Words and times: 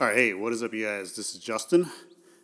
All 0.00 0.08
right, 0.08 0.16
hey, 0.16 0.34
what 0.34 0.52
is 0.52 0.60
up, 0.60 0.74
you 0.74 0.84
guys? 0.84 1.14
This 1.14 1.36
is 1.36 1.40
Justin. 1.40 1.88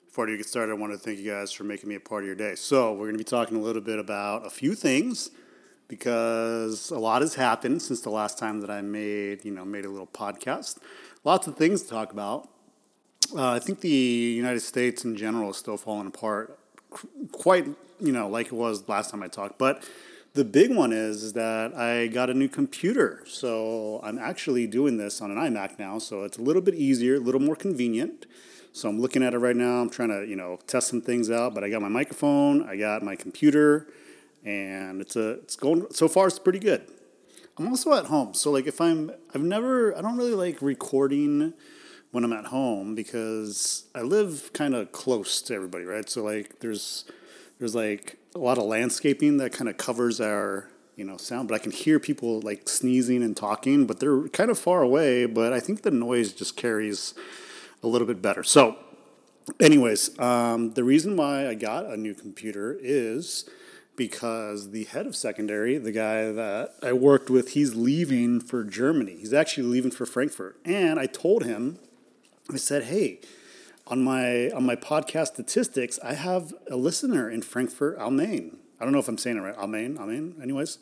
Before 0.06 0.30
I 0.30 0.36
get 0.36 0.46
started, 0.46 0.70
I 0.70 0.76
want 0.76 0.92
to 0.92 0.98
thank 1.00 1.18
you 1.18 1.28
guys 1.32 1.50
for 1.50 1.64
making 1.64 1.88
me 1.88 1.96
a 1.96 2.00
part 2.00 2.22
of 2.22 2.26
your 2.28 2.36
day. 2.36 2.54
So, 2.54 2.92
we're 2.92 3.06
going 3.06 3.14
to 3.14 3.18
be 3.18 3.24
talking 3.24 3.56
a 3.56 3.60
little 3.60 3.82
bit 3.82 3.98
about 3.98 4.46
a 4.46 4.50
few 4.50 4.76
things 4.76 5.30
because 5.88 6.92
a 6.92 6.98
lot 7.00 7.22
has 7.22 7.34
happened 7.34 7.82
since 7.82 8.02
the 8.02 8.10
last 8.10 8.38
time 8.38 8.60
that 8.60 8.70
I 8.70 8.82
made, 8.82 9.44
you 9.44 9.50
know, 9.50 9.64
made 9.64 9.84
a 9.84 9.88
little 9.88 10.06
podcast. 10.06 10.78
Lots 11.24 11.48
of 11.48 11.56
things 11.56 11.82
to 11.82 11.88
talk 11.88 12.12
about. 12.12 12.48
Uh, 13.34 13.50
I 13.50 13.58
think 13.58 13.80
the 13.80 13.88
United 13.88 14.60
States 14.60 15.04
in 15.04 15.16
general 15.16 15.50
is 15.50 15.56
still 15.56 15.76
falling 15.76 16.06
apart, 16.06 16.56
quite, 17.32 17.66
you 17.98 18.12
know, 18.12 18.28
like 18.28 18.46
it 18.46 18.52
was 18.52 18.88
last 18.88 19.10
time 19.10 19.24
I 19.24 19.28
talked. 19.28 19.58
But 19.58 19.82
the 20.34 20.44
big 20.44 20.74
one 20.74 20.92
is, 20.92 21.32
that 21.32 21.74
I 21.74 22.06
got 22.06 22.30
a 22.30 22.34
new 22.34 22.48
computer. 22.48 23.22
So 23.26 24.00
I'm 24.02 24.18
actually 24.18 24.66
doing 24.66 24.96
this 24.96 25.20
on 25.20 25.30
an 25.30 25.36
iMac 25.36 25.78
now. 25.78 25.98
So 25.98 26.24
it's 26.24 26.38
a 26.38 26.42
little 26.42 26.62
bit 26.62 26.74
easier, 26.74 27.16
a 27.16 27.20
little 27.20 27.40
more 27.40 27.56
convenient. 27.56 28.26
So 28.72 28.88
I'm 28.88 29.00
looking 29.00 29.22
at 29.22 29.34
it 29.34 29.38
right 29.38 29.56
now. 29.56 29.80
I'm 29.80 29.90
trying 29.90 30.10
to, 30.10 30.24
you 30.24 30.36
know, 30.36 30.58
test 30.66 30.88
some 30.88 31.00
things 31.00 31.30
out. 31.30 31.54
But 31.54 31.64
I 31.64 31.70
got 31.70 31.82
my 31.82 31.88
microphone, 31.88 32.68
I 32.68 32.76
got 32.76 33.02
my 33.02 33.16
computer, 33.16 33.88
and 34.44 35.00
it's 35.00 35.16
a 35.16 35.30
it's 35.30 35.56
going 35.56 35.86
so 35.90 36.08
far. 36.08 36.28
It's 36.28 36.38
pretty 36.38 36.60
good. 36.60 36.86
I'm 37.58 37.68
also 37.68 37.92
at 37.92 38.06
home, 38.06 38.32
so 38.32 38.50
like 38.50 38.66
if 38.66 38.80
I'm 38.80 39.10
I've 39.34 39.42
never 39.42 39.96
I 39.96 40.00
don't 40.00 40.16
really 40.16 40.34
like 40.34 40.62
recording 40.62 41.52
when 42.10 42.24
I'm 42.24 42.32
at 42.32 42.46
home 42.46 42.94
because 42.94 43.84
I 43.94 44.00
live 44.00 44.50
kind 44.54 44.74
of 44.74 44.92
close 44.92 45.42
to 45.42 45.54
everybody, 45.54 45.84
right? 45.84 46.08
So 46.08 46.22
like 46.22 46.60
there's 46.60 47.04
there's 47.58 47.74
like 47.74 48.19
a 48.34 48.38
lot 48.38 48.58
of 48.58 48.64
landscaping 48.64 49.38
that 49.38 49.52
kind 49.52 49.68
of 49.68 49.76
covers 49.76 50.20
our 50.20 50.68
you 50.96 51.04
know 51.04 51.16
sound 51.16 51.48
but 51.48 51.54
i 51.54 51.58
can 51.58 51.72
hear 51.72 51.98
people 51.98 52.40
like 52.40 52.68
sneezing 52.68 53.22
and 53.22 53.36
talking 53.36 53.86
but 53.86 54.00
they're 54.00 54.28
kind 54.28 54.50
of 54.50 54.58
far 54.58 54.82
away 54.82 55.26
but 55.26 55.52
i 55.52 55.60
think 55.60 55.82
the 55.82 55.90
noise 55.90 56.32
just 56.32 56.56
carries 56.56 57.14
a 57.82 57.86
little 57.86 58.06
bit 58.06 58.20
better. 58.20 58.42
So 58.42 58.76
anyways 59.58 60.18
um, 60.18 60.74
the 60.74 60.84
reason 60.84 61.16
why 61.16 61.48
i 61.48 61.54
got 61.54 61.86
a 61.86 61.96
new 61.96 62.14
computer 62.14 62.76
is 62.80 63.48
because 63.96 64.70
the 64.70 64.84
head 64.84 65.06
of 65.06 65.16
secondary 65.16 65.76
the 65.78 65.92
guy 65.92 66.30
that 66.30 66.74
i 66.82 66.92
worked 66.92 67.30
with 67.30 67.50
he's 67.52 67.74
leaving 67.74 68.40
for 68.40 68.62
germany. 68.62 69.16
He's 69.16 69.34
actually 69.34 69.66
leaving 69.66 69.90
for 69.90 70.06
frankfurt. 70.06 70.56
And 70.64 71.00
i 71.00 71.06
told 71.06 71.44
him 71.44 71.78
i 72.52 72.56
said 72.56 72.84
hey 72.84 73.20
on 73.90 74.04
my 74.04 74.50
on 74.50 74.64
my 74.64 74.76
podcast 74.76 75.28
statistics, 75.28 75.98
I 76.02 76.14
have 76.14 76.54
a 76.70 76.76
listener 76.76 77.28
in 77.28 77.42
Frankfurt 77.42 77.98
am 77.98 78.16
Main. 78.16 78.56
I 78.80 78.84
don't 78.84 78.92
know 78.92 79.00
if 79.00 79.08
I'm 79.08 79.18
saying 79.18 79.36
it 79.36 79.40
right. 79.40 79.54
Am 79.58 79.72
Main, 79.72 79.98
am 79.98 80.08
Main. 80.08 80.36
Anyways, 80.40 80.78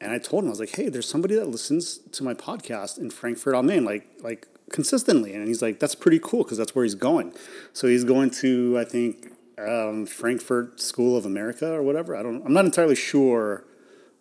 and 0.00 0.12
I 0.12 0.18
told 0.18 0.44
him 0.44 0.48
I 0.48 0.50
was 0.50 0.60
like, 0.60 0.74
"Hey, 0.74 0.88
there's 0.88 1.08
somebody 1.08 1.34
that 1.34 1.48
listens 1.48 1.98
to 2.12 2.22
my 2.22 2.34
podcast 2.34 2.98
in 2.98 3.10
Frankfurt 3.10 3.54
am 3.54 3.66
Main, 3.66 3.84
like 3.84 4.08
like 4.22 4.46
consistently." 4.70 5.34
And 5.34 5.48
he's 5.48 5.60
like, 5.60 5.80
"That's 5.80 5.96
pretty 5.96 6.20
cool 6.22 6.44
because 6.44 6.56
that's 6.56 6.74
where 6.74 6.84
he's 6.84 6.94
going." 6.94 7.34
So 7.72 7.88
he's 7.88 8.04
going 8.04 8.30
to 8.42 8.78
I 8.78 8.84
think 8.84 9.32
um, 9.58 10.06
Frankfurt 10.06 10.80
School 10.80 11.16
of 11.16 11.26
America 11.26 11.72
or 11.72 11.82
whatever. 11.82 12.14
I 12.14 12.22
don't. 12.22 12.44
I'm 12.46 12.52
not 12.52 12.64
entirely 12.64 12.96
sure 12.96 13.64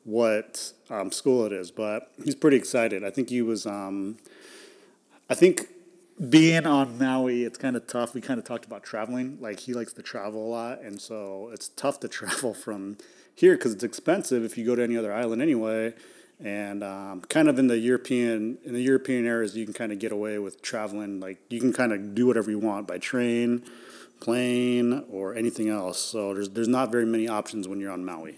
what 0.03 0.73
um, 0.89 1.11
school 1.11 1.45
it 1.45 1.51
is, 1.51 1.69
but 1.69 2.11
he's 2.23 2.35
pretty 2.35 2.57
excited. 2.57 3.03
I 3.03 3.11
think 3.11 3.29
he 3.29 3.43
was. 3.43 3.67
Um, 3.67 4.17
I 5.29 5.35
think 5.35 5.67
being 6.29 6.65
on 6.65 6.97
Maui, 6.97 7.43
it's 7.43 7.57
kind 7.57 7.75
of 7.75 7.87
tough. 7.87 8.13
We 8.13 8.21
kind 8.21 8.39
of 8.39 8.45
talked 8.45 8.65
about 8.65 8.83
traveling. 8.83 9.37
Like 9.41 9.59
he 9.59 9.73
likes 9.73 9.93
to 9.93 10.01
travel 10.01 10.45
a 10.45 10.49
lot, 10.49 10.81
and 10.81 10.99
so 10.99 11.49
it's 11.51 11.69
tough 11.69 11.99
to 12.01 12.07
travel 12.09 12.53
from 12.53 12.97
here 13.33 13.55
because 13.55 13.73
it's 13.73 13.83
expensive 13.83 14.43
if 14.43 14.57
you 14.57 14.65
go 14.65 14.75
to 14.75 14.83
any 14.83 14.97
other 14.97 15.13
island 15.13 15.41
anyway. 15.41 15.93
And 16.43 16.83
um, 16.83 17.21
kind 17.21 17.47
of 17.47 17.57
in 17.59 17.67
the 17.67 17.77
European 17.77 18.57
in 18.63 18.73
the 18.73 18.81
European 18.81 19.25
areas, 19.25 19.55
you 19.55 19.65
can 19.65 19.73
kind 19.73 19.91
of 19.91 19.99
get 19.99 20.11
away 20.11 20.37
with 20.39 20.61
traveling. 20.61 21.19
Like 21.19 21.39
you 21.49 21.59
can 21.59 21.73
kind 21.73 21.91
of 21.91 22.15
do 22.15 22.27
whatever 22.27 22.49
you 22.49 22.59
want 22.59 22.87
by 22.87 22.97
train, 22.97 23.63
plane, 24.19 25.05
or 25.09 25.35
anything 25.35 25.69
else. 25.69 25.99
So 25.99 26.33
there's 26.33 26.49
there's 26.49 26.67
not 26.67 26.91
very 26.91 27.05
many 27.05 27.27
options 27.27 27.67
when 27.67 27.79
you're 27.79 27.91
on 27.91 28.05
Maui. 28.05 28.35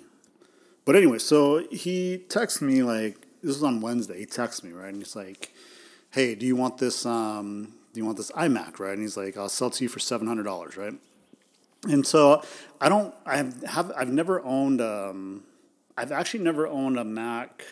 But 0.85 0.95
anyway, 0.95 1.17
so 1.17 1.67
he 1.69 2.19
texts 2.29 2.61
me 2.61 2.81
like 2.81 3.27
this 3.41 3.55
was 3.55 3.63
on 3.63 3.81
Wednesday. 3.81 4.19
He 4.19 4.25
texts 4.25 4.63
me 4.63 4.71
right, 4.71 4.89
and 4.89 4.97
he's 4.97 5.15
like 5.15 5.51
hey, 6.17 6.33
do 6.33 6.47
you 6.47 6.55
want 6.55 6.79
this? 6.79 7.05
Um, 7.05 7.73
do 7.93 7.99
you 7.99 8.05
want 8.05 8.17
this 8.17 8.31
iMac, 8.31 8.79
right? 8.79 8.93
And 8.93 9.01
he's 9.01 9.15
like, 9.15 9.37
I'll 9.37 9.49
sell 9.49 9.67
it 9.67 9.75
to 9.75 9.83
you 9.83 9.89
for 9.89 9.99
seven 9.99 10.27
hundred 10.27 10.43
dollars, 10.43 10.75
right? 10.75 10.95
And 11.87 12.05
so 12.05 12.41
I 12.81 12.89
don't. 12.89 13.13
I 13.25 13.37
have. 13.67 13.91
I've 13.95 14.11
never 14.11 14.43
owned. 14.43 14.81
Um, 14.81 15.43
I've 15.95 16.11
actually 16.11 16.43
never 16.43 16.67
owned 16.67 16.97
a 16.97 17.03
Mac 17.03 17.63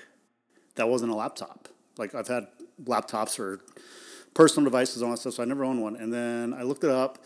that 0.76 0.88
wasn't 0.88 1.12
a 1.12 1.16
laptop. 1.16 1.70
Like 1.98 2.14
I've 2.14 2.28
had 2.28 2.46
laptops 2.84 3.40
or 3.40 3.62
personal 4.36 4.66
devices 4.66 5.02
that 5.02 5.18
stuff, 5.18 5.34
so 5.34 5.42
I 5.42 5.48
never 5.48 5.66
owned 5.66 5.82
one. 5.82 5.96
And 5.96 6.14
then 6.14 6.54
I 6.54 6.62
looked 6.62 6.84
it 6.84 6.92
up. 6.92 7.18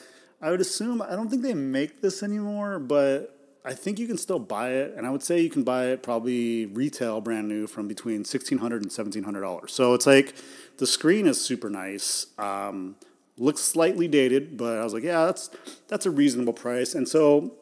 I 0.41 0.51
would 0.51 0.61
assume 0.61 1.01
I 1.01 1.17
don't 1.17 1.29
think 1.29 1.41
they 1.41 1.53
make 1.53 2.01
this 2.01 2.23
anymore, 2.23 2.79
but 2.79 3.38
I 3.69 3.73
think 3.73 3.99
you 3.99 4.07
can 4.07 4.17
still 4.17 4.39
buy 4.39 4.71
it, 4.71 4.95
and 4.97 5.05
I 5.05 5.11
would 5.11 5.21
say 5.21 5.39
you 5.39 5.49
can 5.51 5.61
buy 5.61 5.89
it 5.89 6.01
probably 6.01 6.65
retail 6.65 7.21
brand 7.21 7.47
new 7.47 7.67
from 7.67 7.87
between 7.87 8.25
sixteen 8.25 8.57
hundred 8.57 8.81
and 8.81 8.91
seventeen 8.91 9.21
hundred 9.21 9.41
dollars. 9.41 9.71
So 9.73 9.93
it's 9.93 10.07
like 10.07 10.33
the 10.77 10.87
screen 10.87 11.27
is 11.27 11.39
super 11.39 11.69
nice. 11.69 12.25
Um, 12.39 12.95
looks 13.37 13.61
slightly 13.61 14.07
dated, 14.07 14.57
but 14.57 14.79
I 14.79 14.83
was 14.83 14.95
like, 14.95 15.03
yeah, 15.03 15.27
that's 15.27 15.51
that's 15.87 16.07
a 16.07 16.11
reasonable 16.11 16.53
price. 16.53 16.95
And 16.95 17.07
so 17.07 17.53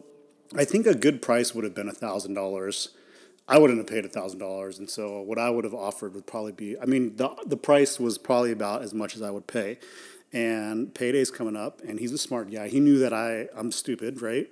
I 0.56 0.64
think 0.64 0.88
a 0.88 0.96
good 0.96 1.22
price 1.22 1.54
would 1.54 1.66
have 1.66 1.76
been 1.76 1.92
thousand 1.92 2.36
dollars. 2.36 2.96
I 3.50 3.58
wouldn't 3.58 3.78
have 3.78 3.88
paid 3.88 4.10
thousand 4.14 4.40
dollars, 4.40 4.80
and 4.80 4.90
so 4.90 5.20
what 5.20 5.38
I 5.38 5.50
would 5.50 5.66
have 5.66 5.74
offered 5.74 6.14
would 6.14 6.26
probably 6.26 6.54
be. 6.54 6.80
I 6.80 6.86
mean, 6.86 7.18
the 7.18 7.36
the 7.46 7.58
price 7.58 8.00
was 8.00 8.18
probably 8.18 8.54
about 8.54 8.82
as 8.82 8.94
much 8.94 9.18
as 9.18 9.22
I 9.22 9.30
would 9.30 9.48
pay. 9.48 9.78
And 10.32 10.94
payday's 10.94 11.32
coming 11.32 11.58
up, 11.58 11.82
and 11.88 12.00
he's 12.00 12.14
a 12.14 12.18
smart 12.18 12.50
guy. 12.50 12.70
He 12.70 12.80
knew 12.80 13.00
that 13.00 13.12
I 13.12 13.48
I'm 13.54 13.74
stupid, 13.74 14.22
right? 14.22 14.50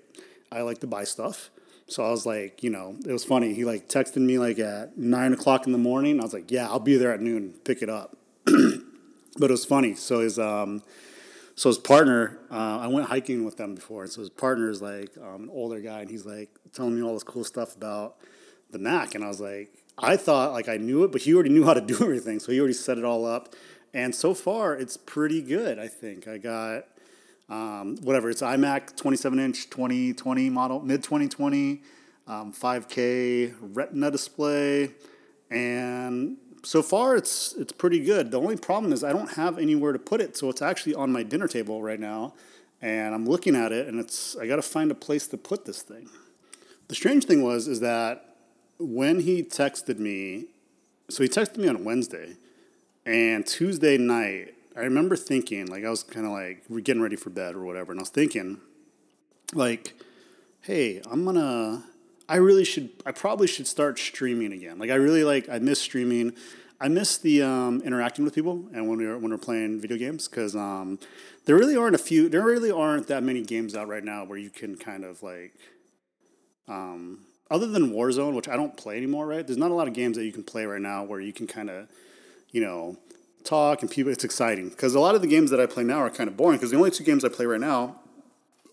I 0.51 0.61
like 0.61 0.79
to 0.79 0.87
buy 0.87 1.03
stuff. 1.03 1.49
So 1.87 2.03
I 2.03 2.09
was 2.09 2.25
like, 2.25 2.63
you 2.63 2.69
know, 2.69 2.95
it 3.05 3.11
was 3.11 3.23
funny. 3.23 3.53
He 3.53 3.63
like 3.63 3.87
texted 3.87 4.17
me 4.17 4.39
like 4.39 4.57
at 4.59 4.97
nine 4.97 5.33
o'clock 5.33 5.65
in 5.65 5.71
the 5.71 5.77
morning. 5.77 6.19
I 6.19 6.23
was 6.23 6.33
like, 6.33 6.49
yeah, 6.49 6.67
I'll 6.67 6.79
be 6.79 6.97
there 6.97 7.13
at 7.13 7.21
noon. 7.21 7.53
Pick 7.63 7.81
it 7.81 7.89
up. 7.89 8.17
but 8.45 9.49
it 9.49 9.51
was 9.51 9.65
funny. 9.65 9.93
So 9.95 10.21
his 10.21 10.39
um, 10.39 10.81
so 11.55 11.69
his 11.69 11.77
partner, 11.77 12.39
uh, 12.51 12.79
I 12.79 12.87
went 12.87 13.07
hiking 13.07 13.45
with 13.45 13.57
them 13.57 13.75
before, 13.75 14.03
and 14.03 14.11
so 14.11 14.19
his 14.19 14.29
partner 14.29 14.69
is 14.69 14.81
like 14.81 15.11
um, 15.17 15.43
an 15.43 15.49
older 15.51 15.79
guy, 15.79 16.01
and 16.01 16.09
he's 16.09 16.25
like 16.25 16.49
telling 16.73 16.95
me 16.95 17.01
all 17.01 17.13
this 17.13 17.23
cool 17.23 17.43
stuff 17.43 17.75
about 17.75 18.17
the 18.71 18.79
Mac, 18.79 19.15
and 19.15 19.23
I 19.23 19.27
was 19.27 19.39
like, 19.39 19.71
I 19.97 20.17
thought 20.17 20.51
like 20.51 20.67
I 20.67 20.77
knew 20.77 21.03
it, 21.03 21.11
but 21.11 21.21
he 21.21 21.33
already 21.33 21.51
knew 21.51 21.63
how 21.63 21.73
to 21.73 21.81
do 21.93 21.95
everything, 21.95 22.39
so 22.39 22.51
he 22.51 22.59
already 22.59 22.73
set 22.73 22.97
it 22.97 23.05
all 23.05 23.25
up, 23.25 23.55
and 23.93 24.13
so 24.13 24.33
far 24.33 24.75
it's 24.75 24.97
pretty 24.97 25.41
good. 25.41 25.79
I 25.79 25.87
think 25.87 26.27
I 26.27 26.37
got 26.37 26.87
um, 27.49 27.97
whatever 27.97 28.29
it's 28.29 28.41
iMac 28.41 28.95
27 28.95 29.39
inch 29.39 29.69
2020 29.69 30.49
model, 30.49 30.81
mid 30.81 31.03
2020, 31.03 31.81
um, 32.27 32.51
5K 32.51 33.53
Retina 33.61 34.11
display, 34.11 34.91
and 35.49 36.37
so 36.63 36.81
far 36.81 37.15
it's 37.15 37.53
it's 37.53 37.71
pretty 37.71 37.99
good. 37.99 38.31
The 38.31 38.39
only 38.39 38.57
problem 38.57 38.91
is 38.91 39.03
I 39.03 39.13
don't 39.13 39.31
have 39.33 39.59
anywhere 39.59 39.93
to 39.93 39.99
put 39.99 40.21
it, 40.21 40.35
so 40.35 40.49
it's 40.49 40.61
actually 40.61 40.95
on 40.95 41.11
my 41.11 41.23
dinner 41.23 41.47
table 41.47 41.81
right 41.83 41.99
now, 41.99 42.33
and 42.81 43.13
I'm 43.13 43.25
looking 43.25 43.55
at 43.55 43.71
it, 43.71 43.87
and 43.87 43.99
it's 43.99 44.35
I 44.35 44.47
got 44.47 44.55
to 44.55 44.63
find 44.63 44.89
a 44.89 44.95
place 44.95 45.27
to 45.27 45.37
put 45.37 45.65
this 45.65 45.81
thing. 45.81 46.09
The 46.87 46.95
strange 46.95 47.25
thing 47.25 47.43
was 47.43 47.67
is 47.67 47.79
that 47.81 48.35
when 48.79 49.19
he 49.21 49.43
texted 49.43 49.99
me, 49.99 50.45
so 51.09 51.21
he 51.23 51.29
texted 51.29 51.57
me 51.57 51.67
on 51.67 51.83
Wednesday, 51.83 52.37
and 53.05 53.45
Tuesday 53.45 53.97
night 53.97 54.55
I 54.75 54.81
remember 54.81 55.15
thinking, 55.15 55.67
like, 55.67 55.85
I 55.85 55.89
was 55.89 56.03
kind 56.03 56.25
of 56.25 56.31
like, 56.31 56.63
we're 56.67 56.81
getting 56.81 57.01
ready 57.01 57.15
for 57.15 57.29
bed 57.29 57.55
or 57.55 57.63
whatever, 57.63 57.91
and 57.91 57.99
I 57.99 58.03
was 58.03 58.09
thinking, 58.09 58.59
like, 59.53 59.93
hey, 60.61 61.01
I'm 61.09 61.23
gonna, 61.23 61.83
I 62.27 62.37
really 62.37 62.65
should, 62.65 62.89
I 63.05 63.11
probably 63.11 63.47
should 63.47 63.67
start 63.67 63.97
streaming 63.99 64.51
again. 64.51 64.77
Like, 64.77 64.89
I 64.89 64.95
really 64.95 65.23
like, 65.23 65.47
I 65.47 65.59
miss 65.59 65.79
streaming. 65.79 66.33
I 66.79 66.89
miss 66.89 67.17
the 67.17 67.41
um, 67.41 67.81
interacting 67.85 68.25
with 68.25 68.35
people 68.35 68.65
and 68.73 68.89
when 68.89 68.97
we're 68.97 69.17
when 69.17 69.31
we're 69.31 69.37
playing 69.37 69.79
video 69.79 69.97
games 69.97 70.27
because 70.27 70.57
um, 70.57 70.99
there 71.45 71.55
really 71.55 71.77
aren't 71.77 71.95
a 71.95 71.99
few, 71.99 72.27
there 72.27 72.43
really 72.43 72.69
aren't 72.69 73.07
that 73.07 73.23
many 73.23 73.41
games 73.43 73.75
out 73.75 73.87
right 73.87 74.03
now 74.03 74.25
where 74.25 74.37
you 74.37 74.49
can 74.49 74.75
kind 74.75 75.05
of 75.05 75.23
like, 75.23 75.53
um, 76.67 77.19
other 77.49 77.65
than 77.65 77.91
Warzone, 77.91 78.35
which 78.35 78.49
I 78.49 78.57
don't 78.57 78.75
play 78.75 78.97
anymore. 78.97 79.25
Right? 79.25 79.47
There's 79.47 79.57
not 79.57 79.71
a 79.71 79.73
lot 79.73 79.87
of 79.87 79.93
games 79.93 80.17
that 80.17 80.25
you 80.25 80.33
can 80.33 80.43
play 80.43 80.65
right 80.65 80.81
now 80.81 81.05
where 81.05 81.21
you 81.21 81.31
can 81.31 81.47
kind 81.47 81.69
of, 81.69 81.87
you 82.51 82.59
know, 82.59 82.97
talk 83.45 83.81
and 83.81 83.89
people. 83.89 84.11
It's 84.11 84.23
exciting 84.23 84.69
because 84.69 84.95
a 84.95 84.99
lot 84.99 85.15
of 85.15 85.21
the 85.21 85.27
games 85.27 85.51
that 85.51 85.59
I 85.59 85.65
play 85.65 85.83
now 85.83 85.99
are 85.99 86.09
kind 86.09 86.29
of 86.29 86.35
boring 86.35 86.57
because 86.57 86.71
the 86.71 86.77
only 86.77 86.91
two 86.91 87.03
games 87.03 87.23
I 87.23 87.29
play 87.29 87.45
right 87.45 87.59
now 87.59 87.99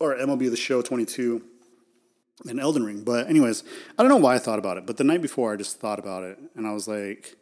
are 0.00 0.14
MLB 0.14 0.50
The 0.50 0.56
Show 0.56 0.82
22 0.82 1.42
and 2.48 2.60
Elden 2.60 2.84
Ring. 2.84 3.04
But 3.04 3.28
anyways, 3.28 3.62
I 3.98 4.02
don't 4.02 4.10
know 4.10 4.16
why 4.16 4.34
I 4.34 4.38
thought 4.38 4.58
about 4.58 4.76
it, 4.76 4.86
but 4.86 4.96
the 4.96 5.04
night 5.04 5.22
before 5.22 5.52
I 5.52 5.56
just 5.56 5.78
thought 5.78 5.98
about 5.98 6.24
it 6.24 6.38
and 6.54 6.66
I 6.66 6.72
was 6.72 6.88
like, 6.88 7.36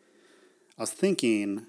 I 0.79 0.83
was 0.83 0.93
thinking, 0.93 1.67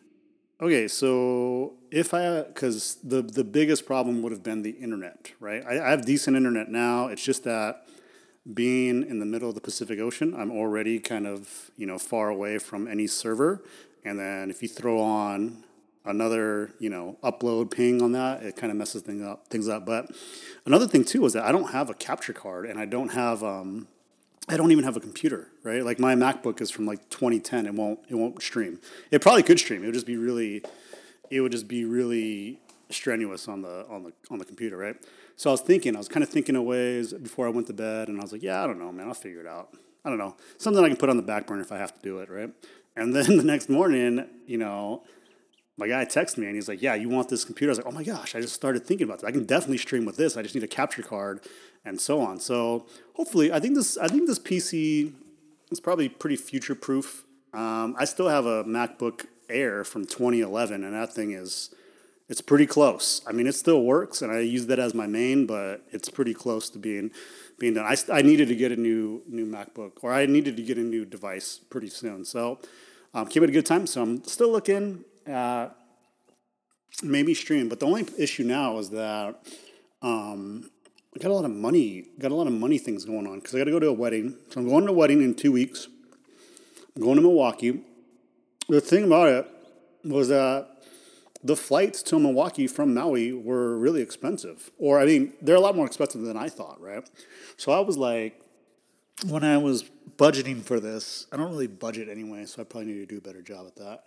okay, 0.62 0.88
so 0.88 1.74
if 1.92 2.14
I 2.14 2.44
because 2.44 2.96
the 3.04 3.22
the 3.22 3.44
biggest 3.44 3.86
problem 3.86 4.22
would 4.22 4.32
have 4.32 4.44
been 4.44 4.62
the 4.62 4.72
internet, 4.72 5.32
right? 5.40 5.64
I, 5.66 5.80
I 5.80 5.90
have 5.92 6.06
decent 6.06 6.38
internet 6.38 6.70
now. 6.70 7.08
It's 7.08 7.24
just 7.24 7.44
that 7.44 7.86
being 8.54 9.04
in 9.08 9.20
the 9.20 9.26
middle 9.26 9.50
of 9.50 9.56
the 9.56 9.62
Pacific 9.62 10.00
Ocean, 10.00 10.34
I'm 10.36 10.52
already 10.52 11.00
kind 11.00 11.28
of 11.28 11.72
you 11.78 11.86
know 11.86 11.98
far 11.98 12.30
away 12.30 12.58
from 12.58 12.88
any 12.88 13.08
server. 13.08 13.62
And 14.04 14.20
then 14.20 14.50
if 14.50 14.62
you 14.62 14.68
throw 14.68 15.00
on 15.00 15.64
another 16.04 16.72
you 16.80 16.90
know 16.90 17.18
upload 17.24 17.72
ping 17.72 18.02
on 18.02 18.12
that, 18.14 18.44
it 18.44 18.56
kind 18.56 18.72
of 18.72 18.78
messes 18.78 19.02
things 19.02 19.24
up. 19.24 19.48
Things 19.48 19.68
up. 19.68 19.86
But 19.86 20.12
another 20.66 20.88
thing 20.88 21.04
too 21.04 21.26
is 21.26 21.34
that 21.34 21.46
I 21.46 21.52
don't 21.52 21.72
have 21.72 21.90
a 21.90 21.94
capture 21.94 22.34
card 22.34 22.66
and 22.66 22.80
I 22.80 22.86
don't 22.86 23.10
have 23.10 23.44
um, 23.44 23.88
I 24.48 24.58
don't 24.58 24.72
even 24.72 24.84
have 24.84 24.98
a 24.98 25.00
computer, 25.00 25.50
right? 25.64 25.84
Like 25.84 26.00
my 26.00 26.16
MacBook 26.16 26.62
is 26.62 26.72
from 26.72 26.86
like 26.86 27.10
2010. 27.10 27.66
It 27.66 27.74
won't 27.74 28.00
it 28.10 28.16
won't 28.16 28.42
stream. 28.42 28.80
It 29.12 29.22
probably 29.22 29.44
could 29.44 29.60
stream. 29.60 29.84
It 29.84 29.88
would 29.88 29.94
just 29.94 30.08
be 30.08 30.18
really 30.18 30.64
it 31.30 31.42
would 31.42 31.52
just 31.52 31.68
be 31.68 31.86
really 31.86 32.60
strenuous 32.90 33.48
on 33.48 33.62
the 33.62 33.86
on 33.90 34.04
the 34.04 34.14
on 34.30 34.40
the 34.40 34.46
computer, 34.46 34.78
right? 34.78 34.96
So 35.36 35.50
I 35.50 35.54
was 35.54 35.62
thinking, 35.62 35.96
I 35.96 35.98
was 35.98 36.08
kind 36.08 36.24
of 36.24 36.30
thinking 36.30 36.56
of 36.56 36.64
ways 36.64 37.14
before 37.14 37.48
I 37.48 37.50
went 37.50 37.68
to 37.68 37.74
bed, 37.74 38.10
and 38.10 38.20
I 38.20 38.22
was 38.22 38.32
like, 38.32 38.44
yeah, 38.44 38.64
I 38.64 38.68
don't 38.68 38.78
know, 38.78 38.92
man, 38.92 39.08
I'll 39.08 39.14
figure 39.14 39.40
it 39.40 39.48
out. 39.48 39.70
I 40.04 40.10
don't 40.10 40.18
know, 40.18 40.36
something 40.58 40.84
I 40.84 40.88
can 40.88 40.98
put 40.98 41.10
on 41.10 41.18
the 41.18 41.24
back 41.24 41.48
burner 41.48 41.62
if 41.62 41.72
I 41.72 41.78
have 41.78 41.94
to 41.94 42.02
do 42.02 42.20
it, 42.20 42.30
right? 42.30 42.52
And 42.96 43.16
then 43.16 43.38
the 43.38 43.44
next 43.44 43.70
morning, 43.70 44.26
you 44.46 44.58
know, 44.58 45.04
my 45.78 45.88
guy 45.88 46.06
texted 46.06 46.38
me 46.38 46.48
and 46.48 46.56
he's 46.56 46.68
like, 46.68 46.82
"Yeah, 46.82 46.94
you 46.96 47.10
want 47.10 47.30
this 47.30 47.44
computer?" 47.44 47.70
I 47.70 47.72
was 47.72 47.78
like, 47.80 47.88
"Oh 47.88 47.92
my 47.92 48.04
gosh!" 48.04 48.36
I 48.36 48.42
just 48.42 48.54
started 48.54 48.86
thinking 48.86 49.06
about 49.06 49.20
this. 49.20 49.28
I 49.28 49.32
can 49.32 49.46
definitely 49.46 49.80
stream 49.80 50.06
with 50.06 50.18
this. 50.18 50.38
I 50.38 50.42
just 50.42 50.54
need 50.54 50.64
a 50.64 50.68
capture 50.68 51.02
card 51.02 51.42
and 51.84 52.00
so 52.00 52.22
on. 52.22 52.40
So 52.40 52.86
hopefully, 53.16 53.52
I 53.52 53.60
think 53.60 53.76
this 53.76 53.98
I 53.98 54.08
think 54.08 54.28
this 54.28 54.40
PC 54.40 55.14
is 55.72 55.80
probably 55.80 56.10
pretty 56.10 56.36
future 56.36 56.76
proof. 56.76 57.26
Um, 57.54 57.96
I 57.98 58.06
still 58.06 58.30
have 58.30 58.46
a 58.46 58.64
MacBook 58.64 59.26
Air 59.50 59.84
from 59.84 60.06
2011, 60.06 60.84
and 60.84 60.94
that 60.94 61.14
thing 61.14 61.32
is 61.32 61.74
it's 62.30 62.42
pretty 62.42 62.66
close. 62.66 63.22
I 63.28 63.32
mean, 63.32 63.48
it 63.48 63.56
still 63.56 63.84
works, 63.84 64.22
and 64.22 64.32
I 64.32 64.40
use 64.40 64.68
that 64.68 64.80
as 64.80 64.94
my 64.94 65.08
main, 65.08 65.46
but 65.46 65.84
it's 65.92 66.10
pretty 66.10 66.34
close 66.34 66.70
to 66.70 66.80
being 66.80 67.12
being 67.62 67.76
done. 67.76 67.86
I, 67.86 67.96
I 68.12 68.24
needed 68.24 68.48
to 68.50 68.56
get 68.56 68.72
a 68.72 68.76
new 68.76 69.22
new 69.28 69.46
MacBook, 69.46 69.92
or 70.02 70.12
I 70.12 70.26
needed 70.26 70.58
to 70.58 70.64
get 70.64 70.78
a 70.78 70.82
new 70.82 71.06
device 71.06 71.60
pretty 71.70 71.90
soon. 71.90 72.26
So 72.26 72.60
um, 73.14 73.28
came 73.28 73.44
at 73.44 73.50
a 73.50 73.52
good 73.54 73.68
time. 73.68 73.86
So 73.88 74.02
I'm 74.02 74.24
still 74.26 74.52
looking 74.52 75.06
at 75.28 75.68
maybe 77.04 77.34
stream, 77.36 77.70
but 77.70 77.80
the 77.80 77.86
only 77.86 78.06
issue 78.18 78.44
now 78.44 78.80
is 78.80 78.90
that 78.90 79.36
um, 80.02 80.72
I 81.16 81.20
got 81.20 81.30
a 81.30 81.36
lot 81.36 81.46
of 81.46 81.52
money, 81.52 82.08
got 82.20 82.32
a 82.32 82.36
lot 82.36 82.48
of 82.48 82.54
money 82.54 82.80
things 82.80 83.06
going 83.06 83.28
on 83.28 83.40
because 83.40 83.54
I 83.54 83.60
got 83.60 83.66
to 83.66 83.72
go 83.72 83.80
to 83.80 83.90
a 83.90 83.94
wedding. 83.94 84.36
So 84.50 84.60
I'm 84.60 84.68
going 84.68 84.86
to 84.88 84.92
a 84.92 84.96
wedding 84.96 85.22
in 85.22 85.36
two 85.36 85.52
weeks. 85.52 85.88
I'm 86.96 87.04
going 87.04 87.18
to 87.18 87.22
Milwaukee. 87.22 87.82
The 88.68 88.82
thing 88.82 89.04
about 89.04 89.30
it 89.30 89.48
was 90.04 90.30
that 90.30 90.68
the 91.44 91.56
flights 91.56 92.04
to 92.04 92.20
Milwaukee 92.20 92.68
from 92.68 92.94
Maui 92.94 93.34
were 93.34 93.78
really 93.78 94.02
expensive. 94.02 94.72
Or, 94.78 95.00
I 95.00 95.06
mean, 95.06 95.34
they're 95.42 95.56
a 95.56 95.62
lot 95.62 95.76
more 95.76 95.86
expensive 95.86 96.22
than 96.22 96.38
I 96.38 96.50
thought, 96.50 96.80
right? 96.80 97.08
So 97.58 97.72
I 97.72 97.80
was 97.80 97.98
like, 97.98 98.40
when 99.28 99.44
I 99.44 99.58
was 99.58 99.90
budgeting 100.18 100.62
for 100.64 100.80
this, 100.80 101.28
I 101.32 101.38
don't 101.38 101.50
really 101.50 101.68
budget 101.68 102.10
anyway, 102.10 102.46
so 102.46 102.62
I 102.62 102.66
probably 102.66 102.94
need 102.94 103.00
to 103.00 103.06
do 103.06 103.18
a 103.18 103.22
better 103.22 103.42
job 103.42 103.68
at 103.68 103.76
that. 103.78 104.04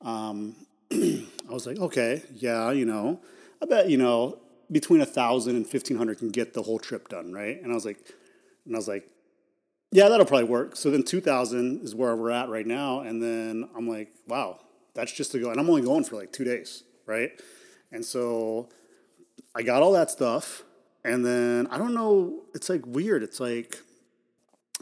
Um, 0.00 0.56
I 0.92 1.52
was 1.52 1.66
like, 1.66 1.78
okay, 1.78 2.22
yeah, 2.34 2.70
you 2.70 2.84
know, 2.84 3.20
I 3.62 3.66
bet, 3.66 3.88
you 3.88 3.98
know, 3.98 4.38
between 4.70 5.00
a 5.00 5.06
thousand 5.06 5.56
and 5.56 5.66
fifteen 5.66 5.96
hundred 5.96 6.18
can 6.18 6.28
get 6.28 6.54
the 6.54 6.62
whole 6.62 6.78
trip 6.78 7.08
done, 7.08 7.32
right? 7.32 7.60
And 7.62 7.72
I 7.72 7.74
was 7.74 7.84
like, 7.84 7.98
and 8.66 8.74
I 8.74 8.78
was 8.78 8.88
like, 8.88 9.08
yeah, 9.90 10.08
that'll 10.08 10.26
probably 10.26 10.48
work. 10.48 10.76
So 10.76 10.90
then 10.90 11.02
two 11.02 11.20
thousand 11.20 11.82
is 11.82 11.94
where 11.94 12.14
we're 12.14 12.30
at 12.30 12.48
right 12.48 12.66
now, 12.66 13.00
and 13.00 13.22
then 13.22 13.68
I'm 13.76 13.88
like, 13.88 14.10
wow, 14.26 14.60
that's 14.98 15.12
just 15.12 15.30
to 15.32 15.38
go, 15.38 15.50
and 15.50 15.60
I'm 15.60 15.68
only 15.68 15.82
going 15.82 16.02
for 16.02 16.16
like 16.16 16.32
two 16.32 16.44
days, 16.44 16.82
right? 17.06 17.30
And 17.92 18.04
so 18.04 18.68
I 19.54 19.62
got 19.62 19.80
all 19.80 19.92
that 19.92 20.10
stuff, 20.10 20.64
and 21.04 21.24
then 21.24 21.68
I 21.68 21.78
don't 21.78 21.94
know, 21.94 22.42
it's 22.52 22.68
like 22.68 22.84
weird. 22.84 23.22
It's 23.22 23.38
like 23.38 23.78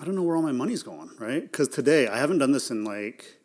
I 0.01 0.07
don't 0.07 0.15
know 0.15 0.23
where 0.23 0.35
all 0.35 0.43
my 0.43 0.53
money's 0.53 0.83
going, 0.83 1.11
right? 1.19 1.43
Because 1.43 1.69
today 1.69 2.09
I 2.09 2.19
haven't 2.19 2.39
done 2.39 2.53
this 2.53 2.71
in 2.71 2.83
like 2.83 3.41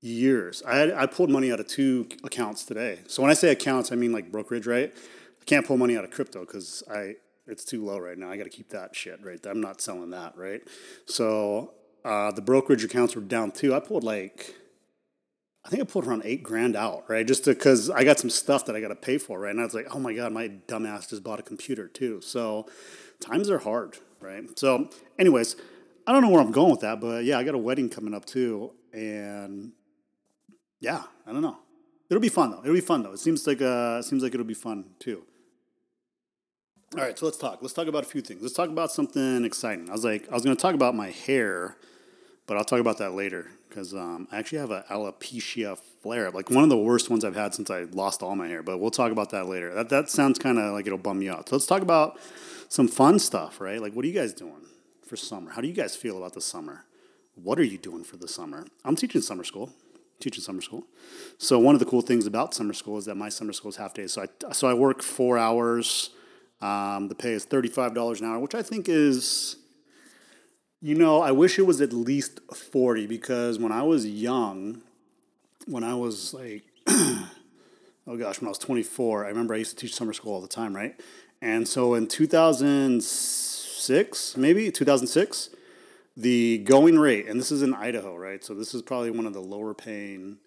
years. 0.00 0.64
I 0.66 0.76
had, 0.76 0.92
I 0.92 1.06
pulled 1.06 1.30
money 1.30 1.52
out 1.52 1.60
of 1.60 1.68
two 1.68 2.08
accounts 2.24 2.64
today. 2.64 2.98
So 3.06 3.22
when 3.22 3.30
I 3.30 3.34
say 3.34 3.50
accounts, 3.50 3.92
I 3.92 3.94
mean 3.94 4.12
like 4.12 4.32
brokerage, 4.32 4.66
right? 4.66 4.92
I 5.40 5.44
can't 5.44 5.64
pull 5.64 5.76
money 5.76 5.96
out 5.96 6.04
of 6.04 6.10
crypto 6.10 6.40
because 6.40 6.82
I 6.90 7.14
it's 7.46 7.64
too 7.64 7.84
low 7.84 7.98
right 7.98 8.18
now. 8.18 8.30
I 8.30 8.36
got 8.36 8.44
to 8.44 8.50
keep 8.50 8.70
that 8.70 8.96
shit 8.96 9.24
right. 9.24 9.38
I'm 9.46 9.60
not 9.60 9.80
selling 9.80 10.10
that 10.10 10.36
right. 10.36 10.60
So 11.06 11.74
uh, 12.04 12.32
the 12.32 12.42
brokerage 12.42 12.82
accounts 12.82 13.14
were 13.14 13.22
down 13.22 13.52
too. 13.52 13.74
I 13.74 13.80
pulled 13.80 14.04
like 14.04 14.54
I 15.68 15.70
think 15.70 15.82
I 15.82 15.86
pulled 15.86 16.06
around 16.06 16.22
eight 16.24 16.42
grand 16.42 16.74
out 16.74 17.04
right, 17.08 17.24
just 17.24 17.44
because 17.44 17.90
I 17.90 18.02
got 18.02 18.18
some 18.18 18.30
stuff 18.30 18.64
that 18.66 18.74
I 18.74 18.80
got 18.80 18.88
to 18.88 18.96
pay 18.96 19.18
for 19.18 19.38
right. 19.38 19.50
And 19.50 19.60
I 19.60 19.64
was 19.64 19.74
like, 19.74 19.94
oh 19.94 20.00
my 20.00 20.14
god, 20.14 20.32
my 20.32 20.48
dumbass 20.48 21.10
just 21.10 21.22
bought 21.22 21.38
a 21.38 21.42
computer 21.44 21.86
too. 21.86 22.20
So 22.22 22.66
times 23.20 23.50
are 23.50 23.58
hard, 23.58 23.98
right? 24.20 24.58
So, 24.58 24.88
anyways. 25.18 25.54
I 26.06 26.12
don't 26.12 26.22
know 26.22 26.30
where 26.30 26.40
I'm 26.40 26.52
going 26.52 26.70
with 26.70 26.80
that, 26.80 27.02
but 27.02 27.24
yeah, 27.24 27.36
I 27.36 27.44
got 27.44 27.54
a 27.54 27.58
wedding 27.58 27.90
coming 27.90 28.14
up 28.14 28.24
too, 28.24 28.72
and 28.94 29.72
yeah, 30.80 31.02
I 31.26 31.32
don't 31.32 31.42
know. 31.42 31.58
It'll 32.08 32.22
be 32.22 32.30
fun 32.30 32.50
though. 32.50 32.60
It'll 32.60 32.72
be 32.72 32.80
fun 32.80 33.02
though. 33.02 33.12
It 33.12 33.18
seems 33.18 33.46
like 33.46 33.60
uh, 33.60 34.00
seems 34.00 34.22
like 34.22 34.32
it'll 34.32 34.46
be 34.46 34.54
fun 34.54 34.86
too. 35.00 35.24
All 36.96 37.02
right, 37.02 37.18
so 37.18 37.26
let's 37.26 37.36
talk. 37.36 37.58
Let's 37.60 37.74
talk 37.74 37.88
about 37.88 38.04
a 38.04 38.06
few 38.06 38.22
things. 38.22 38.40
Let's 38.40 38.54
talk 38.54 38.70
about 38.70 38.90
something 38.90 39.44
exciting. 39.44 39.90
I 39.90 39.92
was 39.92 40.02
like, 40.02 40.30
I 40.30 40.32
was 40.32 40.44
going 40.44 40.56
to 40.56 40.62
talk 40.62 40.74
about 40.74 40.94
my 40.94 41.10
hair, 41.10 41.76
but 42.48 42.56
I'll 42.56 42.64
talk 42.64 42.80
about 42.80 42.98
that 42.98 43.12
later 43.12 43.46
because 43.68 43.94
um, 43.94 44.26
I 44.32 44.38
actually 44.38 44.58
have 44.58 44.72
an 44.72 44.82
alopecia 44.90 45.78
flare 46.02 46.26
up, 46.26 46.34
like 46.34 46.50
one 46.50 46.64
of 46.64 46.70
the 46.70 46.76
worst 46.76 47.10
ones 47.10 47.24
I've 47.24 47.36
had 47.36 47.54
since 47.54 47.70
I 47.70 47.82
lost 47.84 48.22
all 48.22 48.34
my 48.34 48.48
hair. 48.48 48.64
But 48.64 48.78
we'll 48.78 48.90
talk 48.90 49.12
about 49.12 49.30
that 49.30 49.46
later. 49.46 49.72
That 49.72 49.90
that 49.90 50.10
sounds 50.10 50.40
kind 50.40 50.58
of 50.58 50.72
like 50.72 50.86
it'll 50.86 50.98
bum 50.98 51.22
you 51.22 51.30
out. 51.30 51.48
So 51.48 51.54
let's 51.54 51.66
talk 51.66 51.82
about 51.82 52.18
some 52.68 52.88
fun 52.88 53.20
stuff, 53.20 53.60
right? 53.60 53.80
Like, 53.80 53.92
what 53.92 54.04
are 54.04 54.08
you 54.08 54.14
guys 54.14 54.32
doing 54.32 54.66
for 55.06 55.16
summer? 55.16 55.52
How 55.52 55.60
do 55.60 55.68
you 55.68 55.74
guys 55.74 55.94
feel 55.94 56.16
about 56.16 56.32
the 56.32 56.40
summer? 56.40 56.84
What 57.36 57.60
are 57.60 57.64
you 57.64 57.78
doing 57.78 58.02
for 58.02 58.16
the 58.16 58.26
summer? 58.26 58.66
I'm 58.84 58.96
teaching 58.96 59.20
summer 59.20 59.44
school 59.44 59.70
teaching 60.20 60.42
summer 60.42 60.60
school. 60.60 60.84
So 61.38 61.58
one 61.58 61.74
of 61.74 61.78
the 61.78 61.86
cool 61.86 62.00
things 62.00 62.26
about 62.26 62.54
summer 62.54 62.72
school 62.72 62.98
is 62.98 63.04
that 63.04 63.14
my 63.14 63.28
summer 63.28 63.52
school 63.52 63.70
is 63.70 63.76
half 63.76 63.94
days. 63.94 64.12
So 64.12 64.22
I 64.22 64.52
so 64.52 64.68
I 64.68 64.74
work 64.74 65.02
four 65.02 65.38
hours. 65.38 66.10
Um, 66.60 67.08
the 67.08 67.14
pay 67.14 67.32
is 67.32 67.44
thirty 67.44 67.68
five 67.68 67.94
dollars 67.94 68.20
an 68.20 68.26
hour, 68.26 68.38
which 68.38 68.54
I 68.54 68.62
think 68.62 68.88
is, 68.88 69.56
you 70.80 70.94
know, 70.94 71.20
I 71.20 71.32
wish 71.32 71.58
it 71.58 71.62
was 71.66 71.80
at 71.80 71.92
least 71.92 72.40
forty 72.54 73.06
because 73.06 73.58
when 73.58 73.72
I 73.72 73.82
was 73.82 74.06
young, 74.06 74.82
when 75.66 75.84
I 75.84 75.94
was 75.94 76.34
like, 76.34 76.62
oh 76.86 78.16
gosh, 78.16 78.40
when 78.40 78.46
I 78.46 78.50
was 78.50 78.58
twenty 78.58 78.82
four, 78.82 79.24
I 79.24 79.28
remember 79.28 79.54
I 79.54 79.58
used 79.58 79.70
to 79.70 79.76
teach 79.76 79.94
summer 79.94 80.12
school 80.12 80.34
all 80.34 80.40
the 80.40 80.48
time, 80.48 80.74
right? 80.74 80.98
And 81.40 81.66
so 81.66 81.94
in 81.94 82.06
two 82.06 82.26
thousand 82.26 83.02
six, 83.02 84.36
maybe 84.36 84.70
two 84.70 84.84
thousand 84.84 85.08
six 85.08 85.50
the 86.18 86.58
going 86.58 86.98
rate, 86.98 87.28
and 87.28 87.38
this 87.38 87.52
is 87.52 87.62
in 87.62 87.72
Idaho, 87.72 88.16
right? 88.16 88.42
So 88.44 88.52
this 88.52 88.74
is 88.74 88.82
probably 88.82 89.12
one 89.12 89.24
of 89.24 89.32
the 89.32 89.40
lower 89.40 89.72
paying 89.72 90.38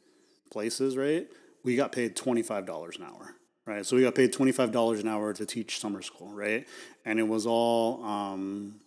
places, 0.51 0.97
right? 0.97 1.27
We 1.63 1.77
got 1.77 1.93
paid 1.93 2.17
$25 2.17 2.97
an 2.97 3.05
hour, 3.05 3.35
right? 3.65 3.85
So 3.85 3.95
we 3.95 4.01
got 4.01 4.13
paid 4.13 4.33
$25 4.33 4.99
an 4.99 5.07
hour 5.07 5.31
to 5.31 5.45
teach 5.45 5.79
summer 5.79 6.01
school, 6.01 6.33
right? 6.33 6.67
And 7.05 7.19
it 7.19 7.27
was 7.27 7.45
all 7.45 8.03
um, 8.03 8.81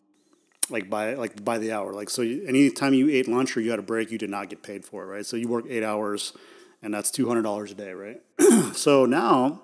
like 0.70 0.88
by 0.88 1.14
like 1.14 1.44
by 1.44 1.58
the 1.58 1.72
hour. 1.72 1.92
Like 1.92 2.10
so, 2.10 2.22
you, 2.22 2.46
anytime 2.46 2.94
you 2.94 3.08
ate 3.08 3.28
lunch 3.28 3.56
or 3.56 3.60
you 3.60 3.70
had 3.70 3.78
a 3.78 3.82
break, 3.82 4.10
you 4.10 4.18
did 4.18 4.30
not 4.30 4.48
get 4.48 4.62
paid 4.62 4.84
for 4.84 5.02
it, 5.02 5.06
right? 5.06 5.26
So 5.26 5.36
you 5.36 5.48
work 5.48 5.64
eight 5.68 5.82
hours, 5.82 6.32
and 6.82 6.92
that's 6.92 7.10
two 7.10 7.28
hundred 7.28 7.42
dollars 7.42 7.72
a 7.72 7.74
day, 7.74 7.92
right? 7.92 8.20
so 8.74 9.04
now 9.04 9.60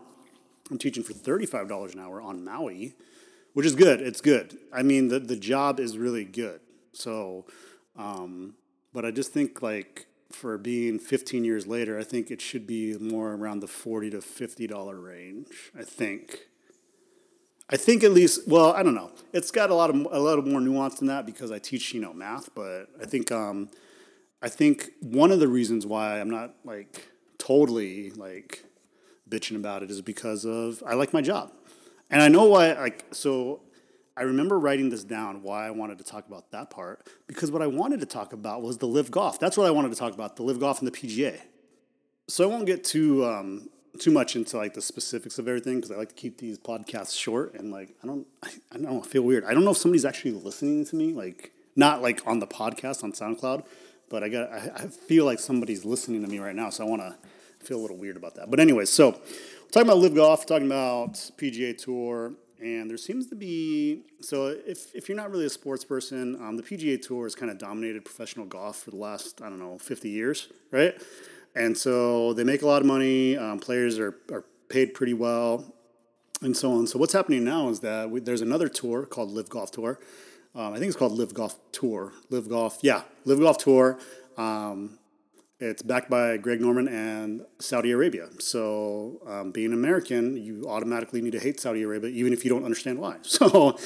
I'm 0.71 0.79
teaching 0.79 1.03
for 1.03 1.13
thirty 1.13 1.47
five 1.47 1.69
dollars 1.69 1.95
an 1.95 2.01
hour 2.01 2.21
on 2.21 2.45
Maui, 2.45 2.95
which 3.55 3.67
is 3.67 3.75
good. 3.75 4.01
It's 4.01 4.21
good. 4.21 4.59
I 4.73 4.83
mean, 4.83 5.09
the 5.09 5.19
the 5.19 5.37
job 5.37 5.81
is 5.81 5.99
really 5.99 6.25
good. 6.25 6.61
So, 6.93 7.47
um, 7.97 8.55
but 8.93 9.05
I 9.05 9.11
just 9.11 9.33
think 9.33 9.63
like 9.63 10.07
for 10.31 10.57
being 10.59 11.01
15 11.01 11.45
years 11.45 11.67
later, 11.67 11.99
I 11.99 12.05
think 12.05 12.31
it 12.31 12.41
should 12.41 12.65
be 12.67 12.97
more 12.99 13.33
around 13.33 13.61
the 13.61 13.67
40 13.67 14.11
to 14.11 14.21
50 14.21 14.67
dollar 14.67 14.99
range. 14.99 15.49
I 15.79 15.83
think. 15.83 16.50
I 17.73 17.77
think 17.77 18.03
at 18.03 18.11
least. 18.11 18.49
Well, 18.49 18.73
I 18.73 18.83
don't 18.83 18.95
know. 18.95 19.13
It's 19.33 19.51
got 19.51 19.71
a 19.71 19.75
lot 19.75 19.91
of 19.91 19.97
a 19.97 20.19
lot 20.19 20.39
of 20.39 20.47
more 20.47 20.61
nuance 20.61 20.97
than 20.97 21.07
that 21.09 21.25
because 21.25 21.53
I 21.53 21.59
teach 21.59 21.95
you 21.95 22.01
know 22.01 22.13
math, 22.13 22.53
but 22.55 22.87
I 23.01 23.07
think 23.07 23.31
um, 23.31 23.71
I 24.43 24.49
think 24.49 24.91
one 25.01 25.31
of 25.31 25.39
the 25.39 25.49
reasons 25.49 25.87
why 25.87 26.21
I'm 26.21 26.31
not 26.31 26.55
like 26.65 27.09
totally 27.39 28.11
like 28.11 28.65
bitching 29.29 29.57
about 29.57 29.85
it 29.85 29.91
is 29.91 30.03
because 30.03 30.45
of 30.45 30.83
I 30.85 30.95
like 30.95 31.13
my 31.13 31.23
job, 31.23 31.53
and 32.11 32.21
I 32.21 32.27
know 32.29 32.45
why. 32.45 32.73
Like 32.73 33.05
so, 33.13 33.61
I 34.17 34.23
remember 34.23 34.59
writing 34.59 34.91
this 34.91 35.05
down 35.05 35.43
why 35.45 35.69
I 35.69 35.71
wanted 35.71 35.99
to 35.99 36.05
talk 36.05 36.27
about 36.27 36.51
that 36.51 36.71
part 36.71 37.07
because 37.29 37.53
what 37.53 37.63
I 37.63 37.69
wanted 37.69 38.01
to 38.01 38.07
talk 38.07 38.33
about 38.33 38.63
was 38.63 38.79
the 38.79 38.89
LIV 38.89 39.13
golf. 39.13 39.39
That's 39.39 39.57
what 39.57 39.69
I 39.69 39.71
wanted 39.71 39.93
to 39.93 39.97
talk 39.97 40.13
about 40.13 40.35
the 40.35 40.43
LIV 40.43 40.59
golf 40.59 40.79
and 40.81 40.89
the 40.89 40.93
PGA. 40.93 41.41
So 42.29 42.45
I 42.45 42.47
won't 42.49 42.67
get 42.67 42.83
too 42.83 43.25
um, 43.25 43.71
too 43.99 44.11
much 44.11 44.37
into 44.37 44.57
like 44.57 44.75
the 44.75 44.83
specifics 44.83 45.39
of 45.39 45.49
everything 45.49 45.77
because 45.77 45.91
I 45.91 45.97
like 45.97 46.11
to 46.11 46.15
keep 46.15 46.39
these 46.39 46.59
podcasts 46.59 47.17
short 47.17 47.55
and 47.55 47.71
like 47.71 47.95
I 48.03 48.07
don't 48.07 48.27
I, 48.43 48.51
I 48.73 48.79
don't 48.79 49.05
feel 49.05 49.23
weird. 49.23 49.45
I 49.45 49.53
don't 49.53 49.65
know 49.65 49.73
if 49.73 49.79
somebody's 49.79 50.05
actually 50.05 50.33
listening 50.33 50.85
to 50.87 50.97
me 50.97 51.13
like 51.13 51.53
not 51.77 52.03
like 52.03 52.27
on 52.27 52.39
the 52.39 52.47
podcast 52.47 53.03
on 53.03 53.13
SoundCloud, 53.13 53.65
but 54.09 54.23
I 54.23 54.29
got 54.29 54.53
I, 54.53 54.71
I 54.77 54.87
feel 54.87 55.25
like 55.25 55.39
somebody's 55.39 55.85
listening 55.85 56.23
to 56.23 56.29
me 56.29 56.39
right 56.39 56.55
now, 56.55 56.71
so 56.71 56.87
I 56.87 56.89
want 56.89 57.03
to 57.03 57.17
feel 57.65 57.79
a 57.79 57.83
little 57.83 57.97
weird 57.97 58.17
about 58.17 58.37
that. 58.37 58.51
But 58.51 58.61
anyways, 58.61 58.91
so 58.91 59.11
we're 59.11 59.71
talking 59.71 59.89
about 59.89 59.99
LIV 59.99 60.15
golf, 60.15 60.47
talking 60.47 60.67
about 60.67 61.15
PGA 61.37 61.77
Tour, 61.77 62.33
and 62.61 62.91
there 62.91 62.97
seems 62.97 63.27
to 63.27 63.35
be 63.35 64.03
so 64.21 64.47
if, 64.67 64.95
if 64.95 65.09
you're 65.09 65.17
not 65.17 65.31
really 65.31 65.47
a 65.47 65.51
sports 65.51 65.85
person 65.85 66.37
um, 66.41 66.57
the 66.57 66.63
pga 66.63 67.01
tour 67.01 67.25
has 67.25 67.35
kind 67.35 67.51
of 67.51 67.59
dominated 67.59 68.05
professional 68.05 68.47
golf 68.47 68.77
for 68.83 68.91
the 68.91 68.97
last 68.97 69.41
i 69.43 69.49
don't 69.49 69.59
know 69.59 69.79
50 69.79 70.09
years 70.09 70.49
right 70.71 71.01
And 71.55 71.77
so 71.77 72.33
they 72.33 72.45
make 72.45 72.63
a 72.63 72.67
lot 72.67 72.81
of 72.81 72.87
money. 72.87 73.37
Um, 73.37 73.59
players 73.59 73.99
are, 73.99 74.17
are 74.31 74.45
paid 74.69 74.95
pretty 74.95 75.15
well, 75.15 75.75
and 76.43 76.57
so 76.57 76.73
on. 76.73 76.87
So 76.87 76.99
what's 76.99 77.13
happening 77.13 77.45
now 77.45 77.69
is 77.69 77.81
that 77.81 78.11
we, 78.11 78.21
there's 78.21 78.41
another 78.41 78.69
tour 78.69 79.05
called 79.05 79.31
LIV 79.31 79.49
Golf 79.51 79.71
Tour. 79.73 79.99
Um, 80.55 80.73
I 80.73 80.79
think 80.79 80.89
it's 80.89 80.97
called 80.97 81.13
LIV 81.13 81.35
Golf 81.35 81.59
Tour. 81.73 82.13
LIV 82.31 82.49
Golf, 82.49 82.79
yeah, 82.83 83.03
LIV 83.25 83.41
Golf 83.41 83.59
Tour. 83.59 83.99
Um, 84.37 84.99
it's 85.59 85.83
backed 85.83 86.09
by 86.09 86.39
Greg 86.39 86.61
Norman 86.61 86.89
and 86.89 87.45
Saudi 87.59 87.91
Arabia. 87.91 88.29
So, 88.39 89.21
um, 89.27 89.51
being 89.51 89.75
American, 89.75 90.37
you 90.43 90.65
automatically 90.67 91.21
need 91.21 91.33
to 91.33 91.39
hate 91.39 91.61
Saudi 91.61 91.83
Arabia, 91.83 92.09
even 92.11 92.33
if 92.33 92.45
you 92.45 92.51
don't 92.51 92.65
understand 92.65 92.99
why. 92.99 93.17
So, 93.25 93.77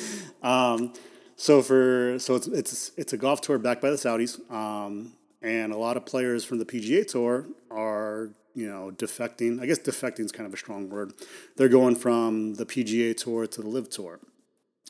um, 0.43 0.93
so 1.37 1.63
for 1.63 2.17
so 2.21 2.37
it's 2.37 2.47
it's 2.47 2.93
it's 2.97 3.13
a 3.13 3.17
golf 3.17 3.41
tour 3.41 3.59
backed 3.59 3.83
by 3.83 3.91
the 3.91 3.97
Saudis, 3.97 4.39
um, 4.53 5.15
and 5.45 5.73
a 5.73 5.77
lot 5.77 5.97
of 5.97 6.07
players 6.07 6.45
from 6.45 6.59
the 6.59 6.65
PGA 6.65 7.07
Tour 7.07 7.47
are 7.71 8.31
you 8.55 8.69
know 8.69 8.91
defecting. 8.97 9.61
I 9.61 9.67
guess 9.67 9.79
defecting 9.79 10.25
is 10.25 10.33
kind 10.33 10.47
of 10.47 10.55
a 10.55 10.57
strong 10.57 10.89
word. 10.89 11.13
They're 11.57 11.69
going 11.69 11.97
from 11.97 12.55
the 12.55 12.67
PGA 12.67 13.17
Tour 13.17 13.47
to 13.47 13.61
the 13.63 13.69
LIV 13.69 13.91
Tour, 13.91 14.21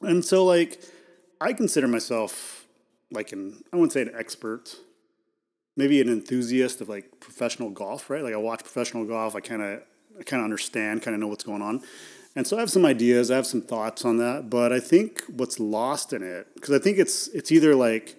and 0.01 0.25
so 0.25 0.45
like 0.45 0.81
I 1.41 1.53
consider 1.53 1.89
myself 1.89 2.67
like 3.11 3.33
an 3.33 3.65
I 3.73 3.77
wouldn't 3.77 3.93
say 3.93 4.03
an 4.03 4.13
expert 4.17 4.77
maybe 5.77 6.01
an 6.01 6.09
enthusiast 6.09 6.81
of 6.81 6.89
like 6.89 7.21
professional 7.21 7.71
golf, 7.71 8.09
right? 8.11 8.23
Like 8.23 8.35
I 8.35 8.37
watch 8.37 8.61
professional 8.61 9.05
golf, 9.05 9.35
I 9.35 9.41
kind 9.41 9.63
of 9.63 9.83
I 10.19 10.23
kind 10.23 10.41
of 10.41 10.45
understand, 10.45 11.03
kind 11.03 11.15
of 11.15 11.21
know 11.21 11.27
what's 11.27 11.45
going 11.45 11.63
on. 11.63 11.83
And 12.37 12.47
so 12.47 12.57
I 12.57 12.61
have 12.61 12.71
some 12.71 12.85
ideas, 12.85 13.31
I 13.31 13.37
have 13.37 13.47
some 13.47 13.63
thoughts 13.63 14.05
on 14.05 14.19
that, 14.19 14.51
but 14.51 14.73
I 14.73 14.81
think 14.81 15.23
what's 15.29 15.61
lost 15.61 16.13
in 16.13 16.23
it 16.23 16.49
because 16.55 16.75
I 16.75 16.79
think 16.79 16.99
it's 16.99 17.29
it's 17.29 17.53
either 17.53 17.75
like 17.75 18.17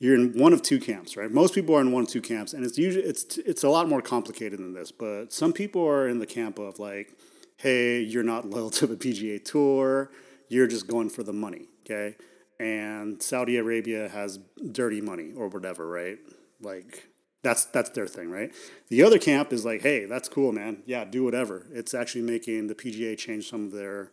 you're 0.00 0.14
in 0.14 0.38
one 0.38 0.52
of 0.52 0.62
two 0.62 0.78
camps, 0.78 1.16
right? 1.16 1.30
Most 1.30 1.54
people 1.54 1.74
are 1.76 1.80
in 1.80 1.92
one 1.92 2.04
of 2.04 2.08
two 2.08 2.20
camps, 2.20 2.52
and 2.52 2.64
it's 2.64 2.78
usually 2.78 3.04
it's 3.04 3.38
it's 3.38 3.64
a 3.64 3.68
lot 3.68 3.88
more 3.88 4.00
complicated 4.00 4.58
than 4.58 4.72
this. 4.72 4.92
But 4.92 5.32
some 5.32 5.52
people 5.52 5.86
are 5.86 6.08
in 6.08 6.18
the 6.18 6.26
camp 6.26 6.58
of 6.58 6.78
like, 6.78 7.18
hey, 7.56 8.00
you're 8.00 8.22
not 8.22 8.48
loyal 8.48 8.70
to 8.70 8.86
the 8.86 8.96
PGA 8.96 9.44
Tour, 9.44 10.10
you're 10.48 10.68
just 10.68 10.86
going 10.86 11.10
for 11.10 11.22
the 11.22 11.32
money, 11.32 11.66
okay? 11.84 12.16
And 12.60 13.22
Saudi 13.22 13.56
Arabia 13.56 14.08
has 14.08 14.38
dirty 14.72 15.00
money 15.00 15.32
or 15.36 15.48
whatever, 15.48 15.88
right? 15.88 16.18
Like 16.60 17.08
that's 17.42 17.64
that's 17.66 17.90
their 17.90 18.06
thing, 18.06 18.30
right? 18.30 18.52
The 18.88 19.02
other 19.02 19.18
camp 19.18 19.52
is 19.52 19.64
like, 19.64 19.82
hey, 19.82 20.04
that's 20.04 20.28
cool, 20.28 20.52
man. 20.52 20.82
Yeah, 20.86 21.04
do 21.04 21.24
whatever. 21.24 21.66
It's 21.72 21.94
actually 21.94 22.22
making 22.22 22.68
the 22.68 22.74
PGA 22.74 23.16
change 23.18 23.48
some 23.50 23.64
of 23.64 23.72
their 23.72 24.10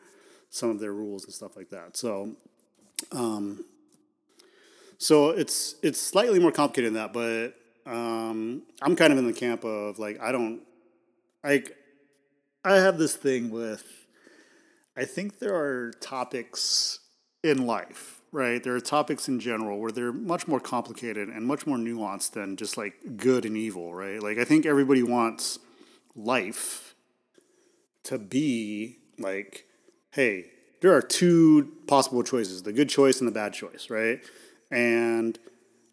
some 0.49 0.69
of 0.69 0.79
their 0.79 0.93
rules 0.93 1.25
and 1.25 1.33
stuff 1.33 1.55
like 1.55 1.69
that. 1.69 1.97
So, 1.97 2.35
um, 3.11 3.65
so 4.97 5.29
it's 5.29 5.75
it's 5.81 6.01
slightly 6.01 6.39
more 6.39 6.51
complicated 6.51 6.93
than 6.93 7.01
that, 7.01 7.13
but 7.13 7.55
um, 7.89 8.63
I'm 8.81 8.95
kind 8.95 9.11
of 9.11 9.19
in 9.19 9.27
the 9.27 9.33
camp 9.33 9.63
of 9.63 9.99
like 9.99 10.19
I 10.21 10.31
don't 10.31 10.61
like 11.43 11.75
I 12.63 12.75
have 12.75 12.97
this 12.97 13.15
thing 13.15 13.51
with 13.51 13.85
I 14.97 15.05
think 15.05 15.39
there 15.39 15.55
are 15.55 15.91
topics 15.99 16.99
in 17.43 17.65
life 17.65 18.15
right? 18.35 18.61
There 18.61 18.75
are 18.75 18.81
topics 18.81 19.29
in 19.29 19.39
general 19.39 19.79
where 19.79 19.93
they're 19.93 20.11
much 20.11 20.45
more 20.45 20.59
complicated 20.59 21.29
and 21.29 21.45
much 21.45 21.65
more 21.65 21.77
nuanced 21.77 22.31
than 22.31 22.57
just 22.57 22.75
like 22.75 23.15
good 23.15 23.45
and 23.45 23.55
evil, 23.55 23.95
right? 23.95 24.21
Like 24.21 24.37
I 24.37 24.43
think 24.43 24.65
everybody 24.65 25.03
wants 25.03 25.57
life 26.17 26.95
to 28.03 28.19
be 28.19 28.97
like, 29.17 29.65
hey, 30.11 30.47
there 30.81 30.93
are 30.93 31.01
two 31.01 31.71
possible 31.87 32.23
choices, 32.23 32.63
the 32.63 32.73
good 32.73 32.89
choice 32.89 33.21
and 33.21 33.27
the 33.27 33.31
bad 33.31 33.53
choice, 33.53 33.89
right? 33.89 34.19
And 34.75 35.39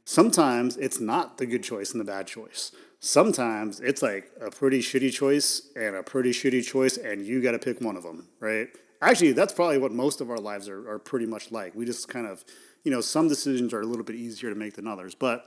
sometimes 0.04 0.76
it's 0.76 1.00
not 1.00 1.38
the 1.38 1.46
good 1.46 1.62
choice 1.62 1.92
and 1.92 2.00
the 2.00 2.04
bad 2.04 2.26
choice. 2.26 2.72
Sometimes 3.00 3.80
it's 3.80 4.02
like 4.02 4.30
a 4.40 4.50
pretty 4.50 4.80
shitty 4.80 5.12
choice 5.12 5.70
and 5.74 5.96
a 5.96 6.02
pretty 6.02 6.32
shitty 6.32 6.64
choice, 6.64 6.98
and 6.98 7.24
you 7.24 7.40
got 7.40 7.52
to 7.52 7.58
pick 7.58 7.80
one 7.80 7.96
of 7.96 8.02
them, 8.02 8.28
right? 8.40 8.68
actually, 9.02 9.32
that's 9.32 9.52
probably 9.52 9.78
what 9.78 9.92
most 9.92 10.20
of 10.20 10.30
our 10.30 10.38
lives 10.38 10.68
are, 10.68 10.88
are 10.88 10.98
pretty 10.98 11.26
much 11.26 11.50
like. 11.50 11.74
We 11.74 11.84
just 11.84 12.08
kind 12.08 12.26
of, 12.26 12.44
you 12.84 12.90
know, 12.90 13.00
some 13.00 13.28
decisions 13.28 13.74
are 13.74 13.80
a 13.80 13.84
little 13.84 14.04
bit 14.04 14.16
easier 14.16 14.48
to 14.48 14.56
make 14.56 14.74
than 14.74 14.86
others. 14.86 15.14
But 15.14 15.44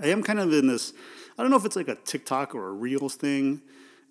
I 0.00 0.08
am 0.08 0.22
kind 0.22 0.38
of 0.38 0.52
in 0.52 0.66
this, 0.66 0.92
I 1.38 1.42
don't 1.42 1.50
know 1.50 1.56
if 1.56 1.64
it's 1.64 1.76
like 1.76 1.88
a 1.88 1.96
TikTok 1.96 2.54
or 2.54 2.68
a 2.68 2.72
Reels 2.72 3.16
thing. 3.16 3.62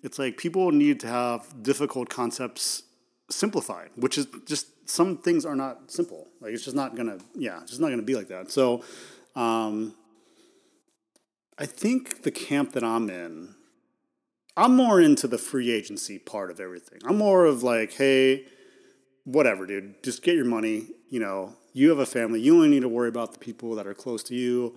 It's 0.02 0.18
like 0.18 0.36
people 0.36 0.70
need 0.72 1.00
to 1.00 1.06
have 1.06 1.62
difficult 1.62 2.10
concepts 2.10 2.82
simplified, 3.34 3.90
which 3.96 4.18
is 4.18 4.26
just 4.46 4.88
some 4.88 5.18
things 5.18 5.44
are 5.44 5.56
not 5.56 5.90
simple. 5.90 6.28
Like 6.40 6.52
it's 6.52 6.64
just 6.64 6.76
not 6.76 6.96
gonna, 6.96 7.18
yeah, 7.34 7.60
it's 7.62 7.70
just 7.70 7.80
not 7.80 7.90
gonna 7.90 8.02
be 8.02 8.14
like 8.14 8.28
that. 8.28 8.50
So, 8.50 8.82
um, 9.34 9.94
I 11.58 11.66
think 11.66 12.22
the 12.22 12.30
camp 12.30 12.72
that 12.72 12.82
I'm 12.82 13.08
in, 13.08 13.54
I'm 14.56 14.74
more 14.74 15.00
into 15.00 15.28
the 15.28 15.38
free 15.38 15.70
agency 15.70 16.18
part 16.18 16.50
of 16.50 16.60
everything. 16.60 17.00
I'm 17.04 17.16
more 17.16 17.44
of 17.44 17.62
like, 17.62 17.92
hey, 17.92 18.46
whatever, 19.24 19.66
dude. 19.66 20.02
Just 20.02 20.22
get 20.22 20.34
your 20.34 20.44
money. 20.44 20.88
You 21.10 21.20
know, 21.20 21.54
you 21.72 21.90
have 21.90 21.98
a 21.98 22.06
family. 22.06 22.40
You 22.40 22.56
only 22.56 22.68
need 22.68 22.82
to 22.82 22.88
worry 22.88 23.08
about 23.08 23.32
the 23.32 23.38
people 23.38 23.74
that 23.76 23.86
are 23.86 23.94
close 23.94 24.22
to 24.24 24.34
you. 24.34 24.76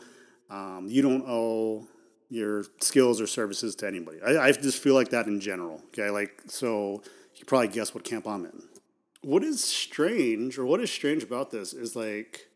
Um, 0.49 0.87
you 0.87 1.01
don't 1.01 1.23
owe 1.27 1.87
your 2.29 2.65
skills 2.79 3.21
or 3.21 3.27
services 3.27 3.75
to 3.75 3.87
anybody. 3.87 4.19
I, 4.25 4.47
I 4.47 4.51
just 4.51 4.81
feel 4.81 4.93
like 4.93 5.09
that 5.09 5.27
in 5.27 5.39
general. 5.39 5.81
Okay, 5.87 6.09
like 6.09 6.41
so 6.47 7.01
you 7.37 7.45
probably 7.45 7.69
guess 7.69 7.93
what 7.93 8.03
camp 8.03 8.27
I'm 8.27 8.45
in. 8.45 8.63
What 9.21 9.43
is 9.43 9.63
strange, 9.63 10.57
or 10.57 10.65
what 10.65 10.79
is 10.79 10.91
strange 10.91 11.23
about 11.23 11.51
this, 11.51 11.73
is 11.73 11.95
like 11.95 12.47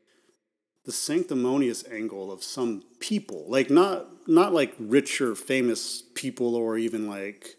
the 0.86 0.92
sanctimonious 0.92 1.84
angle 1.92 2.32
of 2.32 2.44
some 2.44 2.84
people, 3.00 3.46
like 3.48 3.70
not 3.70 4.08
not 4.28 4.54
like 4.54 4.74
rich 4.80 5.22
or 5.22 5.36
famous 5.36 6.04
people, 6.16 6.56
or 6.56 6.78
even 6.78 7.10
like 7.10 7.58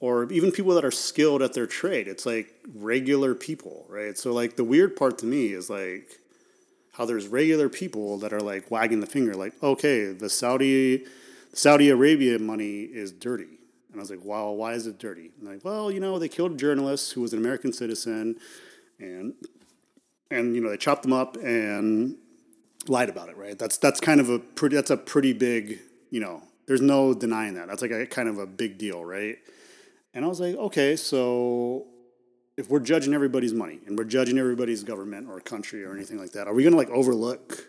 or 0.00 0.30
even 0.32 0.52
people 0.52 0.74
that 0.74 0.84
are 0.84 0.90
skilled 0.90 1.42
at 1.42 1.54
their 1.54 1.66
trade. 1.66 2.08
It's 2.08 2.26
like 2.26 2.52
regular 2.74 3.34
people, 3.34 3.86
right? 3.88 4.18
So 4.18 4.32
like 4.32 4.56
the 4.56 4.64
weird 4.64 4.96
part 4.96 5.18
to 5.18 5.26
me 5.26 5.52
is 5.52 5.70
like 5.70 6.18
how 6.92 7.04
there's 7.04 7.26
regular 7.26 7.68
people 7.68 8.18
that 8.18 8.32
are 8.32 8.40
like 8.40 8.70
wagging 8.70 9.00
the 9.00 9.06
finger, 9.06 9.34
like, 9.34 9.54
okay, 9.62 10.12
the 10.12 10.28
Saudi 10.28 11.04
Saudi 11.52 11.88
Arabia 11.88 12.38
money 12.38 12.82
is 12.82 13.12
dirty. 13.12 13.58
And 13.94 14.00
I 14.00 14.02
was 14.02 14.10
like, 14.10 14.24
wow, 14.24 14.50
why 14.50 14.72
is 14.72 14.88
it 14.88 14.98
dirty? 14.98 15.30
And 15.38 15.48
like, 15.48 15.64
well, 15.64 15.88
you 15.88 16.00
know, 16.00 16.18
they 16.18 16.28
killed 16.28 16.50
a 16.50 16.56
journalist 16.56 17.12
who 17.12 17.20
was 17.20 17.32
an 17.32 17.38
American 17.38 17.72
citizen 17.72 18.36
and 18.98 19.34
and 20.32 20.56
you 20.56 20.60
know, 20.60 20.68
they 20.68 20.76
chopped 20.76 21.04
them 21.04 21.12
up 21.12 21.36
and 21.36 22.16
lied 22.88 23.08
about 23.08 23.28
it, 23.28 23.36
right? 23.36 23.56
That's 23.56 23.76
that's 23.76 24.00
kind 24.00 24.20
of 24.20 24.30
a 24.30 24.40
pretty 24.40 24.74
that's 24.74 24.90
a 24.90 24.96
pretty 24.96 25.32
big, 25.32 25.78
you 26.10 26.18
know, 26.18 26.42
there's 26.66 26.80
no 26.80 27.14
denying 27.14 27.54
that. 27.54 27.68
That's 27.68 27.82
like 27.82 27.92
a 27.92 28.04
kind 28.04 28.28
of 28.28 28.38
a 28.38 28.46
big 28.46 28.78
deal, 28.78 29.04
right? 29.04 29.38
And 30.12 30.24
I 30.24 30.28
was 30.28 30.40
like, 30.40 30.56
okay, 30.56 30.96
so 30.96 31.86
if 32.56 32.68
we're 32.68 32.80
judging 32.80 33.14
everybody's 33.14 33.54
money 33.54 33.78
and 33.86 33.96
we're 33.96 34.06
judging 34.06 34.38
everybody's 34.38 34.82
government 34.82 35.28
or 35.28 35.38
country 35.38 35.84
or 35.84 35.94
anything 35.94 36.18
like 36.18 36.32
that, 36.32 36.48
are 36.48 36.52
we 36.52 36.64
gonna 36.64 36.76
like 36.76 36.90
overlook? 36.90 37.68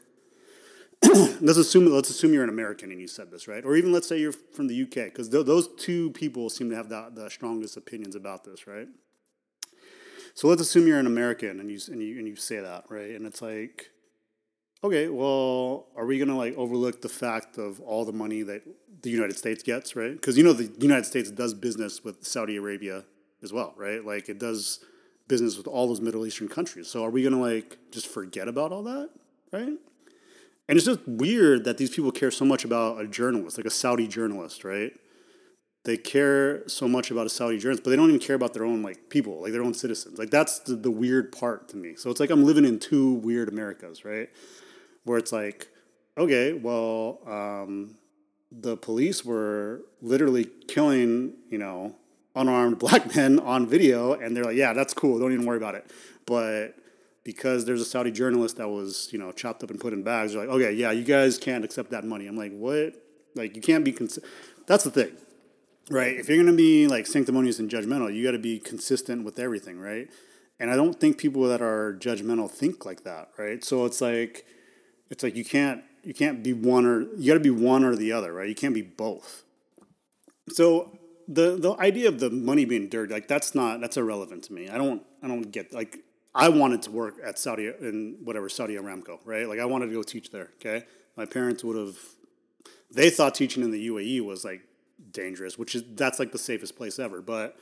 let's 1.42 1.58
assume 1.58 1.86
let's 1.92 2.10
assume 2.10 2.34
you're 2.34 2.44
an 2.44 2.50
American 2.50 2.92
and 2.92 3.00
you 3.00 3.08
said 3.08 3.32
this, 3.32 3.48
right? 3.48 3.64
Or 3.66 3.76
even 3.76 3.92
let's 3.92 4.08
say 4.08 4.20
you're 4.20 4.32
from 4.32 4.68
the 4.68 4.84
UK, 4.84 5.06
because 5.06 5.30
th- 5.30 5.46
those 5.46 5.68
two 5.76 6.12
people 6.12 6.50
seem 6.50 6.70
to 6.70 6.76
have 6.76 6.90
the, 6.90 7.12
the 7.14 7.30
strongest 7.30 7.78
opinions 7.78 8.16
about 8.16 8.44
this, 8.44 8.68
right? 8.68 8.88
So 10.34 10.48
let's 10.48 10.62
assume 10.62 10.88
you're 10.88 11.00
an 11.00 11.08
American 11.08 11.60
and 11.60 11.72
you 11.72 11.80
and 11.92 12.02
you 12.02 12.18
and 12.18 12.28
you 12.28 12.36
say 12.36 12.60
that, 12.60 12.86
right? 12.90 13.12
And 13.12 13.26
it's 13.26 13.42
like, 13.42 13.92
okay, 14.84 15.08
well, 15.08 15.88
are 15.96 16.06
we 16.06 16.20
gonna 16.20 16.38
like 16.38 16.56
overlook 16.58 17.02
the 17.02 17.10
fact 17.10 17.58
of 17.58 17.80
all 17.82 18.06
the 18.06 18.14
money 18.14 18.42
that 18.44 18.64
the 19.02 19.10
United 19.10 19.38
States 19.38 19.64
gets, 19.64 19.96
right? 19.96 20.14
Because 20.14 20.38
you 20.38 20.44
know 20.44 20.54
the 20.54 20.72
United 20.82 21.06
States 21.06 21.32
does 21.32 21.54
business 21.54 22.04
with 22.04 22.26
Saudi 22.26 22.58
Arabia 22.58 23.06
as 23.44 23.54
well, 23.54 23.74
right? 23.78 24.06
Like 24.06 24.28
it 24.28 24.40
does 24.40 24.84
business 25.28 25.58
with 25.58 25.68
all 25.68 25.88
those 25.88 26.02
Middle 26.02 26.26
Eastern 26.26 26.48
countries. 26.50 26.88
So 26.88 27.04
are 27.04 27.10
we 27.10 27.24
gonna 27.24 27.40
like 27.40 27.78
just 27.92 28.08
forget 28.08 28.48
about 28.48 28.72
all 28.72 28.84
that, 28.84 29.10
right? 29.54 29.78
And 30.68 30.78
it's 30.78 30.86
just 30.86 31.02
weird 31.08 31.64
that 31.66 31.78
these 31.78 31.92
people 31.92 32.12
care 32.12 32.32
so 32.32 32.46
much 32.46 32.66
about 32.66 33.00
a 33.00 33.08
journalist, 33.08 33.58
like 33.58 33.68
a 33.68 33.72
Saudi 33.72 34.08
journalist, 34.08 34.64
right? 34.64 34.92
They 35.84 35.98
care 35.98 36.68
so 36.68 36.88
much 36.88 37.12
about 37.12 37.28
a 37.28 37.30
Saudi 37.30 37.60
journalist, 37.60 37.84
but 37.84 37.92
they 37.92 37.96
don't 37.96 38.10
even 38.10 38.20
care 38.20 38.36
about 38.36 38.56
their 38.56 38.66
own 38.66 38.82
like 38.82 39.10
people, 39.10 39.42
like 39.44 39.52
their 39.52 39.64
own 39.64 39.76
citizens. 39.76 40.18
Like 40.18 40.32
that's 40.32 40.60
the, 40.60 40.76
the 40.76 40.90
weird 40.90 41.32
part 41.32 41.70
to 41.70 41.78
me. 41.78 41.96
So 41.96 42.10
it's 42.10 42.20
like 42.20 42.32
I'm 42.32 42.44
living 42.44 42.66
in 42.66 42.80
two 42.80 43.14
weird 43.14 43.48
Americas, 43.50 44.04
right? 44.04 44.30
Where 45.04 45.20
it's 45.20 45.32
like, 45.32 45.68
okay, 46.18 46.54
well, 46.54 47.20
um, 47.28 47.98
the 48.52 48.78
police 48.78 49.24
were 49.24 49.82
literally 50.02 50.46
killing, 50.68 51.34
you 51.50 51.60
know, 51.60 51.96
unarmed 52.36 52.80
black 52.80 53.16
men 53.16 53.40
on 53.40 53.68
video, 53.68 54.14
and 54.14 54.36
they're 54.36 54.46
like, 54.46 54.58
yeah, 54.58 54.74
that's 54.74 54.94
cool, 54.94 55.20
don't 55.20 55.34
even 55.34 55.46
worry 55.46 55.58
about 55.58 55.76
it. 55.76 55.90
But 56.26 56.76
because 57.26 57.66
there's 57.66 57.82
a 57.82 57.86
Saudi 57.86 58.12
journalist 58.12 58.56
that 58.58 58.70
was, 58.70 59.10
you 59.12 59.20
know, 59.20 59.34
chopped 59.34 59.64
up 59.64 59.72
and 59.72 59.80
put 59.80 59.92
in 59.92 60.04
bags, 60.04 60.32
they're 60.32 60.46
like, 60.46 60.56
okay, 60.56 60.72
yeah, 60.72 60.92
you 60.92 61.04
guys 61.04 61.38
can't 61.38 61.66
accept 61.66 61.90
that 61.90 62.06
money. 62.06 62.28
I'm 62.28 62.38
like, 62.38 62.54
what? 62.54 62.94
Like, 63.34 63.56
you 63.58 63.62
can't 63.62 63.84
be. 63.84 63.92
Cons- 63.92 64.20
that's 64.68 64.86
the 64.86 64.92
thing, 64.92 65.12
right? 65.90 66.16
If 66.16 66.30
you're 66.30 66.38
gonna 66.38 66.56
be 66.56 66.88
like 66.88 67.08
sanctimonious 67.08 67.60
and 67.60 67.70
judgmental, 67.70 68.14
you 68.14 68.24
got 68.24 68.32
to 68.32 68.40
be 68.40 68.60
consistent 68.60 69.26
with 69.26 69.40
everything, 69.40 69.80
right? 69.80 70.08
And 70.60 70.72
I 70.72 70.78
don't 70.78 70.98
think 70.98 71.18
people 71.18 71.44
that 71.50 71.62
are 71.62 71.98
judgmental 72.00 72.50
think 72.50 72.86
like 72.86 73.04
that, 73.04 73.32
right? 73.38 73.62
So 73.62 73.84
it's 73.84 74.00
like, 74.00 74.46
it's 75.10 75.22
like 75.22 75.36
you 75.36 75.44
can't 75.44 75.84
you 76.04 76.14
can't 76.14 76.44
be 76.44 76.54
one 76.54 76.86
or 76.86 77.02
you 77.18 77.28
got 77.28 77.34
to 77.34 77.40
be 77.40 77.50
one 77.50 77.84
or 77.84 77.96
the 77.96 78.12
other, 78.14 78.32
right? 78.32 78.48
You 78.48 78.56
can't 78.56 78.74
be 78.74 78.84
both. 78.84 79.44
so 80.50 80.98
the 81.28 81.58
the 81.58 81.76
idea 81.80 82.08
of 82.08 82.20
the 82.20 82.30
money 82.30 82.66
being 82.66 82.88
dirty, 82.88 83.12
like 83.12 83.28
that's 83.28 83.56
not 83.56 83.82
that's 83.82 83.98
irrelevant 83.98 84.44
to 84.44 84.54
me. 84.54 84.70
I 84.70 84.78
don't 84.78 85.02
I 85.24 85.28
don't 85.28 85.52
get 85.52 85.74
like 85.74 86.00
I 86.36 86.50
wanted 86.50 86.82
to 86.84 86.92
work 86.92 87.16
at 87.24 87.40
Saudi 87.40 87.68
in 87.68 88.18
whatever 88.24 88.50
Saudi 88.50 88.76
Aramco, 88.76 89.20
right? 89.24 89.48
Like 89.48 89.60
I 89.60 89.66
wanted 89.66 89.88
to 89.88 89.94
go 89.94 90.04
teach 90.04 90.32
there. 90.32 90.50
Okay, 90.60 90.86
my 91.16 91.26
parents 91.26 91.64
would 91.64 91.78
have. 91.78 91.98
They 92.92 93.10
thought 93.10 93.34
teaching 93.34 93.64
in 93.64 93.72
the 93.72 93.88
UAE 93.88 94.22
was 94.22 94.44
like 94.44 94.62
dangerous, 95.12 95.58
which 95.58 95.76
is 95.76 95.84
that's 95.96 96.20
like 96.20 96.34
the 96.34 96.38
safest 96.38 96.76
place 96.76 97.00
ever. 97.00 97.22
But 97.22 97.58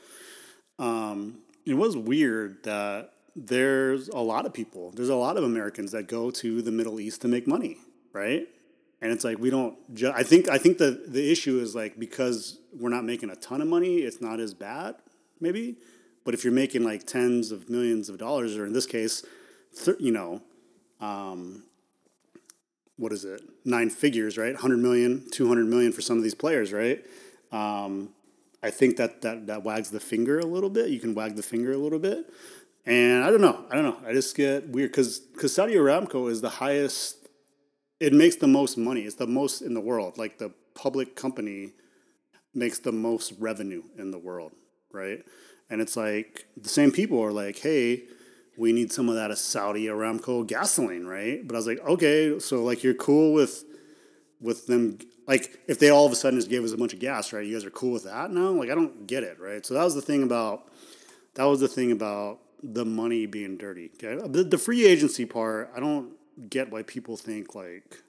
um, 0.80 1.38
it 1.64 1.74
was 1.74 1.96
weird 1.96 2.64
that 2.64 3.12
there's 3.36 4.08
a 4.08 4.18
lot 4.18 4.44
of 4.44 4.52
people, 4.52 4.90
there's 4.90 5.08
a 5.08 5.14
lot 5.14 5.36
of 5.36 5.44
Americans 5.44 5.92
that 5.92 6.08
go 6.08 6.30
to 6.32 6.60
the 6.60 6.72
Middle 6.72 7.00
East 7.00 7.22
to 7.22 7.28
make 7.28 7.46
money, 7.46 7.78
right? 8.12 8.48
And 9.00 9.12
it's 9.12 9.22
like 9.22 9.38
we 9.38 9.50
don't. 9.50 9.76
Ju- 9.94 10.12
I 10.12 10.24
think 10.24 10.48
I 10.48 10.58
think 10.58 10.78
the 10.78 11.04
the 11.06 11.30
issue 11.30 11.60
is 11.60 11.76
like 11.76 11.96
because 11.98 12.58
we're 12.76 12.88
not 12.88 13.04
making 13.04 13.30
a 13.30 13.36
ton 13.36 13.60
of 13.60 13.68
money, 13.68 13.98
it's 13.98 14.20
not 14.20 14.40
as 14.40 14.52
bad, 14.52 14.96
maybe. 15.40 15.76
But 16.24 16.34
if 16.34 16.44
you're 16.44 16.52
making 16.52 16.84
like 16.84 17.06
tens 17.06 17.52
of 17.52 17.68
millions 17.68 18.08
of 18.08 18.18
dollars, 18.18 18.56
or 18.56 18.66
in 18.66 18.72
this 18.72 18.86
case, 18.86 19.22
you 19.98 20.12
know, 20.12 20.40
um, 21.00 21.64
what 22.96 23.12
is 23.12 23.24
it? 23.24 23.42
Nine 23.64 23.90
figures, 23.90 24.38
right? 24.38 24.52
100 24.52 24.78
million, 24.78 25.28
200 25.30 25.66
million 25.66 25.92
for 25.92 26.00
some 26.00 26.16
of 26.16 26.22
these 26.22 26.34
players, 26.34 26.72
right? 26.72 27.04
Um, 27.52 28.10
I 28.62 28.70
think 28.70 28.96
that, 28.96 29.20
that 29.22 29.46
that 29.48 29.62
wags 29.62 29.90
the 29.90 30.00
finger 30.00 30.38
a 30.38 30.46
little 30.46 30.70
bit. 30.70 30.88
You 30.88 30.98
can 30.98 31.14
wag 31.14 31.36
the 31.36 31.42
finger 31.42 31.72
a 31.72 31.76
little 31.76 31.98
bit. 31.98 32.32
And 32.86 33.24
I 33.24 33.30
don't 33.30 33.40
know. 33.40 33.64
I 33.70 33.74
don't 33.74 33.84
know. 33.84 33.98
I 34.06 34.12
just 34.12 34.34
get 34.36 34.68
weird 34.68 34.90
because 34.90 35.18
because 35.18 35.54
Saudi 35.54 35.74
Aramco 35.74 36.30
is 36.30 36.40
the 36.40 36.48
highest. 36.48 37.28
It 38.00 38.12
makes 38.12 38.36
the 38.36 38.46
most 38.46 38.78
money. 38.78 39.02
It's 39.02 39.16
the 39.16 39.26
most 39.26 39.60
in 39.60 39.74
the 39.74 39.80
world. 39.80 40.16
Like 40.18 40.38
the 40.38 40.52
public 40.74 41.14
company 41.14 41.72
makes 42.54 42.78
the 42.78 42.92
most 42.92 43.34
revenue 43.38 43.82
in 43.98 44.10
the 44.10 44.18
world, 44.18 44.52
right? 44.92 45.22
And 45.70 45.80
it's 45.80 45.96
like 45.96 46.46
the 46.56 46.68
same 46.68 46.92
people 46.92 47.22
are 47.22 47.32
like, 47.32 47.58
hey, 47.58 48.04
we 48.56 48.72
need 48.72 48.92
some 48.92 49.08
of 49.08 49.16
that 49.16 49.36
Saudi 49.38 49.86
Aramco 49.86 50.46
gasoline, 50.46 51.06
right? 51.06 51.46
But 51.46 51.54
I 51.54 51.58
was 51.58 51.66
like, 51.66 51.80
okay, 51.80 52.38
so 52.38 52.62
like 52.62 52.82
you're 52.82 52.94
cool 52.94 53.32
with 53.32 53.64
with 54.40 54.66
them 54.66 54.98
like 55.26 55.58
if 55.66 55.78
they 55.78 55.88
all 55.88 56.06
of 56.06 56.12
a 56.12 56.16
sudden 56.16 56.38
just 56.38 56.50
gave 56.50 56.62
us 56.64 56.72
a 56.72 56.76
bunch 56.76 56.92
of 56.92 57.00
gas, 57.00 57.32
right? 57.32 57.44
You 57.46 57.54
guys 57.54 57.64
are 57.64 57.70
cool 57.70 57.92
with 57.92 58.04
that 58.04 58.30
now? 58.30 58.50
Like 58.50 58.70
I 58.70 58.74
don't 58.74 59.06
get 59.06 59.22
it, 59.22 59.40
right? 59.40 59.64
So 59.64 59.74
that 59.74 59.84
was 59.84 59.94
the 59.94 60.02
thing 60.02 60.22
about 60.22 60.68
that 61.34 61.44
was 61.44 61.60
the 61.60 61.68
thing 61.68 61.92
about 61.92 62.40
the 62.62 62.84
money 62.84 63.26
being 63.26 63.56
dirty. 63.56 63.90
Okay, 63.94 64.20
the, 64.28 64.44
the 64.44 64.58
free 64.58 64.86
agency 64.86 65.24
part, 65.24 65.70
I 65.74 65.80
don't 65.80 66.12
get 66.48 66.70
why 66.70 66.82
people 66.82 67.16
think 67.16 67.54
like 67.54 68.02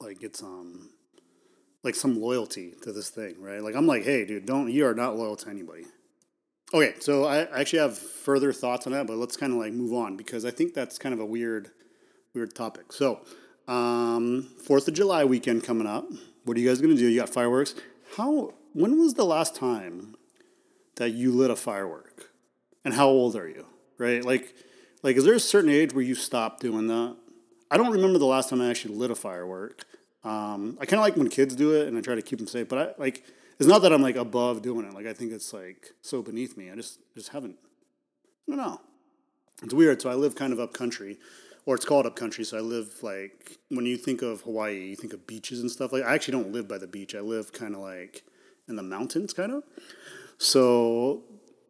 like 0.00 0.22
it's 0.22 0.42
um 0.42 0.90
like 1.82 1.94
some 1.94 2.20
loyalty 2.20 2.74
to 2.82 2.92
this 2.92 3.08
thing, 3.08 3.36
right? 3.40 3.62
Like 3.62 3.74
I'm 3.74 3.86
like, 3.86 4.04
hey, 4.04 4.24
dude, 4.24 4.46
don't 4.46 4.70
you 4.70 4.86
are 4.86 4.94
not 4.94 5.16
loyal 5.16 5.36
to 5.36 5.48
anybody. 5.48 5.84
Okay, 6.72 6.94
so 7.00 7.24
I 7.24 7.40
actually 7.58 7.80
have 7.80 7.98
further 7.98 8.52
thoughts 8.52 8.86
on 8.86 8.92
that, 8.92 9.08
but 9.08 9.16
let's 9.16 9.36
kind 9.36 9.52
of 9.52 9.58
like 9.58 9.72
move 9.72 9.92
on 9.92 10.16
because 10.16 10.44
I 10.44 10.52
think 10.52 10.72
that's 10.72 10.98
kind 10.98 11.12
of 11.12 11.18
a 11.18 11.26
weird, 11.26 11.72
weird 12.32 12.54
topic. 12.54 12.92
So, 12.92 13.22
um, 13.66 14.48
Fourth 14.64 14.86
of 14.86 14.94
July 14.94 15.24
weekend 15.24 15.64
coming 15.64 15.88
up. 15.88 16.08
What 16.44 16.56
are 16.56 16.60
you 16.60 16.68
guys 16.68 16.80
gonna 16.80 16.94
do? 16.94 17.08
You 17.08 17.18
got 17.18 17.28
fireworks. 17.28 17.74
How? 18.16 18.54
When 18.72 19.00
was 19.00 19.14
the 19.14 19.24
last 19.24 19.56
time 19.56 20.14
that 20.94 21.10
you 21.10 21.32
lit 21.32 21.50
a 21.50 21.56
firework? 21.56 22.30
And 22.84 22.94
how 22.94 23.08
old 23.08 23.34
are 23.34 23.48
you? 23.48 23.66
Right? 23.98 24.24
Like, 24.24 24.54
like 25.02 25.16
is 25.16 25.24
there 25.24 25.34
a 25.34 25.40
certain 25.40 25.70
age 25.70 25.92
where 25.92 26.04
you 26.04 26.14
stop 26.14 26.60
doing 26.60 26.86
that? 26.86 27.16
I 27.68 27.78
don't 27.78 27.90
remember 27.90 28.18
the 28.18 28.26
last 28.26 28.48
time 28.48 28.60
I 28.60 28.70
actually 28.70 28.94
lit 28.94 29.10
a 29.10 29.16
firework. 29.16 29.84
Um, 30.22 30.78
I 30.80 30.86
kind 30.86 31.00
of 31.00 31.04
like 31.04 31.16
when 31.16 31.30
kids 31.30 31.56
do 31.56 31.74
it, 31.74 31.88
and 31.88 31.98
I 31.98 32.00
try 32.00 32.14
to 32.14 32.22
keep 32.22 32.38
them 32.38 32.46
safe. 32.46 32.68
But 32.68 32.78
I 32.78 33.00
like 33.02 33.24
it's 33.60 33.68
not 33.68 33.82
that 33.82 33.92
I'm 33.92 34.00
like 34.00 34.16
above 34.16 34.62
doing 34.62 34.86
it. 34.86 34.94
Like 34.94 35.06
I 35.06 35.12
think 35.12 35.32
it's 35.32 35.52
like 35.52 35.92
so 36.00 36.22
beneath 36.22 36.56
me. 36.56 36.70
I 36.70 36.74
just 36.74 36.98
just 37.14 37.28
haven't. 37.28 37.56
I 38.48 38.56
don't 38.56 38.56
know. 38.56 38.80
It's 39.62 39.74
weird. 39.74 40.00
So 40.00 40.08
I 40.08 40.14
live 40.14 40.34
kind 40.34 40.54
of 40.54 40.58
up 40.58 40.72
country, 40.72 41.18
or 41.66 41.74
it's 41.74 41.84
called 41.84 42.06
up 42.06 42.16
country. 42.16 42.42
So 42.42 42.56
I 42.56 42.62
live 42.62 43.02
like 43.02 43.58
when 43.68 43.84
you 43.84 43.98
think 43.98 44.22
of 44.22 44.40
Hawaii, 44.40 44.88
you 44.88 44.96
think 44.96 45.12
of 45.12 45.26
beaches 45.26 45.60
and 45.60 45.70
stuff. 45.70 45.92
Like 45.92 46.04
I 46.04 46.14
actually 46.14 46.32
don't 46.32 46.52
live 46.52 46.68
by 46.68 46.78
the 46.78 46.86
beach. 46.86 47.14
I 47.14 47.20
live 47.20 47.52
kind 47.52 47.74
of 47.74 47.82
like 47.82 48.24
in 48.66 48.76
the 48.76 48.82
mountains, 48.82 49.34
kind 49.34 49.52
of. 49.52 49.62
So 50.38 51.24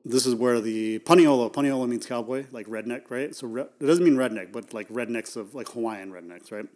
this 0.04 0.26
is 0.26 0.36
where 0.36 0.60
the 0.60 1.00
Paniolo, 1.00 1.52
Paniolo 1.52 1.88
means 1.88 2.06
cowboy, 2.06 2.46
like 2.52 2.68
redneck, 2.68 3.10
right? 3.10 3.34
So 3.34 3.48
re- 3.48 3.66
it 3.80 3.84
doesn't 3.84 4.04
mean 4.04 4.14
redneck, 4.14 4.52
but 4.52 4.72
like 4.72 4.88
rednecks 4.90 5.36
of 5.36 5.56
like 5.56 5.68
Hawaiian 5.70 6.12
rednecks, 6.12 6.52
right? 6.52 6.66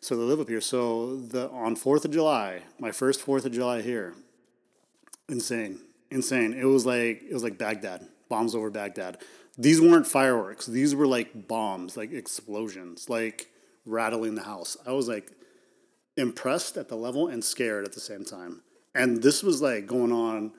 So 0.00 0.16
they 0.16 0.22
live 0.22 0.40
up 0.40 0.48
here. 0.48 0.62
So 0.62 1.16
the 1.16 1.50
on 1.50 1.76
Fourth 1.76 2.06
of 2.06 2.10
July, 2.10 2.62
my 2.78 2.90
first 2.90 3.20
Fourth 3.20 3.44
of 3.44 3.52
July 3.52 3.82
here, 3.82 4.14
insane, 5.32 5.80
insane. 6.10 6.52
It 6.52 6.66
was 6.66 6.86
like 6.86 7.22
it 7.28 7.32
was 7.32 7.42
like 7.42 7.58
Baghdad, 7.58 8.06
bombs 8.28 8.54
over 8.54 8.70
Baghdad. 8.70 9.18
These 9.58 9.80
weren't 9.80 10.06
fireworks. 10.06 10.66
These 10.66 10.94
were 10.94 11.06
like 11.06 11.48
bombs, 11.48 11.96
like 11.96 12.12
explosions, 12.12 13.08
like 13.08 13.48
rattling 13.84 14.36
the 14.36 14.42
house. 14.42 14.76
I 14.86 14.92
was 14.92 15.08
like 15.08 15.32
impressed 16.16 16.76
at 16.76 16.88
the 16.88 16.96
level 16.96 17.28
and 17.28 17.42
scared 17.42 17.84
at 17.84 17.92
the 17.92 18.00
same 18.00 18.24
time. 18.24 18.62
And 18.94 19.22
this 19.22 19.42
was 19.42 19.60
like 19.60 19.86
going 19.86 20.12
on 20.12 20.52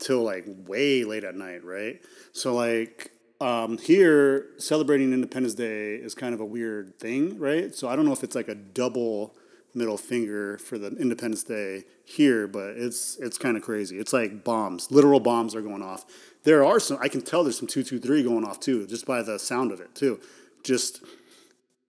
till 0.00 0.22
like 0.22 0.44
way 0.66 1.04
late 1.04 1.24
at 1.24 1.36
night, 1.36 1.62
right? 1.64 2.00
So 2.32 2.54
like 2.54 3.12
um, 3.40 3.78
here 3.78 4.46
celebrating 4.58 5.12
Independence 5.12 5.54
Day 5.54 5.94
is 5.96 6.14
kind 6.14 6.34
of 6.34 6.40
a 6.40 6.44
weird 6.44 6.98
thing, 6.98 7.38
right? 7.38 7.74
So 7.74 7.88
I 7.88 7.96
don't 7.96 8.06
know 8.06 8.12
if 8.12 8.24
it's 8.24 8.34
like 8.34 8.48
a 8.48 8.54
double 8.54 9.36
middle 9.74 9.96
finger 9.96 10.58
for 10.58 10.78
the 10.78 10.88
Independence 10.96 11.42
Day 11.42 11.84
here, 12.04 12.46
but 12.46 12.76
it's 12.76 13.16
it's 13.18 13.38
kind 13.38 13.56
of 13.56 13.62
crazy. 13.62 13.98
It's 13.98 14.12
like 14.12 14.44
bombs, 14.44 14.90
literal 14.90 15.20
bombs 15.20 15.54
are 15.54 15.62
going 15.62 15.82
off. 15.82 16.04
There 16.44 16.64
are 16.64 16.78
some. 16.78 16.98
I 17.00 17.08
can 17.08 17.22
tell 17.22 17.42
there's 17.42 17.58
some 17.58 17.68
two 17.68 17.82
two 17.82 17.98
three 17.98 18.22
going 18.22 18.44
off 18.44 18.60
too, 18.60 18.86
just 18.86 19.06
by 19.06 19.22
the 19.22 19.38
sound 19.38 19.72
of 19.72 19.80
it 19.80 19.94
too. 19.94 20.20
Just 20.62 21.02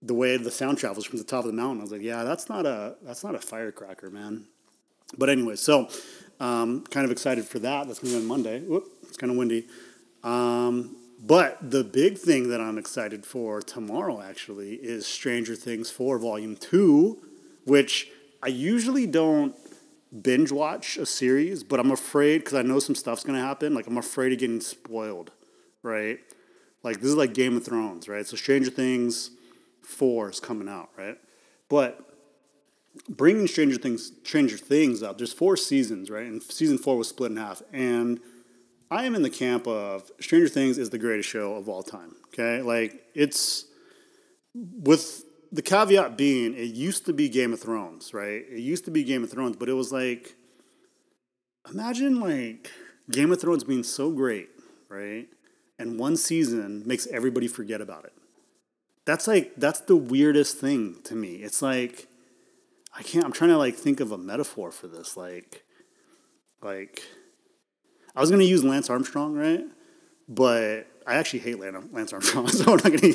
the 0.02 0.14
way 0.14 0.36
the 0.36 0.50
sound 0.50 0.78
travels 0.78 1.06
from 1.06 1.18
the 1.18 1.24
top 1.24 1.40
of 1.40 1.46
the 1.46 1.56
mountain. 1.56 1.80
I 1.80 1.82
was 1.82 1.92
like, 1.92 2.02
yeah, 2.02 2.24
that's 2.24 2.48
not 2.48 2.66
a 2.66 2.96
that's 3.02 3.24
not 3.24 3.34
a 3.34 3.38
firecracker, 3.38 4.10
man. 4.10 4.46
But 5.16 5.28
anyway, 5.28 5.56
so 5.56 5.88
um, 6.40 6.82
kind 6.90 7.04
of 7.04 7.10
excited 7.10 7.44
for 7.44 7.58
that. 7.60 7.86
That's 7.86 8.00
to 8.00 8.06
be 8.06 8.16
on 8.16 8.26
Monday. 8.26 8.60
Whoop, 8.60 8.84
it's 9.02 9.16
kind 9.16 9.30
of 9.30 9.38
windy. 9.38 9.66
Um, 10.24 10.96
but 11.18 11.70
the 11.70 11.82
big 11.82 12.18
thing 12.18 12.50
that 12.50 12.60
I'm 12.60 12.78
excited 12.78 13.24
for 13.24 13.62
tomorrow 13.62 14.20
actually 14.20 14.74
is 14.74 15.06
Stranger 15.06 15.54
Things 15.54 15.90
4 15.90 16.18
Volume 16.18 16.56
2, 16.56 17.18
which 17.66 18.08
I 18.42 18.48
usually 18.48 19.06
don't 19.06 19.54
binge 20.22 20.50
watch 20.50 20.96
a 20.96 21.04
series, 21.04 21.62
but 21.62 21.78
I'm 21.78 21.90
afraid 21.90 22.38
because 22.38 22.54
I 22.54 22.62
know 22.62 22.78
some 22.78 22.94
stuff's 22.94 23.22
to 23.24 23.34
happen. 23.34 23.74
Like, 23.74 23.86
I'm 23.86 23.98
afraid 23.98 24.32
of 24.32 24.38
getting 24.38 24.60
spoiled, 24.60 25.32
right? 25.82 26.18
Like, 26.82 27.00
this 27.00 27.10
is 27.10 27.16
like 27.16 27.34
Game 27.34 27.56
of 27.56 27.64
Thrones, 27.64 28.08
right? 28.08 28.26
So, 28.26 28.36
Stranger 28.36 28.70
Things 28.70 29.30
4 29.82 30.30
is 30.30 30.40
coming 30.40 30.68
out, 30.68 30.90
right? 30.96 31.18
But 31.68 32.00
bringing 33.08 33.46
Stranger 33.46 33.76
Things, 33.76 34.12
Stranger 34.24 34.56
Things 34.56 35.02
up, 35.02 35.18
there's 35.18 35.32
four 35.32 35.56
seasons, 35.56 36.10
right? 36.10 36.26
And 36.26 36.42
season 36.42 36.78
four 36.78 36.96
was 36.96 37.08
split 37.08 37.30
in 37.32 37.36
half. 37.36 37.62
And 37.72 38.20
I 38.90 39.04
am 39.04 39.14
in 39.14 39.22
the 39.22 39.30
camp 39.30 39.66
of 39.66 40.10
Stranger 40.20 40.48
Things 40.48 40.78
is 40.78 40.90
the 40.90 40.98
greatest 40.98 41.28
show 41.28 41.54
of 41.56 41.68
all 41.68 41.82
time. 41.82 42.14
Okay, 42.28 42.62
like 42.62 43.04
it's 43.14 43.64
with 44.54 45.24
the 45.56 45.62
caveat 45.62 46.18
being 46.18 46.52
it 46.54 46.74
used 46.74 47.06
to 47.06 47.14
be 47.14 47.30
Game 47.30 47.54
of 47.54 47.60
Thrones, 47.60 48.12
right? 48.12 48.44
It 48.50 48.60
used 48.60 48.84
to 48.84 48.90
be 48.90 49.02
Game 49.02 49.24
of 49.24 49.30
Thrones, 49.30 49.56
but 49.56 49.70
it 49.70 49.72
was 49.72 49.90
like 49.90 50.36
imagine 51.70 52.20
like 52.20 52.70
Game 53.10 53.32
of 53.32 53.40
Thrones 53.40 53.64
being 53.64 53.82
so 53.82 54.10
great, 54.10 54.50
right? 54.90 55.26
And 55.78 55.98
one 55.98 56.18
season 56.18 56.82
makes 56.86 57.06
everybody 57.06 57.48
forget 57.48 57.80
about 57.80 58.04
it. 58.04 58.12
That's 59.06 59.26
like 59.26 59.54
that's 59.56 59.80
the 59.80 59.96
weirdest 59.96 60.58
thing 60.58 61.00
to 61.04 61.14
me. 61.14 61.36
It's 61.36 61.62
like 61.62 62.06
I 62.94 63.02
can't 63.02 63.24
I'm 63.24 63.32
trying 63.32 63.50
to 63.50 63.58
like 63.58 63.76
think 63.76 64.00
of 64.00 64.12
a 64.12 64.18
metaphor 64.18 64.70
for 64.70 64.88
this 64.88 65.16
like 65.16 65.64
like 66.60 67.00
I 68.14 68.20
was 68.20 68.30
gonna 68.30 68.44
use 68.44 68.62
Lance 68.62 68.90
Armstrong, 68.90 69.34
right? 69.34 69.64
But 70.28 70.86
I 71.06 71.14
actually 71.14 71.38
hate 71.38 71.58
Lance 71.58 72.12
Armstrong, 72.12 72.48
so 72.48 72.74
I'm 72.74 72.80
not 72.84 73.00
gonna. 73.00 73.14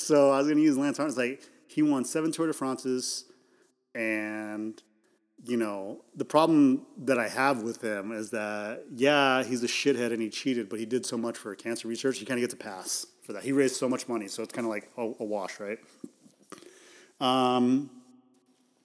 So 0.00 0.30
I 0.30 0.38
was 0.38 0.48
gonna 0.48 0.60
use 0.60 0.76
Lance 0.76 0.98
Armstrong. 0.98 1.30
Like 1.30 1.42
he 1.66 1.82
won 1.82 2.04
seven 2.04 2.32
Tour 2.32 2.46
de 2.46 2.52
France's, 2.52 3.24
and 3.94 4.82
you 5.44 5.56
know 5.56 6.04
the 6.16 6.24
problem 6.24 6.86
that 7.04 7.18
I 7.18 7.28
have 7.28 7.62
with 7.62 7.82
him 7.82 8.12
is 8.12 8.30
that 8.30 8.84
yeah, 8.94 9.42
he's 9.44 9.62
a 9.62 9.68
shithead 9.68 10.12
and 10.12 10.20
he 10.20 10.30
cheated, 10.30 10.68
but 10.68 10.78
he 10.78 10.86
did 10.86 11.06
so 11.06 11.16
much 11.16 11.36
for 11.36 11.54
cancer 11.54 11.88
research. 11.88 12.18
He 12.18 12.24
kind 12.24 12.38
of 12.38 12.42
gets 12.42 12.54
a 12.54 12.56
pass 12.56 13.06
for 13.22 13.32
that. 13.32 13.42
He 13.42 13.52
raised 13.52 13.76
so 13.76 13.88
much 13.88 14.08
money, 14.08 14.28
so 14.28 14.42
it's 14.42 14.52
kind 14.52 14.66
of 14.66 14.70
like 14.70 14.90
a, 14.96 15.02
a 15.02 15.24
wash, 15.24 15.60
right? 15.60 15.78
Um, 17.20 17.90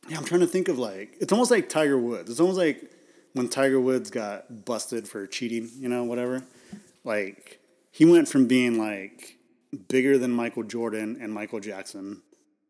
yeah, 0.09 0.17
I'm 0.17 0.25
trying 0.25 0.41
to 0.41 0.47
think 0.47 0.67
of 0.67 0.77
like 0.77 1.15
it's 1.19 1.31
almost 1.31 1.51
like 1.51 1.69
Tiger 1.69 1.97
Woods. 1.97 2.29
It's 2.29 2.39
almost 2.39 2.57
like 2.57 2.91
when 3.33 3.49
Tiger 3.49 3.79
Woods 3.79 4.09
got 4.09 4.65
busted 4.65 5.07
for 5.07 5.27
cheating, 5.27 5.69
you 5.77 5.89
know, 5.89 6.03
whatever. 6.03 6.43
Like 7.03 7.59
he 7.91 8.05
went 8.05 8.27
from 8.27 8.47
being 8.47 8.77
like 8.77 9.37
bigger 9.87 10.17
than 10.17 10.31
Michael 10.31 10.63
Jordan 10.63 11.17
and 11.19 11.33
Michael 11.33 11.59
Jackson 11.59 12.21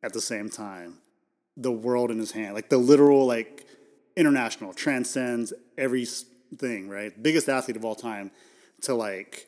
at 0.01 0.13
the 0.13 0.21
same 0.21 0.49
time. 0.49 0.99
The 1.55 1.71
world 1.71 2.09
in 2.11 2.17
his 2.17 2.31
hand, 2.31 2.55
like 2.55 2.69
the 2.69 2.77
literal 2.77 3.25
like 3.25 3.67
international, 4.15 4.73
transcends 4.73 5.53
everything, 5.77 6.89
right? 6.89 7.11
Biggest 7.21 7.49
athlete 7.49 7.77
of 7.77 7.85
all 7.85 7.95
time 7.95 8.31
to 8.81 8.93
like, 8.93 9.47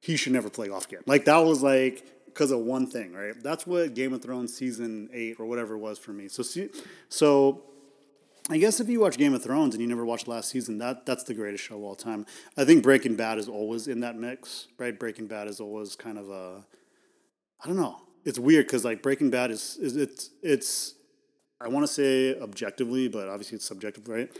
he 0.00 0.16
should 0.16 0.32
never 0.32 0.50
play 0.50 0.68
golf 0.68 0.86
again. 0.86 1.02
Like, 1.06 1.24
that 1.24 1.38
was 1.38 1.62
like, 1.62 2.06
because 2.26 2.50
of 2.50 2.60
one 2.60 2.86
thing, 2.86 3.12
right? 3.12 3.34
That's 3.42 3.66
what 3.66 3.94
Game 3.94 4.12
of 4.12 4.22
Thrones 4.22 4.54
season 4.54 5.08
eight 5.12 5.36
or 5.38 5.46
whatever 5.46 5.74
it 5.74 5.78
was 5.78 5.98
for 5.98 6.12
me. 6.12 6.28
So, 6.28 6.42
see, 6.42 6.68
so 7.08 7.62
I 8.50 8.58
guess 8.58 8.80
if 8.80 8.88
you 8.88 9.00
watch 9.00 9.16
Game 9.16 9.32
of 9.34 9.42
Thrones 9.42 9.74
and 9.74 9.80
you 9.80 9.88
never 9.88 10.04
watched 10.04 10.28
last 10.28 10.50
season, 10.50 10.78
that 10.78 11.06
that's 11.06 11.24
the 11.24 11.32
greatest 11.32 11.64
show 11.64 11.76
of 11.76 11.82
all 11.82 11.94
time. 11.94 12.26
I 12.56 12.64
think 12.64 12.82
Breaking 12.82 13.16
Bad 13.16 13.38
is 13.38 13.48
always 13.48 13.86
in 13.86 14.00
that 14.00 14.16
mix, 14.16 14.66
right? 14.78 14.98
Breaking 14.98 15.26
Bad 15.26 15.48
is 15.48 15.60
always 15.60 15.94
kind 15.96 16.18
of 16.18 16.28
a, 16.28 16.64
I 17.64 17.66
don't 17.66 17.76
know. 17.76 17.96
It's 18.26 18.38
weird 18.38 18.66
because 18.66 18.84
like 18.84 19.02
Breaking 19.02 19.30
Bad 19.30 19.50
is, 19.50 19.78
is 19.80 19.96
it's 19.96 20.30
it's, 20.42 20.94
I 21.60 21.68
want 21.68 21.86
to 21.86 21.92
say 21.92 22.38
objectively, 22.38 23.08
but 23.08 23.28
obviously 23.28 23.56
it's 23.56 23.64
subjective, 23.64 24.06
right? 24.06 24.30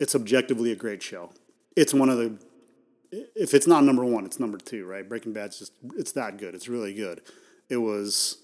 It's 0.00 0.16
objectively 0.16 0.72
a 0.72 0.76
great 0.76 1.00
show. 1.00 1.30
It's 1.76 1.94
one 1.94 2.08
of 2.08 2.18
the, 2.18 2.36
if 3.36 3.54
it's 3.54 3.68
not 3.68 3.84
number 3.84 4.04
one, 4.04 4.26
it's 4.26 4.40
number 4.40 4.58
two, 4.58 4.84
right? 4.84 5.08
Breaking 5.08 5.32
Bad's 5.32 5.60
just 5.60 5.72
it's 5.96 6.12
that 6.12 6.38
good. 6.38 6.56
It's 6.56 6.68
really 6.68 6.92
good. 6.92 7.20
It 7.68 7.76
was, 7.76 8.38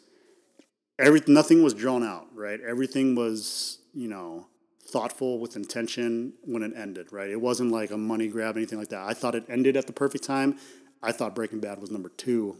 every 1.00 1.20
nothing 1.26 1.64
was 1.64 1.74
drawn 1.74 2.04
out, 2.04 2.26
right? 2.32 2.60
Everything 2.60 3.16
was 3.16 3.78
you 3.92 4.08
know 4.08 4.46
thoughtful 4.88 5.40
with 5.40 5.56
intention 5.56 6.32
when 6.44 6.62
it 6.62 6.72
ended, 6.76 7.12
right? 7.12 7.28
It 7.28 7.40
wasn't 7.40 7.72
like 7.72 7.90
a 7.90 7.98
money 7.98 8.28
grab, 8.28 8.56
anything 8.56 8.78
like 8.78 8.88
that. 8.88 9.04
I 9.04 9.14
thought 9.14 9.34
it 9.34 9.44
ended 9.48 9.76
at 9.76 9.88
the 9.88 9.92
perfect 9.92 10.22
time. 10.22 10.58
I 11.02 11.10
thought 11.10 11.34
Breaking 11.34 11.58
Bad 11.58 11.80
was 11.80 11.90
number 11.90 12.08
two. 12.08 12.56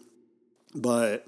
But 0.75 1.27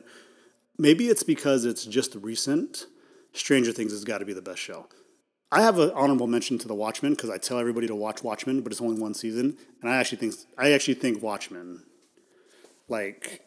maybe 0.80 1.08
it's 1.08 1.22
because 1.22 1.64
it's 1.64 1.84
just 1.84 2.14
recent. 2.16 2.86
Stranger 3.32 3.72
Things 3.72 3.92
has 3.92 4.04
got 4.04 4.18
to 4.18 4.24
be 4.24 4.32
the 4.32 4.42
best 4.42 4.58
show. 4.58 4.88
I 5.52 5.62
have 5.62 5.78
an 5.78 5.90
honorable 5.94 6.26
mention 6.26 6.58
to 6.58 6.68
The 6.68 6.74
Watchmen 6.74 7.12
because 7.12 7.30
I 7.30 7.38
tell 7.38 7.58
everybody 7.58 7.86
to 7.88 7.94
watch 7.94 8.22
Watchmen, 8.22 8.60
but 8.60 8.72
it's 8.72 8.80
only 8.80 9.00
one 9.00 9.14
season, 9.14 9.56
and 9.82 9.90
I 9.90 9.96
actually 9.96 10.18
think 10.18 10.34
I 10.56 10.72
actually 10.72 10.94
think 10.94 11.22
Watchmen, 11.22 11.82
like, 12.88 13.42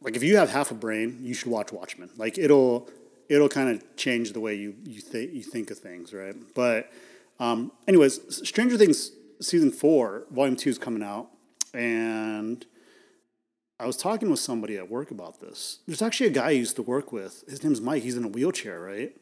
like 0.00 0.16
if 0.16 0.22
you 0.22 0.36
have 0.36 0.50
half 0.50 0.70
a 0.70 0.74
brain, 0.74 1.18
you 1.22 1.32
should 1.32 1.50
watch 1.50 1.72
Watchmen. 1.72 2.10
Like 2.16 2.38
it'll 2.38 2.88
it'll 3.28 3.48
kind 3.48 3.70
of 3.70 3.96
change 3.96 4.32
the 4.32 4.40
way 4.40 4.54
you 4.54 4.74
you, 4.84 5.00
think 5.00 5.32
you 5.32 5.42
think 5.42 5.70
of 5.70 5.78
things, 5.78 6.12
right? 6.12 6.34
But 6.54 6.90
um, 7.38 7.72
anyways, 7.86 8.46
Stranger 8.46 8.76
Things 8.76 9.12
season 9.40 9.70
four, 9.70 10.24
volume 10.30 10.56
two 10.56 10.70
is 10.70 10.78
coming 10.78 11.02
out, 11.02 11.28
and 11.72 12.66
I 13.78 13.86
was 13.86 13.96
talking 13.96 14.30
with 14.30 14.38
somebody 14.38 14.76
at 14.76 14.88
work 14.88 15.10
about 15.10 15.40
this. 15.40 15.78
There's 15.86 16.02
actually 16.02 16.28
a 16.28 16.32
guy 16.32 16.46
I 16.46 16.50
used 16.50 16.76
to 16.76 16.82
work 16.82 17.12
with. 17.12 17.44
His 17.48 17.62
name's 17.64 17.80
Mike. 17.80 18.02
He's 18.02 18.16
in 18.16 18.24
a 18.24 18.28
wheelchair, 18.28 18.80
right? 18.80 19.12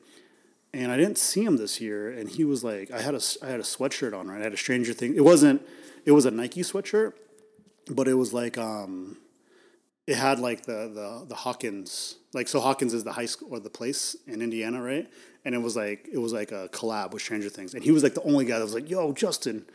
And 0.75 0.93
I 0.93 0.97
didn't 0.97 1.19
see 1.19 1.45
him 1.45 1.57
this 1.57 1.81
year, 1.81 2.11
and 2.11 2.29
he 2.29 2.45
was 2.45 2.62
like, 2.62 2.91
I 2.91 3.01
had 3.01 3.15
a 3.15 3.21
I 3.43 3.49
had 3.49 3.61
a 3.61 3.65
sweatshirt 3.65 4.19
on, 4.19 4.29
right? 4.29 4.41
I 4.41 4.45
had 4.45 4.53
a 4.53 4.59
Stranger 4.59 4.93
Thing. 4.93 5.15
It 5.17 5.25
wasn't. 5.25 5.62
It 6.05 6.12
was 6.12 6.27
a 6.27 6.31
Nike 6.31 6.62
sweatshirt, 6.62 7.12
but 7.91 8.09
it 8.09 8.15
was 8.15 8.33
like 8.33 8.57
um, 8.57 9.19
it 10.07 10.17
had 10.17 10.38
like 10.38 10.65
the 10.65 10.88
the 10.88 11.27
the 11.29 11.35
Hawkins 11.35 12.17
like 12.33 12.49
so 12.49 12.61
Hawkins 12.61 12.95
is 12.95 13.05
the 13.05 13.12
high 13.12 13.27
school 13.27 13.49
or 13.51 13.61
the 13.61 13.71
place 13.71 14.17
in 14.27 14.41
Indiana, 14.41 14.83
right? 14.83 15.09
And 15.45 15.55
it 15.55 15.59
was 15.59 15.77
like 15.77 16.09
it 16.11 16.19
was 16.19 16.33
like 16.33 16.53
a 16.53 16.69
collab 16.69 17.12
with 17.12 17.23
Stranger 17.23 17.49
Things, 17.49 17.75
and 17.75 17.85
he 17.85 17.91
was 17.91 18.03
like 18.03 18.15
the 18.15 18.23
only 18.23 18.45
guy 18.45 18.59
that 18.59 18.65
was 18.65 18.75
like, 18.75 18.88
"Yo, 18.88 19.12
Justin, 19.12 19.67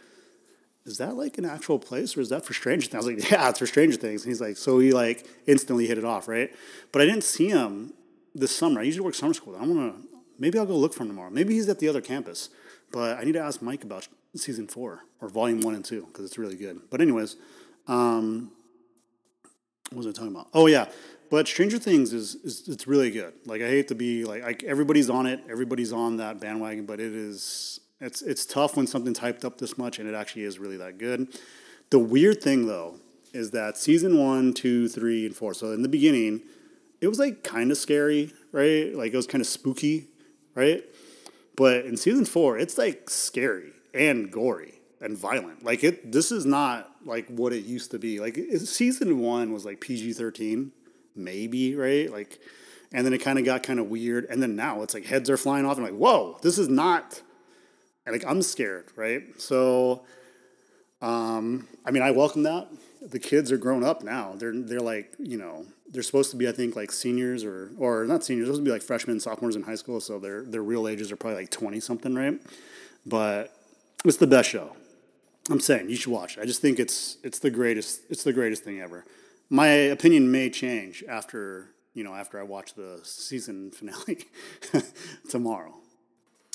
is 0.88 0.98
that 0.98 1.16
like 1.16 1.38
an 1.38 1.46
actual 1.46 1.80
place 1.80 2.18
or 2.18 2.22
is 2.22 2.30
that 2.30 2.46
for 2.46 2.54
Stranger 2.54 2.88
Things?" 2.88 2.96
I 2.96 2.98
was 2.98 3.08
like, 3.08 3.32
"Yeah, 3.32 3.50
it's 3.50 3.60
for 3.60 3.68
Stranger 3.68 3.98
Things." 3.98 4.24
And 4.24 4.32
he's 4.32 4.42
like, 4.42 4.58
so 4.58 4.80
he 4.80 4.92
like 4.92 5.28
instantly 5.46 5.88
hit 5.88 5.98
it 5.98 6.06
off, 6.06 6.28
right? 6.28 6.54
But 6.92 7.02
I 7.02 7.06
didn't 7.06 7.24
see 7.24 7.50
him 7.50 7.94
this 8.34 8.56
summer. 8.56 8.80
I 8.80 8.84
usually 8.84 9.06
work 9.06 9.16
summer 9.16 9.34
school. 9.34 9.56
I 9.56 9.66
want 9.66 9.96
to 9.96 10.08
maybe 10.40 10.58
I'll 10.58 10.66
go 10.66 10.78
look 10.78 10.94
for 10.94 11.04
him 11.04 11.10
tomorrow. 11.10 11.30
Maybe 11.30 11.54
he's 11.54 11.70
at 11.70 11.80
the 11.80 11.88
other 11.88 12.02
campus, 12.02 12.50
but 12.92 13.18
I 13.18 13.24
need 13.24 13.34
to 13.34 13.42
ask 13.42 13.62
Mike 13.62 13.84
about 13.84 14.08
season 14.36 14.68
four 14.68 15.04
or 15.22 15.30
volume 15.30 15.62
one 15.62 15.76
and 15.76 15.84
two 15.84 16.06
because 16.08 16.26
it's 16.26 16.38
really 16.38 16.56
good. 16.56 16.82
But 16.90 17.02
anyways. 17.02 17.36
Um, 17.88 18.52
what 19.90 20.06
was 20.06 20.08
I 20.08 20.12
talking 20.12 20.32
about? 20.32 20.50
Oh 20.54 20.68
yeah, 20.68 20.90
but 21.30 21.48
Stranger 21.48 21.78
Things 21.78 22.14
is, 22.14 22.36
is 22.36 22.68
it's 22.68 22.88
really 22.88 23.12
good. 23.12 23.34
Like 23.46 23.62
I 23.62 23.68
hate 23.68 23.88
to 23.90 23.96
be 23.96 24.26
like, 24.26 24.44
like 24.44 24.64
everybody's 24.64 25.10
on 25.10 25.26
it, 25.26 25.42
everybody's 25.50 25.94
on 25.94 26.18
that 26.18 26.40
bandwagon, 26.40 26.86
but 26.86 27.00
it 27.00 27.14
is 27.14 27.80
it's 28.00 28.22
it's 28.22 28.46
tough 28.46 28.78
when 28.78 28.88
something's 28.88 29.20
hyped 29.20 29.44
up 29.44 29.58
this 29.58 29.78
much, 29.78 30.00
and 30.00 30.08
it 30.08 30.16
actually 30.16 30.44
is 30.44 30.60
really 30.60 30.78
that 30.78 30.98
good. 30.98 31.28
The 31.90 32.00
weird 32.00 32.42
thing 32.42 32.68
though 32.68 32.96
is 33.34 33.52
that 33.52 33.78
season 33.78 34.18
one, 34.18 34.54
two, 34.54 34.88
three, 34.88 35.26
and 35.26 35.36
four. 35.36 35.54
So 35.54 35.72
in 35.72 35.82
the 35.82 35.90
beginning, 35.90 36.42
it 37.02 37.08
was 37.08 37.20
like 37.20 37.44
kind 37.44 37.72
of 37.72 37.78
scary, 37.78 38.34
right? 38.52 38.94
Like 38.94 39.14
it 39.14 39.18
was 39.18 39.28
kind 39.28 39.42
of 39.42 39.48
spooky, 39.48 40.08
right? 40.56 40.84
But 41.56 41.86
in 41.86 41.98
season 41.98 42.26
four, 42.26 42.58
it's 42.58 42.78
like 42.78 43.10
scary 43.10 43.72
and 43.94 44.32
gory 44.32 44.80
and 45.02 45.18
violent. 45.18 45.64
Like 45.64 45.84
it, 45.84 46.12
this 46.12 46.32
is 46.32 46.46
not 46.46 46.92
like 47.06 47.28
what 47.28 47.54
it 47.54 47.66
used 47.66 47.92
to 47.92 48.00
be. 48.00 48.20
Like 48.20 48.38
season 48.60 49.20
one 49.20 49.54
was 49.54 49.66
like 49.66 49.82
PG 49.82 50.14
thirteen, 50.14 50.72
maybe 51.16 51.76
right. 51.76 52.12
Like, 52.12 52.40
and 52.92 53.06
then 53.06 53.14
it 53.14 53.20
kind 53.20 53.40
of 53.40 53.46
got 53.46 53.64
kind 53.64 53.80
of 53.80 53.88
weird. 53.88 54.26
And 54.26 54.42
then 54.42 54.56
now 54.56 54.82
it's 54.84 54.94
like 54.94 55.06
heads 55.06 55.30
are 55.30 55.38
flying 55.38 55.66
off. 55.66 55.78
I'm 55.78 55.84
like, 55.84 55.94
whoa, 55.94 56.38
this 56.42 56.58
is 56.58 56.70
not. 56.70 57.22
Like 58.10 58.26
I'm 58.26 58.42
scared, 58.42 58.86
right? 58.96 59.24
So, 59.40 60.04
um, 61.02 61.68
I 61.86 61.92
mean, 61.92 62.04
I 62.04 62.12
welcome 62.12 62.44
that. 62.44 62.68
The 63.02 63.20
kids 63.20 63.52
are 63.52 63.58
grown 63.58 63.84
up 63.84 64.04
now. 64.04 64.34
They're 64.38 64.54
they're 64.54 64.80
like 64.80 65.14
you 65.20 65.38
know 65.38 65.66
they're 65.92 66.04
supposed 66.04 66.32
to 66.32 66.38
be 66.38 66.48
I 66.48 66.52
think 66.52 66.76
like 66.76 66.92
seniors 66.92 67.44
or 67.44 67.72
or 67.78 68.06
not 68.06 68.24
seniors. 68.24 68.48
They're 68.48 68.56
supposed 68.56 68.66
to 68.66 68.70
be 68.70 68.72
like 68.72 68.82
freshmen, 68.82 69.20
sophomores 69.20 69.56
in 69.56 69.64
high 69.64 69.76
school. 69.76 70.00
So 70.00 70.20
their 70.20 70.44
their 70.44 70.64
real 70.64 70.88
ages 70.88 71.12
are 71.12 71.16
probably 71.16 71.42
like 71.42 71.52
twenty 71.52 71.80
something, 71.80 72.16
right? 72.16 72.40
But 73.06 73.54
it's 74.04 74.18
the 74.18 74.28
best 74.28 74.50
show. 74.50 74.76
I'm 75.50 75.60
saying 75.60 75.90
you 75.90 75.96
should 75.96 76.12
watch 76.12 76.38
it. 76.38 76.42
I 76.42 76.46
just 76.46 76.62
think 76.62 76.80
it's 76.80 77.18
it's 77.24 77.40
the 77.40 77.50
greatest 77.50 78.02
it's 78.10 78.24
the 78.24 78.34
greatest 78.34 78.64
thing 78.64 78.82
ever. 78.82 79.06
My 79.50 79.68
opinion 79.68 80.30
may 80.30 80.50
change 80.50 81.04
after 81.08 81.70
you 81.94 82.04
know 82.04 82.14
after 82.14 82.40
I 82.40 82.44
watch 82.44 82.74
the 82.74 83.00
season 83.04 83.72
finale 83.76 84.26
tomorrow. 85.30 85.74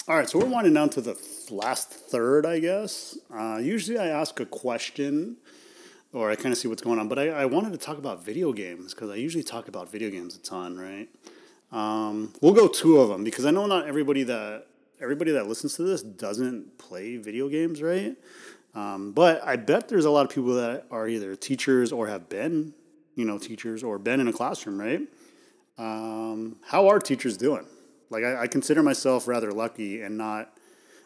All 0.09 0.17
right, 0.17 0.29
so 0.29 0.41
we're 0.41 0.47
winding 0.47 0.75
down 0.75 0.91
to 0.91 1.01
the 1.01 1.17
last 1.49 1.89
third, 1.89 2.45
I 2.45 2.59
guess. 2.59 3.17
Uh, 3.33 3.61
usually, 3.63 3.99
I 3.99 4.09
ask 4.09 4.41
a 4.41 4.47
question 4.47 5.37
or 6.13 6.29
I 6.29 6.35
kind 6.35 6.51
of 6.51 6.59
see 6.59 6.67
what's 6.67 6.83
going 6.83 6.99
on, 6.99 7.07
but 7.07 7.21
I, 7.21 7.29
I 7.29 7.45
wanted 7.45 7.71
to 7.71 7.79
talk 7.79 7.99
about 7.99 8.25
video 8.25 8.53
games 8.53 8.95
because 8.95 9.11
I 9.11 9.15
usually 9.15 9.45
talk 9.45 9.69
about 9.69 9.93
video 9.93 10.11
games 10.11 10.35
a 10.35 10.41
ton, 10.41 10.77
right? 10.77 11.09
Um, 11.71 12.35
we'll 12.41 12.53
go 12.53 12.67
two 12.67 13.01
of 13.01 13.11
them 13.11 13.23
because 13.23 13.47
I 13.47 13.53
know 13.53 13.67
not 13.67 13.87
everybody 13.87 14.25
that 14.25 14.67
everybody 15.01 15.31
that 15.31 15.47
listens 15.47 15.77
to 15.77 15.85
this 15.85 16.03
doesn't 16.03 16.79
play 16.79 17.17
video 17.17 17.49
games, 17.49 17.81
right? 17.81 18.17
Um, 18.75 19.13
but 19.13 19.41
I 19.47 19.55
bet 19.55 19.89
there's 19.89 20.05
a 20.05 20.11
lot 20.11 20.27
of 20.27 20.35
people 20.35 20.57
that 20.57 20.85
are 20.91 21.07
either 21.07 21.37
teachers 21.37 21.93
or 21.93 22.09
have 22.09 22.29
been, 22.29 22.75
you 23.15 23.25
know, 23.25 23.39
teachers 23.39 23.85
or 23.85 24.01
been 24.01 24.19
in 24.19 24.27
a 24.27 24.33
classroom, 24.33 24.81
right? 24.81 25.03
Um, 25.79 26.57
how 26.65 26.89
are 26.89 26.99
teachers 26.99 27.37
doing? 27.37 27.67
Like, 28.13 28.25
I, 28.25 28.43
I, 28.43 28.47
consider 28.47 28.83
myself 28.83 29.27
rather 29.27 29.51
lucky 29.51 30.03
and 30.03 30.17
not, 30.17 30.53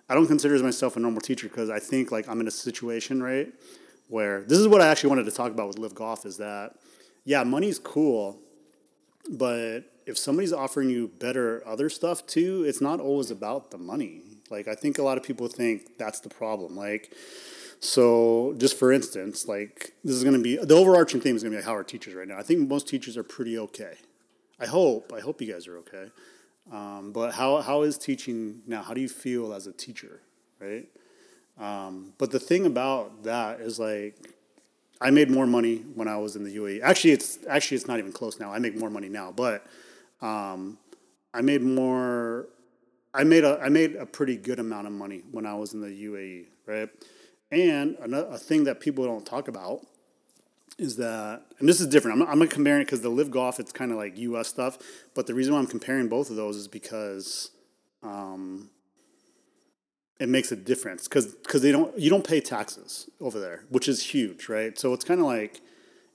I 0.09 0.15
don't 0.15 0.27
consider 0.27 0.59
myself 0.63 0.97
a 0.97 1.01
normal 1.01 1.21
teacher 1.21 1.49
because 1.49 1.71
I 1.71 1.79
think 1.79 2.13
like 2.13 2.29
I'm 2.29 2.41
in 2.41 2.49
a 2.49 2.51
situation, 2.51 3.23
right, 3.23 3.53
where 4.09 4.43
this 4.43 4.59
is 4.59 4.69
what 4.69 4.81
I 4.81 4.89
actually 4.89 5.11
wanted 5.11 5.25
to 5.27 5.33
talk 5.33 5.53
about 5.53 5.69
with 5.69 5.79
LIV 5.79 5.95
Golf 5.95 6.27
is 6.27 6.37
that, 6.37 6.75
yeah, 7.25 7.43
money's 7.45 7.79
cool, 7.79 8.39
but 9.31 9.81
if 10.07 10.19
somebody's 10.19 10.53
offering 10.53 10.91
you 10.91 11.09
better 11.09 11.63
other 11.67 11.89
stuff 11.89 12.27
too, 12.27 12.65
it's 12.65 12.81
not 12.81 13.01
always 13.01 13.31
about 13.31 13.71
the 13.71 13.79
money. 13.79 14.23
Like, 14.51 14.69
I 14.69 14.75
think 14.75 14.99
a 14.99 15.03
lot 15.03 15.19
of 15.19 15.25
people 15.25 15.49
think 15.49 15.99
that's 15.99 16.21
the 16.21 16.29
problem. 16.29 16.77
Like, 16.77 17.13
so, 17.81 18.55
just 18.59 18.79
for 18.79 18.93
instance, 18.93 19.47
like 19.47 19.93
this 20.03 20.15
is 20.15 20.25
going 20.25 20.37
to 20.37 20.43
be 20.43 20.57
the 20.57 20.75
overarching 20.75 21.21
theme 21.21 21.37
is 21.37 21.43
going 21.43 21.53
to 21.53 21.59
be 21.59 21.65
how 21.65 21.75
are 21.75 21.85
teachers 21.85 22.15
right 22.15 22.27
now. 22.27 22.39
I 22.39 22.43
think 22.43 22.69
most 22.69 22.89
teachers 22.89 23.17
are 23.17 23.23
pretty 23.23 23.59
okay. 23.59 23.95
I 24.59 24.67
hope. 24.67 25.13
I 25.15 25.21
hope 25.21 25.41
you 25.43 25.53
guys 25.53 25.69
are 25.69 25.77
okay. 25.79 26.07
Um, 26.73 27.13
but 27.13 27.33
how 27.33 27.61
how 27.61 27.83
is 27.83 27.97
teaching 27.97 28.63
now? 28.67 28.83
How 28.83 28.95
do 28.95 29.01
you 29.01 29.09
feel 29.09 29.53
as 29.53 29.67
a 29.67 29.73
teacher, 29.73 30.21
right? 30.61 30.87
Um, 31.59 32.13
but 32.19 32.31
the 32.31 32.41
thing 32.41 32.67
about 32.67 33.23
that 33.25 33.61
is 33.61 33.79
like 33.79 34.17
I 35.01 35.11
made 35.11 35.31
more 35.31 35.47
money 35.47 35.79
when 35.95 36.09
I 36.09 36.17
was 36.17 36.37
in 36.37 36.45
the 36.45 36.57
UAE. 36.57 36.83
Actually, 36.83 37.13
it's 37.13 37.39
actually 37.49 37.77
it's 37.77 37.87
not 37.87 37.99
even 37.99 38.13
close 38.13 38.41
now. 38.41 38.53
I 38.53 38.59
make 38.59 38.77
more 38.77 38.91
money 38.91 39.09
now, 39.09 39.33
but 39.33 39.65
um, 40.21 40.79
I 41.33 41.43
made 41.43 41.63
more. 41.63 42.47
I 43.15 43.25
made 43.25 43.45
a 43.45 43.61
I 43.63 43.69
made 43.69 43.97
a 43.97 44.07
pretty 44.07 44.37
good 44.37 44.59
amount 44.59 44.87
of 44.87 44.93
money 44.93 45.23
when 45.31 45.47
I 45.47 45.55
was 45.55 45.73
in 45.73 45.81
the 45.81 45.89
UAE, 45.89 46.47
right? 46.67 46.89
And 47.53 47.97
another, 48.01 48.29
a 48.29 48.39
thing 48.39 48.65
that 48.65 48.81
people 48.81 49.05
don't 49.05 49.25
talk 49.25 49.49
about 49.49 49.87
is 50.79 50.97
that, 50.97 51.43
and 51.59 51.69
this 51.69 51.81
is 51.81 51.87
different. 51.87 52.21
I'm, 52.21 52.43
I'm 52.43 52.49
comparing 52.49 52.83
it 52.83 52.85
because 52.85 53.01
the 53.01 53.09
LIV 53.09 53.31
golf, 53.31 53.59
it's 53.59 53.73
kind 53.73 53.91
of 53.91 53.97
like 53.97 54.19
U.S. 54.19 54.49
stuff. 54.49 54.79
But 55.15 55.27
the 55.27 55.35
reason 55.35 55.55
why 55.55 55.61
I'm 55.61 55.67
comparing 55.67 56.09
both 56.09 56.31
of 56.31 56.37
those 56.37 56.57
is 56.57 56.69
because 56.69 57.51
um, 58.03 58.71
it 60.21 60.29
makes 60.29 60.53
a 60.53 60.57
difference 60.57 61.09
because 61.09 61.27
because 61.35 61.63
they 61.63 61.73
don't 61.73 61.99
you 61.99 62.11
don't 62.11 62.27
pay 62.27 62.41
taxes 62.41 63.09
over 63.21 63.41
there, 63.41 63.65
which 63.71 63.89
is 63.89 64.03
huge, 64.03 64.49
right? 64.49 64.79
So 64.79 64.93
it's 64.93 65.05
kind 65.05 65.21
of 65.21 65.27
like 65.27 65.61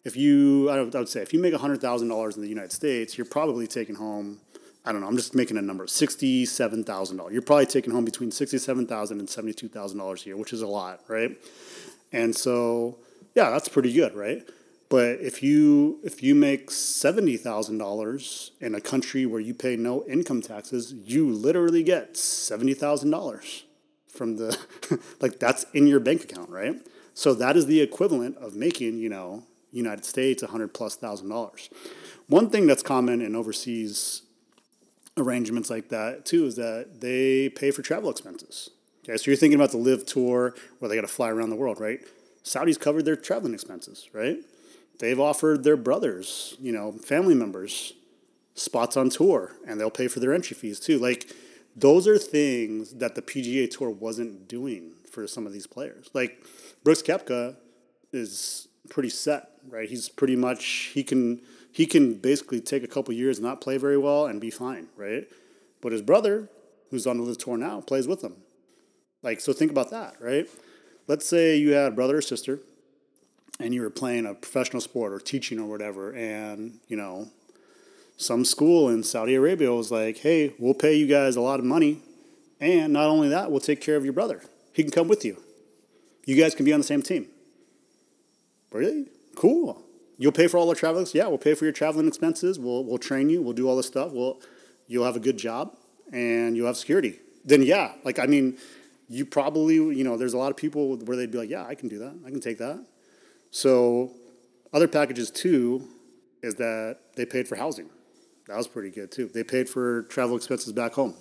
if 0.04 0.16
you 0.16 0.70
I 0.70 0.82
would, 0.82 0.96
I 0.96 1.00
would 1.00 1.10
say 1.10 1.22
if 1.22 1.34
you 1.34 1.40
make 1.40 1.54
hundred 1.54 1.82
thousand 1.82 2.10
dollars 2.10 2.36
in 2.36 2.42
the 2.42 2.50
United 2.50 2.72
States, 2.72 3.18
you're 3.18 3.26
probably 3.26 3.68
taking 3.68 3.96
home 3.96 4.40
I 4.84 4.92
don't 4.92 5.02
know, 5.02 5.08
I'm 5.08 5.16
just 5.16 5.36
making 5.36 5.58
a 5.58 5.62
number, 5.62 5.86
$67,000. 5.86 7.32
You're 7.32 7.42
probably 7.44 7.68
taking 7.68 7.94
home 7.94 8.04
between 8.04 8.32
$67,000 8.32 9.12
and 9.12 9.28
$72,000 9.28 10.24
a 10.24 10.26
year, 10.26 10.38
which 10.38 10.54
is 10.54 10.64
a 10.64 10.68
lot, 10.68 11.02
right? 11.08 11.38
And 12.12 12.36
so, 12.36 12.98
yeah, 13.36 13.50
that's 13.50 13.68
pretty 13.68 13.94
good, 13.94 14.16
right? 14.16 14.48
But 14.90 15.22
if 15.22 15.42
you 15.42 16.00
if 16.04 16.22
you 16.22 16.36
make 16.36 16.70
seventy 16.70 17.38
thousand 17.38 17.78
dollars 17.78 18.52
in 18.60 18.76
a 18.76 18.82
country 18.82 19.26
where 19.26 19.40
you 19.40 19.54
pay 19.54 19.78
no 19.78 20.04
income 20.06 20.42
taxes, 20.42 20.92
you 20.94 21.32
literally 21.32 21.82
get 21.82 22.18
seventy 22.18 22.74
thousand 22.74 23.12
dollars 23.12 23.64
from 24.10 24.36
the 24.36 24.58
like 25.22 25.40
that's 25.40 25.66
in 25.74 25.88
your 25.88 26.02
bank 26.02 26.26
account, 26.26 26.50
right? 26.50 26.76
So 27.14 27.34
that 27.36 27.56
is 27.56 27.68
the 27.68 27.80
equivalent 27.80 28.38
of 28.38 28.56
making, 28.56 28.98
you 28.98 29.08
know, 29.08 29.44
United 29.72 30.04
States 30.04 30.44
hundred 30.44 30.74
plus 30.74 30.98
thousand 30.98 31.30
dollars. 31.30 31.70
One 32.28 32.50
thing 32.50 32.68
that's 32.68 32.84
common 32.84 33.22
in 33.22 33.34
overseas 33.34 34.24
arrangements 35.18 35.70
like 35.70 35.88
that 35.88 36.26
too 36.26 36.46
is 36.46 36.58
that 36.58 37.00
they 37.00 37.48
pay 37.48 37.72
for 37.72 37.82
travel 37.82 38.10
expenses. 38.10 38.72
Okay, 39.04 39.16
so 39.16 39.32
you're 39.32 39.38
thinking 39.38 39.56
about 39.56 39.72
the 39.72 39.78
LIV 39.78 40.06
tour 40.06 40.54
where 40.80 40.90
they 40.90 40.96
got 40.96 41.02
to 41.02 41.08
fly 41.08 41.30
around 41.30 41.50
the 41.50 41.56
world, 41.56 41.80
right? 41.80 42.02
Saudis 42.44 42.80
covered 42.80 43.06
their 43.06 43.16
traveling 43.16 43.54
expenses, 43.54 44.10
right? 44.14 44.38
They've 45.00 45.20
offered 45.20 45.64
their 45.64 45.78
brothers, 45.78 46.56
you 46.60 46.72
know, 46.72 46.92
family 46.92 47.36
members 47.36 47.94
spots 48.56 48.98
on 48.98 49.10
tour 49.10 49.54
and 49.68 49.80
they'll 49.80 49.90
pay 49.90 50.08
for 50.08 50.20
their 50.20 50.34
entry 50.34 50.56
fees 50.56 50.80
too. 50.80 51.00
Like 51.00 51.32
those 51.76 52.08
are 52.08 52.18
things 52.18 52.94
that 52.96 53.16
the 53.16 53.22
PGA 53.22 53.70
Tour 53.70 53.90
wasn't 53.90 54.48
doing 54.48 54.92
for 55.10 55.28
some 55.28 55.46
of 55.46 55.54
these 55.54 55.68
players. 55.68 56.10
Like 56.14 56.44
Brooks 56.84 57.02
Koepka 57.02 57.56
is 58.12 58.68
pretty 58.90 59.10
set, 59.10 59.50
right? 59.70 59.90
He's 59.90 60.10
pretty 60.10 60.36
much 60.36 60.92
he 60.94 61.04
can 61.04 61.42
he 61.72 61.86
can 61.86 62.16
basically 62.16 62.60
take 62.60 62.84
a 62.84 62.88
couple 62.88 63.14
years 63.14 63.40
not 63.40 63.62
play 63.62 63.78
very 63.78 63.98
well 63.98 64.26
and 64.26 64.42
be 64.42 64.52
fine, 64.52 64.88
right? 64.98 65.28
But 65.82 65.94
his 65.94 66.02
brother, 66.02 66.50
who's 66.90 67.08
on 67.08 67.26
the 67.26 67.36
tour 67.36 67.58
now, 67.58 67.82
plays 67.82 68.08
with 68.08 68.24
him. 68.24 68.36
Like 69.24 69.40
so 69.40 69.54
think 69.54 69.72
about 69.72 69.92
that, 69.92 70.16
right? 70.20 70.48
Let's 71.12 71.28
say 71.28 71.58
you 71.58 71.74
had 71.74 71.92
a 71.92 71.94
brother 71.94 72.20
or 72.20 72.22
sister 72.22 72.62
and 73.60 73.74
you 73.74 73.82
were 73.82 73.90
playing 73.90 74.26
a 74.26 74.34
professional 74.34 74.80
sport 74.80 75.12
or 75.12 75.20
teaching 75.20 75.60
or 75.60 75.66
whatever 75.66 76.14
and, 76.14 76.80
you 76.88 76.96
know, 76.96 77.28
some 78.16 78.46
school 78.46 78.88
in 78.88 79.04
Saudi 79.04 79.36
Arabia 79.36 79.74
was 79.74 79.92
like, 79.92 80.20
hey, 80.20 80.54
we'll 80.58 80.74
pay 80.74 80.96
you 80.96 81.08
guys 81.08 81.36
a 81.36 81.42
lot 81.42 81.60
of 81.60 81.66
money. 81.66 82.00
And 82.62 82.94
not 82.94 83.08
only 83.10 83.28
that, 83.28 83.52
we'll 83.52 83.60
take 83.60 83.82
care 83.82 83.98
of 83.98 84.06
your 84.06 84.14
brother. 84.14 84.42
He 84.72 84.84
can 84.84 84.92
come 84.94 85.10
with 85.10 85.26
you. 85.26 85.44
You 86.24 86.42
guys 86.42 86.56
can 86.56 86.64
be 86.64 86.72
on 86.72 86.80
the 86.80 86.86
same 86.86 87.02
team. 87.02 87.28
Really? 88.72 89.08
Cool. 89.36 89.84
You'll 90.18 90.32
pay 90.32 90.48
for 90.48 90.60
all 90.60 90.68
the 90.70 90.76
travel. 90.76 91.06
Yeah, 91.14 91.28
we'll 91.28 91.40
pay 91.40 91.56
for 91.56 91.66
your 91.66 91.74
traveling 91.74 92.08
expenses. 92.08 92.58
We'll, 92.58 92.86
we'll 92.86 93.00
train 93.00 93.30
you. 93.30 93.42
We'll 93.42 93.52
do 93.52 93.68
all 93.68 93.76
this 93.76 93.88
stuff. 93.88 94.14
We'll, 94.14 94.40
you'll 94.88 95.04
have 95.04 95.18
a 95.18 95.20
good 95.20 95.36
job 95.36 95.76
and 96.14 96.56
you'll 96.56 96.68
have 96.68 96.78
security. 96.78 97.20
Then, 97.44 97.64
yeah, 97.64 97.96
like, 98.06 98.18
I 98.18 98.28
mean, 98.28 98.58
you 99.12 99.26
probably, 99.26 99.76
you 99.76 100.04
know, 100.04 100.18
there's 100.18 100.34
a 100.34 100.38
lot 100.38 100.52
of 100.52 100.58
people 100.58 100.98
where 100.98 101.18
they'd 101.18 101.32
be 101.32 101.38
like, 101.38 101.50
yeah, 101.50 101.66
I 101.66 101.76
can 101.76 101.90
do 101.90 102.00
that. 102.00 102.16
I 102.26 102.30
can 102.30 102.40
take 102.40 102.58
that. 102.60 102.84
So, 103.52 104.12
other 104.74 104.88
packages 104.88 105.30
too 105.30 105.88
is 106.42 106.56
that 106.56 106.98
they 107.16 107.26
paid 107.26 107.48
for 107.48 107.56
housing. 107.56 107.90
That 108.48 108.58
was 108.58 108.68
pretty 108.68 108.90
good 108.90 109.12
too. 109.12 109.28
They 109.28 109.44
paid 109.44 109.70
for 109.70 110.04
travel 110.04 110.36
expenses 110.36 110.74
back 110.74 110.94
home. 110.94 111.16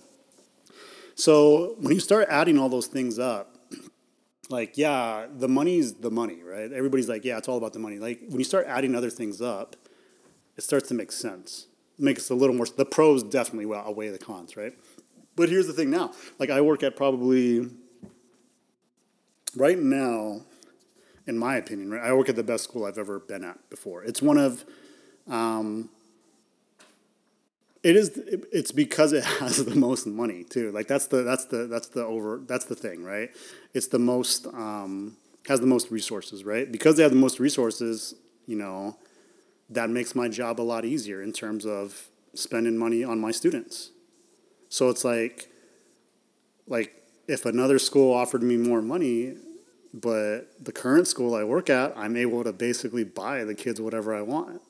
So 1.14 1.76
when 1.80 1.94
you 1.94 2.00
start 2.00 2.28
adding 2.30 2.58
all 2.58 2.68
those 2.68 2.86
things 2.86 3.18
up, 3.18 3.56
like 4.48 4.78
yeah, 4.78 5.26
the 5.32 5.48
money's 5.48 5.94
the 5.94 6.10
money, 6.10 6.42
right? 6.42 6.72
Everybody's 6.72 7.08
like, 7.08 7.24
yeah, 7.24 7.38
it's 7.38 7.48
all 7.48 7.58
about 7.58 7.72
the 7.72 7.78
money. 7.78 7.98
Like 7.98 8.20
when 8.28 8.38
you 8.38 8.44
start 8.44 8.66
adding 8.66 8.94
other 8.94 9.10
things 9.10 9.42
up, 9.42 9.76
it 10.56 10.62
starts 10.62 10.88
to 10.88 10.94
make 10.94 11.12
sense. 11.12 11.66
It 11.98 12.02
makes 12.02 12.30
a 12.30 12.34
little 12.34 12.54
more. 12.54 12.66
The 12.66 12.86
pros 12.86 13.22
definitely 13.22 13.72
outweigh 13.74 14.08
the 14.08 14.18
cons, 14.18 14.56
right? 14.56 14.72
But 15.40 15.48
here's 15.48 15.66
the 15.66 15.72
thing 15.72 15.88
now. 15.88 16.12
Like 16.38 16.50
I 16.50 16.60
work 16.60 16.82
at 16.82 16.96
probably 16.96 17.66
right 19.56 19.78
now, 19.78 20.42
in 21.26 21.38
my 21.38 21.56
opinion, 21.56 21.90
right? 21.90 22.02
I 22.02 22.12
work 22.12 22.28
at 22.28 22.36
the 22.36 22.42
best 22.42 22.64
school 22.64 22.84
I've 22.84 22.98
ever 22.98 23.20
been 23.20 23.42
at 23.44 23.70
before. 23.70 24.04
It's 24.04 24.20
one 24.20 24.36
of 24.36 24.66
um, 25.26 25.88
it 27.82 27.96
is. 27.96 28.20
It's 28.52 28.70
because 28.70 29.14
it 29.14 29.24
has 29.40 29.64
the 29.64 29.74
most 29.74 30.06
money 30.06 30.44
too. 30.44 30.72
Like 30.72 30.88
that's 30.88 31.06
the 31.06 31.22
that's 31.22 31.46
the 31.46 31.66
that's 31.66 31.88
the 31.88 32.04
over 32.04 32.42
that's 32.46 32.66
the 32.66 32.74
thing, 32.76 33.02
right? 33.02 33.30
It's 33.72 33.86
the 33.86 33.98
most 33.98 34.46
um, 34.48 35.16
has 35.48 35.60
the 35.60 35.66
most 35.66 35.90
resources, 35.90 36.44
right? 36.44 36.70
Because 36.70 36.98
they 36.98 37.02
have 37.02 37.12
the 37.12 37.18
most 37.18 37.40
resources, 37.40 38.14
you 38.46 38.56
know, 38.56 38.98
that 39.70 39.88
makes 39.88 40.14
my 40.14 40.28
job 40.28 40.60
a 40.60 40.66
lot 40.74 40.84
easier 40.84 41.22
in 41.22 41.32
terms 41.32 41.64
of 41.64 42.10
spending 42.34 42.76
money 42.76 43.02
on 43.02 43.18
my 43.18 43.30
students. 43.30 43.92
So 44.70 44.88
it's 44.88 45.04
like, 45.04 45.50
like 46.66 46.94
if 47.28 47.44
another 47.44 47.78
school 47.78 48.14
offered 48.14 48.42
me 48.42 48.56
more 48.56 48.80
money, 48.80 49.34
but 49.92 50.48
the 50.64 50.72
current 50.72 51.06
school 51.06 51.34
I 51.34 51.44
work 51.44 51.68
at, 51.68 51.92
I'm 51.96 52.16
able 52.16 52.42
to 52.44 52.52
basically 52.54 53.04
buy 53.04 53.44
the 53.44 53.54
kids 53.54 53.80
whatever 53.80 54.14
I 54.14 54.22
want. 54.22 54.62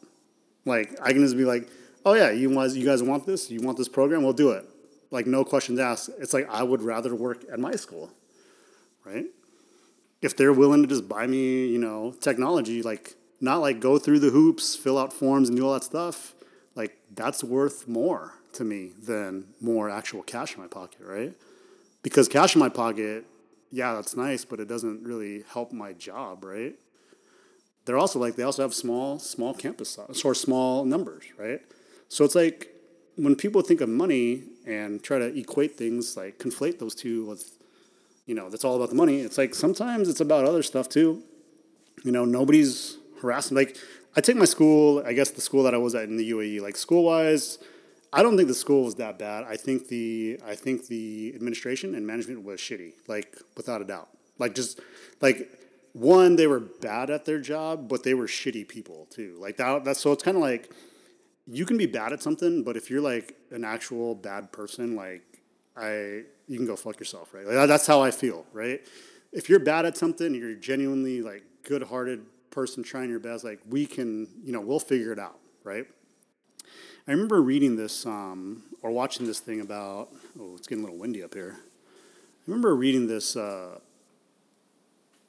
Like 0.65 0.99
I 1.01 1.13
can 1.13 1.23
just 1.23 1.37
be 1.37 1.45
like 1.45 1.69
oh 2.05 2.15
yeah, 2.15 2.31
you 2.31 2.53
guys, 2.55 2.77
you 2.77 2.85
guys 2.85 3.03
want 3.03 3.27
this? 3.27 3.51
You 3.51 3.61
want 3.61 3.79
this 3.79 3.89
program? 3.89 4.23
We'll 4.23 4.33
do 4.33 4.51
it. 4.51 4.65
Like 5.11 5.27
no 5.27 5.45
questions 5.45 5.79
asked. 5.79 6.11
It's 6.19 6.33
like 6.33 6.49
I 6.51 6.63
would 6.63 6.83
rather 6.83 7.15
work 7.15 7.45
at 7.53 7.59
my 7.59 7.73
school, 7.73 8.11
right? 9.05 9.27
If 10.23 10.37
they're 10.37 10.53
willing 10.53 10.83
to 10.83 10.89
just 10.89 11.09
buy 11.09 11.27
me, 11.27 11.67
you 11.67 11.79
know, 11.79 12.13
technology, 12.21 12.83
like 12.83 13.15
not 13.41 13.57
like 13.57 13.81
go 13.81 13.99
through 13.99 14.21
the 14.21 14.31
hoops, 14.31 14.77
fill 14.77 14.99
out 14.99 15.13
forms, 15.13 15.49
and 15.49 15.57
do 15.57 15.67
all 15.67 15.73
that 15.75 15.85
stuff, 15.85 16.35
like 16.75 16.97
that's 17.15 17.43
worth 17.43 17.89
more 17.89 18.35
to 18.55 18.65
me 18.65 18.93
than 19.03 19.47
more 19.61 19.91
actual 19.91 20.23
cash 20.23 20.55
in 20.55 20.61
my 20.61 20.69
pocket, 20.69 21.01
right? 21.05 21.33
Because 22.03 22.29
cash 22.29 22.55
in 22.55 22.61
my 22.61 22.69
pocket, 22.69 23.25
yeah, 23.71 23.95
that's 23.95 24.17
nice, 24.17 24.45
but 24.45 24.61
it 24.61 24.69
doesn't 24.69 25.03
really 25.03 25.45
help 25.53 25.73
my 25.73 25.93
job, 25.93 26.45
right? 26.45 26.75
They're 27.85 27.99
also 27.99 28.19
like 28.19 28.37
they 28.37 28.43
also 28.43 28.63
have 28.63 28.75
small 28.75 29.19
small 29.19 29.55
campus 29.55 29.99
or 30.25 30.35
small 30.35 30.85
numbers, 30.85 31.25
right? 31.39 31.61
So 32.09 32.25
it's 32.25 32.35
like 32.35 32.69
when 33.17 33.35
people 33.37 33.63
think 33.63 33.81
of 33.81 33.89
money 33.89 34.45
and 34.67 35.03
try 35.03 35.19
to 35.19 35.39
equate 35.39 35.77
things, 35.77 36.17
like 36.17 36.39
conflate 36.39 36.79
those 36.79 36.95
two 36.95 37.25
with, 37.27 37.59
you 38.27 38.35
know, 38.35 38.49
that's 38.49 38.65
all 38.65 38.77
about 38.77 38.91
the 38.91 38.95
money. 38.95 39.21
It's 39.21 39.39
like 39.39 39.55
sometimes 39.55 40.09
it's 40.09 40.21
about 40.21 40.45
other 40.45 40.63
stuff 40.63 40.89
too. 40.89 41.23
You 42.05 42.13
know, 42.13 42.25
nobody's 42.25 42.97
harassing. 43.21 43.57
Like 43.57 43.77
I 44.17 44.21
take 44.21 44.37
my 44.37 44.45
school, 44.45 45.03
I 45.07 45.13
guess 45.13 45.31
the 45.31 45.41
school 45.41 45.63
that 45.65 45.75
I 45.75 45.79
was 45.79 45.95
at 45.95 46.05
in 46.05 46.17
the 46.17 46.31
UAE, 46.31 46.61
like 46.61 46.77
school 46.77 47.05
wise, 47.05 47.59
I 48.13 48.23
don't 48.23 48.37
think 48.37 48.49
the 48.49 48.55
school 48.55 48.85
was 48.85 48.97
that 48.97 49.19
bad. 49.19 49.45
I 49.45 49.57
think 49.57 49.89
the 49.89 50.41
I 50.45 50.55
think 50.55 50.87
the 50.87 51.33
administration 51.35 51.95
and 51.95 52.07
management 52.07 52.45
was 52.45 52.61
shitty, 52.61 52.95
like 53.07 53.37
without 53.57 53.81
a 53.81 53.85
doubt. 53.85 54.09
Like 54.39 54.55
just 54.55 54.81
like 55.21 55.51
one, 55.93 56.37
they 56.37 56.47
were 56.47 56.61
bad 56.61 57.11
at 57.11 57.25
their 57.25 57.41
job, 57.41 57.89
but 57.89 58.03
they 58.03 58.15
were 58.15 58.27
shitty 58.27 58.67
people 58.69 59.07
too. 59.11 59.37
Like 59.39 59.57
that. 59.59 59.85
That's 59.85 60.01
so 60.01 60.13
it's 60.13 60.23
kind 60.25 60.37
of 60.37 60.43
like 60.43 60.71
you 61.47 61.65
can 61.67 61.77
be 61.77 61.87
bad 61.87 62.13
at 62.13 62.23
something, 62.23 62.63
but 62.63 62.77
if 62.77 62.91
you're 62.91 63.01
like 63.01 63.37
an 63.51 63.65
actual 63.65 64.15
bad 64.15 64.53
person, 64.53 64.97
like 64.97 65.23
I, 65.77 66.23
you 66.47 66.57
can 66.57 66.67
go 66.67 66.77
fuck 66.77 66.99
yourself, 66.99 67.33
right? 67.33 67.47
Like, 67.47 67.69
that's 67.69 67.87
how 67.87 68.03
I 68.03 68.11
feel, 68.11 68.45
right? 68.53 68.81
If 69.33 69.49
you're 69.49 69.61
bad 69.61 69.87
at 69.87 69.97
something, 69.97 70.35
you're 70.35 70.55
genuinely 70.55 71.23
like 71.23 71.45
good-hearted 71.63 72.25
person 72.51 72.83
trying 72.83 73.11
your 73.11 73.21
best. 73.21 73.45
Like 73.45 73.61
we 73.69 73.87
can, 73.87 74.29
you 74.45 74.53
know, 74.53 74.61
we'll 74.61 74.81
figure 74.81 75.13
it 75.13 75.19
out, 75.19 75.39
right? 75.65 75.87
I 77.07 77.13
remember 77.13 77.41
reading 77.41 77.77
this 77.77 78.07
um, 78.07 78.63
or 78.83 78.91
watching 78.91 79.27
this 79.27 79.41
thing 79.41 79.61
about. 79.61 80.11
Oh, 80.39 80.55
it's 80.57 80.67
getting 80.67 80.85
a 80.85 80.87
little 80.87 81.01
windy 81.01 81.23
up 81.23 81.35
here. 81.35 81.57
I 81.59 82.43
remember 82.47 82.75
reading 82.75 83.07
this. 83.07 83.37
Uh, 83.37 83.79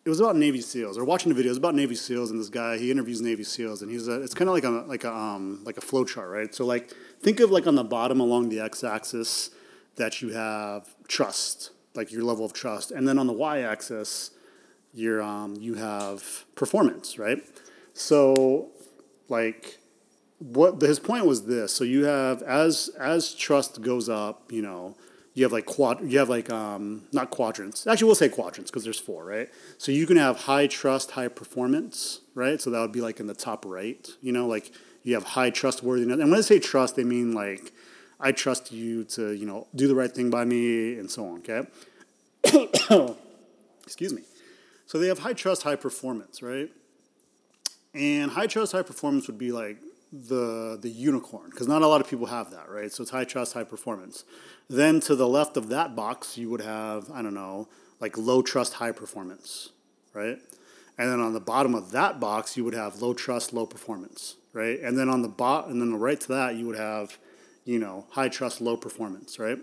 it 0.03 0.10
was 0.10 0.19
about 0.19 0.36
Navy 0.36 0.62
SEALs 0.62 0.97
or 0.97 1.05
watching 1.05 1.34
the 1.34 1.43
videos 1.43 1.57
about 1.57 1.75
Navy 1.75 1.95
SEALs 1.95 2.31
and 2.31 2.39
this 2.39 2.49
guy 2.49 2.77
he 2.77 2.89
interviews 2.89 3.21
Navy 3.21 3.43
SEAls 3.43 3.81
and 3.81 3.91
he's 3.91 4.07
a, 4.07 4.21
it's 4.21 4.34
kind 4.34 4.49
of 4.49 4.55
like 4.55 4.63
a 4.63 4.69
like 4.69 5.03
a 5.03 5.13
um, 5.13 5.62
like 5.63 5.77
a 5.77 5.81
flow 5.81 6.03
chart 6.03 6.29
right 6.29 6.53
so 6.55 6.65
like 6.65 6.91
think 7.21 7.39
of 7.39 7.51
like 7.51 7.67
on 7.67 7.75
the 7.75 7.84
bottom 7.84 8.19
along 8.19 8.49
the 8.49 8.60
x-axis 8.60 9.51
that 9.97 10.21
you 10.21 10.29
have 10.34 10.95
trust 11.07 11.71
like 11.93 12.12
your 12.12 12.23
level 12.23 12.43
of 12.43 12.51
trust 12.51 12.89
and 12.89 13.07
then 13.07 13.19
on 13.19 13.27
the 13.27 13.34
y-axis 13.34 14.31
your 14.93 15.21
um, 15.21 15.55
you 15.60 15.75
have 15.75 16.45
performance 16.55 17.19
right 17.19 17.43
so 17.93 18.69
like 19.29 19.77
what 20.41 20.82
his 20.82 20.99
point 20.99 21.25
was 21.25 21.45
this. 21.45 21.71
So 21.71 21.84
you 21.84 22.06
have 22.06 22.41
as 22.41 22.89
as 22.99 23.34
trust 23.36 23.82
goes 23.82 24.10
up 24.10 24.51
you 24.51 24.62
know 24.62 24.95
you 25.36 25.43
have 25.43 25.51
like 25.51 25.65
quad 25.65 26.01
you 26.12 26.17
have 26.17 26.30
like 26.30 26.49
um, 26.49 27.04
not 27.13 27.30
quadrants. 27.30 27.86
Actually 27.86 28.06
we'll 28.06 28.15
say 28.15 28.27
quadrants 28.27 28.71
because 28.71 28.84
there's 28.84 28.99
four 28.99 29.23
right? 29.23 29.49
So 29.77 29.91
you 29.91 30.08
can 30.08 30.17
have 30.17 30.38
high 30.41 30.65
trust 30.67 31.12
high 31.12 31.27
performance 31.27 32.21
right? 32.34 32.60
So 32.60 32.71
that 32.71 32.80
would 32.82 32.91
be 32.91 33.01
like 33.01 33.19
in 33.19 33.27
the 33.27 33.36
top 33.36 33.65
right 33.65 34.08
you 34.21 34.32
know 34.32 34.47
like 34.47 34.71
you 35.04 35.13
have 35.13 35.23
high 35.23 35.51
trustworthiness. 35.51 36.19
And 36.19 36.30
when 36.32 36.39
i 36.39 36.41
say 36.41 36.60
trust 36.60 36.95
they 36.95 37.04
mean 37.04 37.34
like 37.34 37.71
i 38.19 38.32
trust 38.32 38.71
you 38.71 39.04
to 39.06 39.32
you 39.34 39.45
know 39.45 39.67
do 39.75 39.88
the 39.88 39.95
right 39.95 40.12
thing 40.12 40.32
by 40.32 40.43
me 40.43 40.97
and 40.97 41.10
so 41.10 41.25
on 41.27 41.43
okay? 41.47 41.67
Excuse 43.84 44.13
me. 44.13 44.23
So 44.88 44.97
they 44.97 45.08
have 45.08 45.19
high 45.19 45.34
trust 45.34 45.62
high 45.62 45.75
performance 45.75 46.41
right? 46.41 46.71
And 47.93 48.32
high 48.32 48.47
trust 48.47 48.71
high 48.71 48.82
performance 48.82 49.27
would 49.27 49.38
be 49.38 49.51
like 49.51 49.77
the 50.12 50.78
the 50.82 50.89
unicorn 50.89 51.50
because 51.50 51.67
not 51.67 51.82
a 51.82 51.88
lot 51.88 52.02
of 52.02 52.10
people 52.10 52.26
have 52.28 52.52
that, 52.52 52.69
right? 52.69 52.91
So 52.91 53.04
it's 53.04 53.12
high 53.12 53.24
trust, 53.24 53.54
high 53.54 53.63
performance. 53.63 54.26
Then 54.69 55.00
to 55.02 55.15
the 55.15 55.28
left 55.28 55.58
of 55.58 55.69
that 55.69 55.95
box, 55.95 56.38
you 56.38 56.50
would 56.50 56.62
have 56.62 57.10
I 57.12 57.21
don't 57.21 57.34
know, 57.34 57.67
like 58.00 58.17
low 58.17 58.41
trust, 58.41 58.74
high 58.74 58.91
performance, 58.91 59.69
right? 60.13 60.38
And 60.97 61.10
then 61.10 61.19
on 61.19 61.34
the 61.34 61.39
bottom 61.39 61.74
of 61.74 61.91
that 61.91 62.19
box, 62.19 62.58
you 62.58 62.63
would 62.65 62.74
have 62.74 63.02
low 63.02 63.13
trust, 63.13 63.54
low 63.54 63.65
performance, 63.65 64.36
right? 64.54 64.80
And 64.82 64.97
then 64.97 65.10
on 65.10 65.21
the 65.21 65.30
bot, 65.30 65.67
and 65.67 65.82
then 65.82 65.91
the 65.91 65.97
right 65.97 66.19
to 66.19 66.28
that, 66.28 66.56
you 66.56 66.67
would 66.67 66.78
have, 66.78 67.17
you 67.63 67.80
know, 67.80 68.06
high 68.12 68.30
trust, 68.30 68.60
low 68.60 68.76
performance, 68.76 69.39
right? 69.39 69.58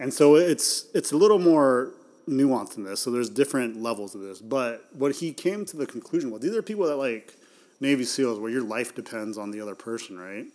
And 0.00 0.12
so 0.12 0.36
it's 0.36 0.86
it's 0.94 1.12
a 1.12 1.16
little 1.16 1.38
more 1.38 1.92
nuanced 2.26 2.76
in 2.76 2.84
this. 2.84 3.00
So 3.00 3.10
there's 3.10 3.28
different 3.28 3.82
levels 3.82 4.14
of 4.14 4.22
this. 4.22 4.40
But 4.40 4.86
what 4.92 5.16
he 5.16 5.32
came 5.32 5.64
to 5.66 5.76
the 5.76 5.86
conclusion 5.86 6.30
was 6.30 6.40
these 6.40 6.56
are 6.56 6.62
people 6.62 6.86
that 6.86 6.96
like 6.96 7.36
Navy 7.80 8.04
SEALs 8.04 8.38
where 8.38 8.50
your 8.50 8.62
life 8.62 8.94
depends 8.94 9.36
on 9.38 9.50
the 9.50 9.60
other 9.60 9.74
person, 9.74 10.18
right? 10.18 10.46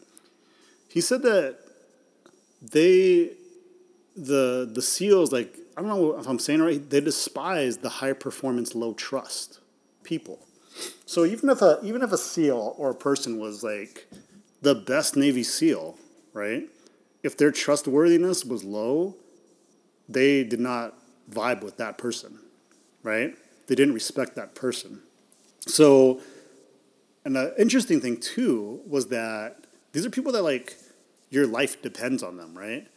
He 0.88 1.02
said 1.02 1.22
that 1.24 1.58
they 2.62 3.32
the 4.16 4.70
the 4.72 4.82
SEALs 4.82 5.32
like 5.32 5.58
I 5.78 5.82
don't 5.82 5.90
know 5.90 6.18
if 6.18 6.28
I'm 6.28 6.40
saying 6.40 6.62
right, 6.62 6.90
they 6.90 7.00
despise 7.00 7.78
the 7.78 7.90
high 7.90 8.14
performance, 8.14 8.76
low 8.76 8.94
trust 8.94 9.60
people. 10.04 10.40
So 11.06 11.26
even 11.26 11.50
if 11.50 11.62
a 11.62 11.80
even 11.84 12.02
if 12.02 12.12
a 12.12 12.18
SEAL 12.18 12.76
or 12.78 12.92
a 12.92 12.96
person 12.96 13.40
was 13.40 13.64
like 13.64 14.08
the 14.62 14.76
best 14.76 15.16
Navy 15.16 15.44
SEAL, 15.44 15.98
right? 16.34 16.64
If 17.24 17.38
their 17.38 17.52
trustworthiness 17.52 18.46
was 18.46 18.64
low, 18.64 19.16
they 20.08 20.44
did 20.44 20.60
not 20.60 20.96
vibe 21.30 21.62
with 21.62 21.78
that 21.78 21.98
person, 21.98 22.40
right? 23.04 23.36
They 23.68 23.76
didn't 23.76 23.94
respect 23.94 24.36
that 24.36 24.56
person. 24.56 25.02
So, 25.68 26.22
and 27.30 27.36
the 27.36 27.54
interesting 27.62 28.02
thing 28.02 28.18
too 28.18 28.82
was 28.88 29.10
that 29.10 29.58
these 29.92 30.04
are 30.04 30.10
people 30.10 30.32
that 30.32 30.42
like 30.42 30.76
your 31.30 31.46
life 31.46 31.80
depends 31.80 32.24
on 32.24 32.38
them, 32.38 32.58
right? 32.58 32.88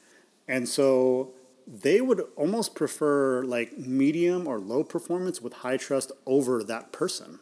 And 0.48 0.66
so 0.66 1.34
they 1.66 2.00
would 2.00 2.22
almost 2.34 2.74
prefer 2.74 3.44
like 3.44 3.76
medium 3.76 4.46
or 4.46 4.58
low 4.58 4.84
performance 4.84 5.42
with 5.42 5.52
high 5.52 5.76
trust 5.76 6.12
over 6.24 6.64
that 6.64 6.92
person, 6.92 7.40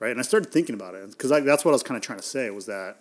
right? 0.00 0.10
And 0.10 0.18
I 0.18 0.24
started 0.24 0.50
thinking 0.50 0.74
about 0.74 0.96
it 0.96 1.12
because 1.12 1.30
that's 1.30 1.64
what 1.64 1.70
I 1.70 1.74
was 1.76 1.84
kind 1.84 1.96
of 1.96 2.02
trying 2.02 2.18
to 2.18 2.24
say 2.24 2.50
was 2.50 2.66
that 2.66 2.96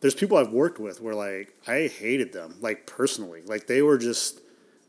there's 0.00 0.14
people 0.14 0.38
I've 0.38 0.52
worked 0.52 0.78
with 0.78 1.02
where 1.02 1.14
like 1.14 1.54
I 1.66 1.86
hated 1.86 2.32
them 2.32 2.54
like 2.62 2.86
personally, 2.86 3.42
like 3.44 3.66
they 3.66 3.82
were 3.82 3.98
just 3.98 4.40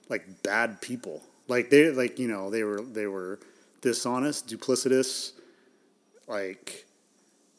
like 0.08 0.44
bad 0.44 0.80
people, 0.80 1.22
like 1.50 1.70
they 1.70 1.90
like 1.90 2.20
you 2.20 2.30
know 2.30 2.50
they 2.50 2.64
were 2.64 2.82
they 2.82 3.08
were 3.08 3.42
dishonest, 3.82 4.48
duplicitous, 4.48 5.34
like 6.26 6.86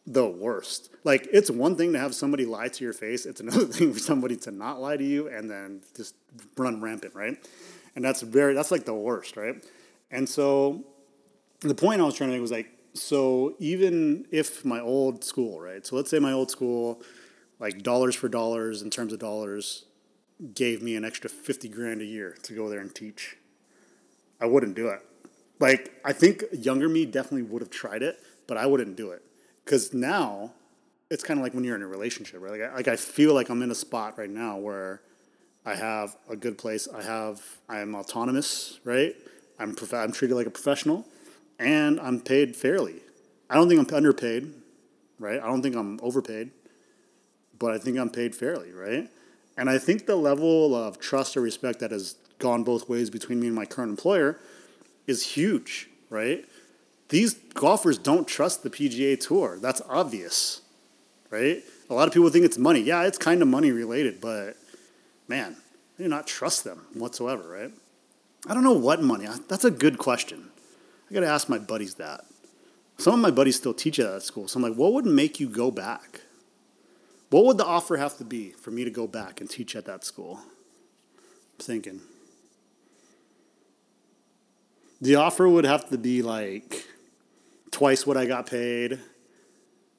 the 0.06 0.26
worst. 0.26 0.90
Like 1.02 1.28
it's 1.32 1.50
one 1.50 1.76
thing 1.76 1.92
to 1.92 1.98
have 1.98 2.14
somebody 2.14 2.44
lie 2.44 2.68
to 2.68 2.84
your 2.84 2.92
face. 2.92 3.26
It's 3.26 3.40
another 3.40 3.64
thing 3.66 3.92
for 3.92 3.98
somebody 3.98 4.36
to 4.36 4.50
not 4.50 4.80
lie 4.80 4.96
to 4.96 5.04
you 5.04 5.28
and 5.28 5.50
then 5.50 5.82
just 5.96 6.14
run 6.56 6.80
rampant, 6.80 7.14
right? 7.14 7.36
And 7.96 8.04
that's 8.04 8.22
very 8.22 8.54
that's 8.54 8.70
like 8.70 8.84
the 8.84 8.94
worst, 8.94 9.36
right? 9.36 9.64
And 10.10 10.28
so 10.28 10.84
the 11.60 11.74
point 11.74 12.00
I 12.00 12.04
was 12.04 12.14
trying 12.14 12.30
to 12.30 12.34
make 12.34 12.42
was 12.42 12.50
like 12.50 12.70
so 12.92 13.54
even 13.58 14.26
if 14.30 14.64
my 14.64 14.80
old 14.80 15.24
school, 15.24 15.60
right? 15.60 15.84
So 15.86 15.96
let's 15.96 16.10
say 16.10 16.18
my 16.18 16.32
old 16.32 16.50
school 16.50 17.02
like 17.58 17.82
dollars 17.82 18.14
for 18.14 18.28
dollars 18.28 18.82
in 18.82 18.90
terms 18.90 19.12
of 19.12 19.18
dollars 19.18 19.84
gave 20.54 20.82
me 20.82 20.96
an 20.96 21.04
extra 21.04 21.30
50 21.30 21.68
grand 21.68 22.02
a 22.02 22.04
year 22.04 22.36
to 22.42 22.54
go 22.54 22.68
there 22.68 22.80
and 22.80 22.94
teach. 22.94 23.36
I 24.40 24.46
wouldn't 24.46 24.74
do 24.74 24.88
it. 24.88 25.00
Like 25.60 25.98
I 26.04 26.12
think 26.12 26.44
younger 26.52 26.88
me 26.88 27.06
definitely 27.06 27.42
would 27.42 27.62
have 27.62 27.70
tried 27.70 28.02
it, 28.02 28.20
but 28.46 28.58
I 28.58 28.66
wouldn't 28.66 28.96
do 28.96 29.10
it 29.12 29.23
because 29.64 29.94
now 29.94 30.52
it's 31.10 31.22
kind 31.22 31.38
of 31.38 31.44
like 31.44 31.54
when 31.54 31.64
you're 31.64 31.76
in 31.76 31.82
a 31.82 31.86
relationship, 31.86 32.40
right? 32.40 32.52
Like 32.52 32.70
I, 32.70 32.74
like 32.74 32.88
I 32.88 32.96
feel 32.96 33.34
like 33.34 33.48
I'm 33.48 33.62
in 33.62 33.70
a 33.70 33.74
spot 33.74 34.18
right 34.18 34.30
now 34.30 34.56
where 34.56 35.00
I 35.64 35.74
have 35.74 36.16
a 36.28 36.36
good 36.36 36.58
place. 36.58 36.88
I 36.94 37.02
have 37.02 37.40
I 37.68 37.78
am 37.78 37.94
autonomous, 37.94 38.80
right? 38.84 39.14
I'm 39.58 39.74
prof- 39.74 39.94
I'm 39.94 40.12
treated 40.12 40.34
like 40.34 40.46
a 40.46 40.50
professional, 40.50 41.06
and 41.58 42.00
I'm 42.00 42.20
paid 42.20 42.56
fairly. 42.56 42.96
I 43.48 43.54
don't 43.54 43.68
think 43.68 43.80
I'm 43.80 43.96
underpaid, 43.96 44.52
right? 45.18 45.40
I 45.40 45.46
don't 45.46 45.62
think 45.62 45.76
I'm 45.76 46.00
overpaid, 46.02 46.50
but 47.58 47.72
I 47.72 47.78
think 47.78 47.98
I'm 47.98 48.10
paid 48.10 48.34
fairly, 48.34 48.72
right? 48.72 49.08
And 49.56 49.70
I 49.70 49.78
think 49.78 50.06
the 50.06 50.16
level 50.16 50.74
of 50.74 50.98
trust 50.98 51.36
or 51.36 51.40
respect 51.40 51.78
that 51.80 51.92
has 51.92 52.16
gone 52.38 52.64
both 52.64 52.88
ways 52.88 53.10
between 53.10 53.38
me 53.40 53.46
and 53.46 53.54
my 53.54 53.64
current 53.64 53.90
employer 53.90 54.40
is 55.06 55.22
huge, 55.22 55.88
right? 56.10 56.44
These 57.14 57.34
golfers 57.34 57.96
don't 57.96 58.26
trust 58.26 58.64
the 58.64 58.70
PGA 58.70 59.18
Tour. 59.18 59.58
That's 59.60 59.80
obvious, 59.88 60.62
right? 61.30 61.62
A 61.88 61.94
lot 61.94 62.08
of 62.08 62.12
people 62.12 62.28
think 62.28 62.44
it's 62.44 62.58
money. 62.58 62.80
Yeah, 62.80 63.04
it's 63.04 63.18
kind 63.18 63.40
of 63.40 63.46
money 63.46 63.70
related, 63.70 64.20
but 64.20 64.56
man, 65.28 65.54
they 65.96 66.02
do 66.02 66.10
not 66.10 66.26
trust 66.26 66.64
them 66.64 66.86
whatsoever, 66.92 67.48
right? 67.48 67.70
I 68.48 68.52
don't 68.52 68.64
know 68.64 68.72
what 68.72 69.00
money. 69.00 69.28
That's 69.48 69.64
a 69.64 69.70
good 69.70 69.96
question. 69.96 70.50
I 71.08 71.14
got 71.14 71.20
to 71.20 71.28
ask 71.28 71.48
my 71.48 71.58
buddies 71.58 71.94
that. 71.94 72.24
Some 72.98 73.14
of 73.14 73.20
my 73.20 73.30
buddies 73.30 73.54
still 73.54 73.74
teach 73.74 74.00
at 74.00 74.10
that 74.10 74.24
school. 74.24 74.48
So 74.48 74.58
I'm 74.58 74.64
like, 74.64 74.74
what 74.74 74.92
would 74.94 75.06
make 75.06 75.38
you 75.38 75.48
go 75.48 75.70
back? 75.70 76.20
What 77.30 77.44
would 77.44 77.58
the 77.58 77.64
offer 77.64 77.96
have 77.96 78.18
to 78.18 78.24
be 78.24 78.50
for 78.50 78.72
me 78.72 78.82
to 78.82 78.90
go 78.90 79.06
back 79.06 79.40
and 79.40 79.48
teach 79.48 79.76
at 79.76 79.84
that 79.84 80.04
school? 80.04 80.40
I'm 80.40 81.60
thinking. 81.60 82.00
The 85.00 85.14
offer 85.14 85.48
would 85.48 85.64
have 85.64 85.88
to 85.90 85.98
be 85.98 86.20
like 86.20 86.88
twice 87.74 88.06
what 88.06 88.16
I 88.16 88.24
got 88.24 88.46
paid, 88.46 89.00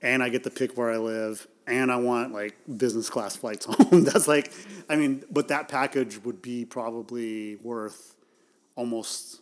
and 0.02 0.24
I 0.24 0.30
get 0.30 0.44
to 0.46 0.50
pick 0.50 0.78
where 0.78 0.92
I 0.92 0.98
live, 0.98 1.46
and 1.68 1.92
I 1.92 1.98
want 1.98 2.32
like 2.32 2.56
business 2.78 3.10
class 3.10 3.36
flights 3.36 3.66
home. 3.70 4.06
That's 4.06 4.28
like, 4.30 4.52
I 4.90 4.96
mean, 4.96 5.26
but 5.30 5.50
that 5.50 5.68
package 5.68 6.24
would 6.24 6.42
be 6.42 6.64
probably 6.66 7.58
worth 7.58 8.16
almost. 8.76 9.42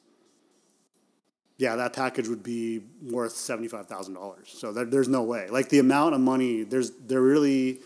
Yeah, 1.59 1.75
that 1.75 1.93
package 1.93 2.27
would 2.27 2.41
be 2.41 2.81
worth 3.03 3.33
seventy 3.33 3.67
five 3.67 3.85
thousand 3.85 4.15
dollars. 4.15 4.49
So 4.49 4.73
there, 4.73 4.85
there's 4.85 5.07
no 5.07 5.21
way. 5.21 5.47
Like 5.49 5.69
the 5.69 5.79
amount 5.79 6.15
of 6.15 6.21
money, 6.21 6.63
there's 6.63 6.89
there 6.89 7.21
really, 7.21 7.81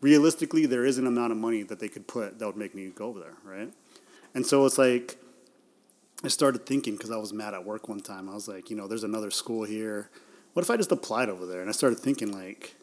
realistically, 0.00 0.66
there 0.66 0.84
is 0.84 0.98
an 0.98 1.06
amount 1.06 1.30
of 1.30 1.38
money 1.38 1.62
that 1.62 1.78
they 1.78 1.88
could 1.88 2.08
put 2.08 2.40
that 2.40 2.46
would 2.46 2.56
make 2.56 2.74
me 2.74 2.88
go 2.88 3.06
over 3.06 3.20
there, 3.20 3.36
right? 3.44 3.72
And 4.34 4.44
so 4.44 4.66
it's 4.66 4.76
like 4.76 5.16
I 6.24 6.28
started 6.28 6.64
thinking 6.64 6.96
because 6.96 7.10
I 7.10 7.16
was 7.16 7.32
mad 7.32 7.52
at 7.52 7.64
work 7.64 7.88
one 7.88 8.00
time. 8.00 8.30
I 8.30 8.34
was 8.34 8.48
like, 8.48 8.70
you 8.70 8.76
know, 8.76 8.88
there's 8.88 9.04
another 9.04 9.30
school 9.30 9.64
here. 9.64 10.10
What 10.54 10.62
if 10.62 10.70
I 10.70 10.76
just 10.76 10.90
applied 10.90 11.28
over 11.28 11.44
there? 11.44 11.60
And 11.60 11.68
I 11.68 11.72
started 11.72 11.98
thinking 11.98 12.32
like, 12.32 12.76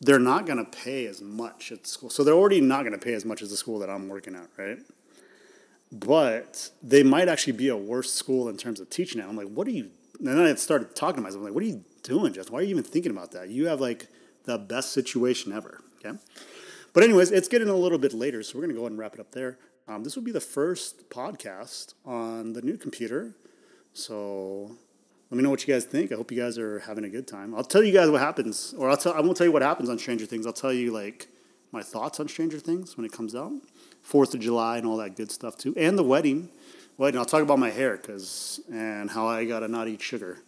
they're 0.00 0.18
not 0.18 0.46
going 0.46 0.64
to 0.64 0.70
pay 0.70 1.06
as 1.06 1.20
much 1.20 1.72
at 1.72 1.86
school. 1.86 2.08
So 2.08 2.24
they're 2.24 2.34
already 2.34 2.60
not 2.60 2.80
going 2.80 2.92
to 2.92 2.98
pay 2.98 3.14
as 3.14 3.24
much 3.24 3.42
as 3.42 3.50
the 3.50 3.56
school 3.56 3.78
that 3.80 3.90
I'm 3.90 4.08
working 4.08 4.34
at, 4.34 4.48
right? 4.56 4.78
But 5.92 6.70
they 6.82 7.02
might 7.02 7.28
actually 7.28 7.52
be 7.52 7.68
a 7.68 7.76
worse 7.76 8.12
school 8.12 8.48
in 8.48 8.56
terms 8.56 8.80
of 8.80 8.88
teaching 8.90 9.20
it. 9.20 9.26
I'm 9.26 9.36
like, 9.36 9.48
what 9.48 9.66
are 9.66 9.72
you? 9.72 9.90
And 10.18 10.28
then 10.28 10.40
I 10.40 10.54
started 10.54 10.96
talking 10.96 11.16
to 11.16 11.22
myself. 11.22 11.40
I'm 11.40 11.44
like, 11.44 11.54
what 11.54 11.62
are 11.62 11.66
you 11.66 11.84
doing, 12.02 12.32
Justin? 12.32 12.54
Why 12.54 12.60
are 12.60 12.62
you 12.62 12.70
even 12.70 12.84
thinking 12.84 13.12
about 13.12 13.32
that? 13.32 13.50
You 13.50 13.66
have 13.66 13.80
like 13.80 14.08
the 14.44 14.58
best 14.58 14.92
situation 14.92 15.52
ever. 15.52 15.82
Okay. 16.04 16.16
But 16.92 17.02
anyways, 17.02 17.30
it's 17.30 17.48
getting 17.48 17.68
a 17.68 17.76
little 17.76 17.98
bit 17.98 18.14
later, 18.14 18.42
so 18.42 18.56
we're 18.56 18.62
gonna 18.62 18.74
go 18.74 18.80
ahead 18.80 18.92
and 18.92 18.98
wrap 18.98 19.14
it 19.14 19.20
up 19.20 19.32
there. 19.32 19.58
Um, 19.86 20.02
this 20.02 20.16
will 20.16 20.22
be 20.22 20.32
the 20.32 20.40
first 20.40 21.10
podcast 21.10 21.94
on 22.06 22.54
the 22.54 22.62
new 22.62 22.76
computer. 22.76 23.34
So 23.92 24.70
let 25.30 25.36
me 25.36 25.42
know 25.42 25.50
what 25.50 25.66
you 25.66 25.72
guys 25.72 25.84
think. 25.84 26.10
I 26.10 26.14
hope 26.14 26.30
you 26.30 26.40
guys 26.40 26.58
are 26.58 26.78
having 26.80 27.04
a 27.04 27.08
good 27.08 27.26
time. 27.26 27.54
I'll 27.54 27.64
tell 27.64 27.82
you 27.82 27.92
guys 27.92 28.10
what 28.10 28.20
happens, 28.20 28.74
or 28.78 28.88
I'll 28.88 28.96
tell, 28.96 29.12
I 29.12 29.20
won't 29.20 29.36
tell 29.36 29.46
you 29.46 29.52
what 29.52 29.62
happens 29.62 29.88
on 29.88 29.98
Stranger 29.98 30.26
Things. 30.26 30.46
I'll 30.46 30.52
tell 30.52 30.72
you 30.72 30.92
like 30.92 31.28
my 31.70 31.82
thoughts 31.82 32.18
on 32.18 32.28
Stranger 32.28 32.58
Things 32.58 32.96
when 32.96 33.04
it 33.04 33.12
comes 33.12 33.34
out. 33.34 33.52
Fourth 34.02 34.34
of 34.34 34.40
July 34.40 34.78
and 34.78 34.86
all 34.86 34.96
that 34.98 35.16
good 35.16 35.30
stuff 35.30 35.56
too, 35.56 35.74
and 35.76 35.98
the 35.98 36.02
wedding. 36.02 36.50
Wedding. 36.96 37.18
I'll 37.18 37.26
talk 37.26 37.42
about 37.42 37.58
my 37.58 37.70
hair 37.70 37.96
because 37.96 38.60
and 38.72 39.10
how 39.10 39.26
I 39.26 39.44
gotta 39.44 39.66
not 39.66 39.88
eat 39.88 40.00
sugar. 40.00 40.38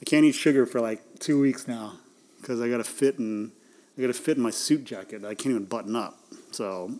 I 0.00 0.04
can't 0.04 0.24
eat 0.24 0.34
sugar 0.34 0.64
for 0.66 0.80
like 0.80 1.02
two 1.18 1.40
weeks 1.40 1.68
now 1.68 1.94
because 2.40 2.60
I 2.60 2.68
gotta 2.68 2.84
fit 2.84 3.18
in. 3.18 3.52
I 3.98 4.00
gotta 4.00 4.14
fit 4.14 4.38
in 4.38 4.42
my 4.42 4.50
suit 4.50 4.84
jacket. 4.84 5.24
I 5.24 5.34
can't 5.34 5.54
even 5.54 5.66
button 5.66 5.94
up. 5.94 6.18
So 6.52 6.92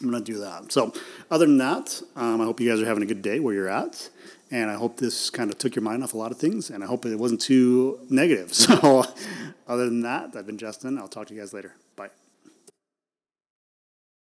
I'm 0.00 0.10
going 0.10 0.22
to 0.22 0.32
do 0.32 0.38
that. 0.40 0.70
So, 0.70 0.92
other 1.30 1.46
than 1.46 1.58
that, 1.58 2.00
um, 2.14 2.40
I 2.40 2.44
hope 2.44 2.60
you 2.60 2.70
guys 2.70 2.80
are 2.80 2.86
having 2.86 3.02
a 3.02 3.06
good 3.06 3.22
day 3.22 3.40
where 3.40 3.54
you're 3.54 3.68
at. 3.68 4.10
And 4.50 4.70
I 4.70 4.74
hope 4.74 4.96
this 4.96 5.28
kind 5.28 5.50
of 5.50 5.58
took 5.58 5.74
your 5.74 5.82
mind 5.82 6.02
off 6.02 6.14
a 6.14 6.16
lot 6.16 6.30
of 6.30 6.38
things. 6.38 6.70
And 6.70 6.82
I 6.82 6.86
hope 6.86 7.04
it 7.04 7.18
wasn't 7.18 7.40
too 7.40 8.00
negative. 8.08 8.52
So, 8.54 9.04
other 9.66 9.84
than 9.84 10.00
that, 10.02 10.34
I've 10.34 10.46
been 10.46 10.58
Justin. 10.58 10.98
I'll 10.98 11.08
talk 11.08 11.26
to 11.28 11.34
you 11.34 11.40
guys 11.40 11.52
later. 11.52 11.74
Bye. 11.96 12.08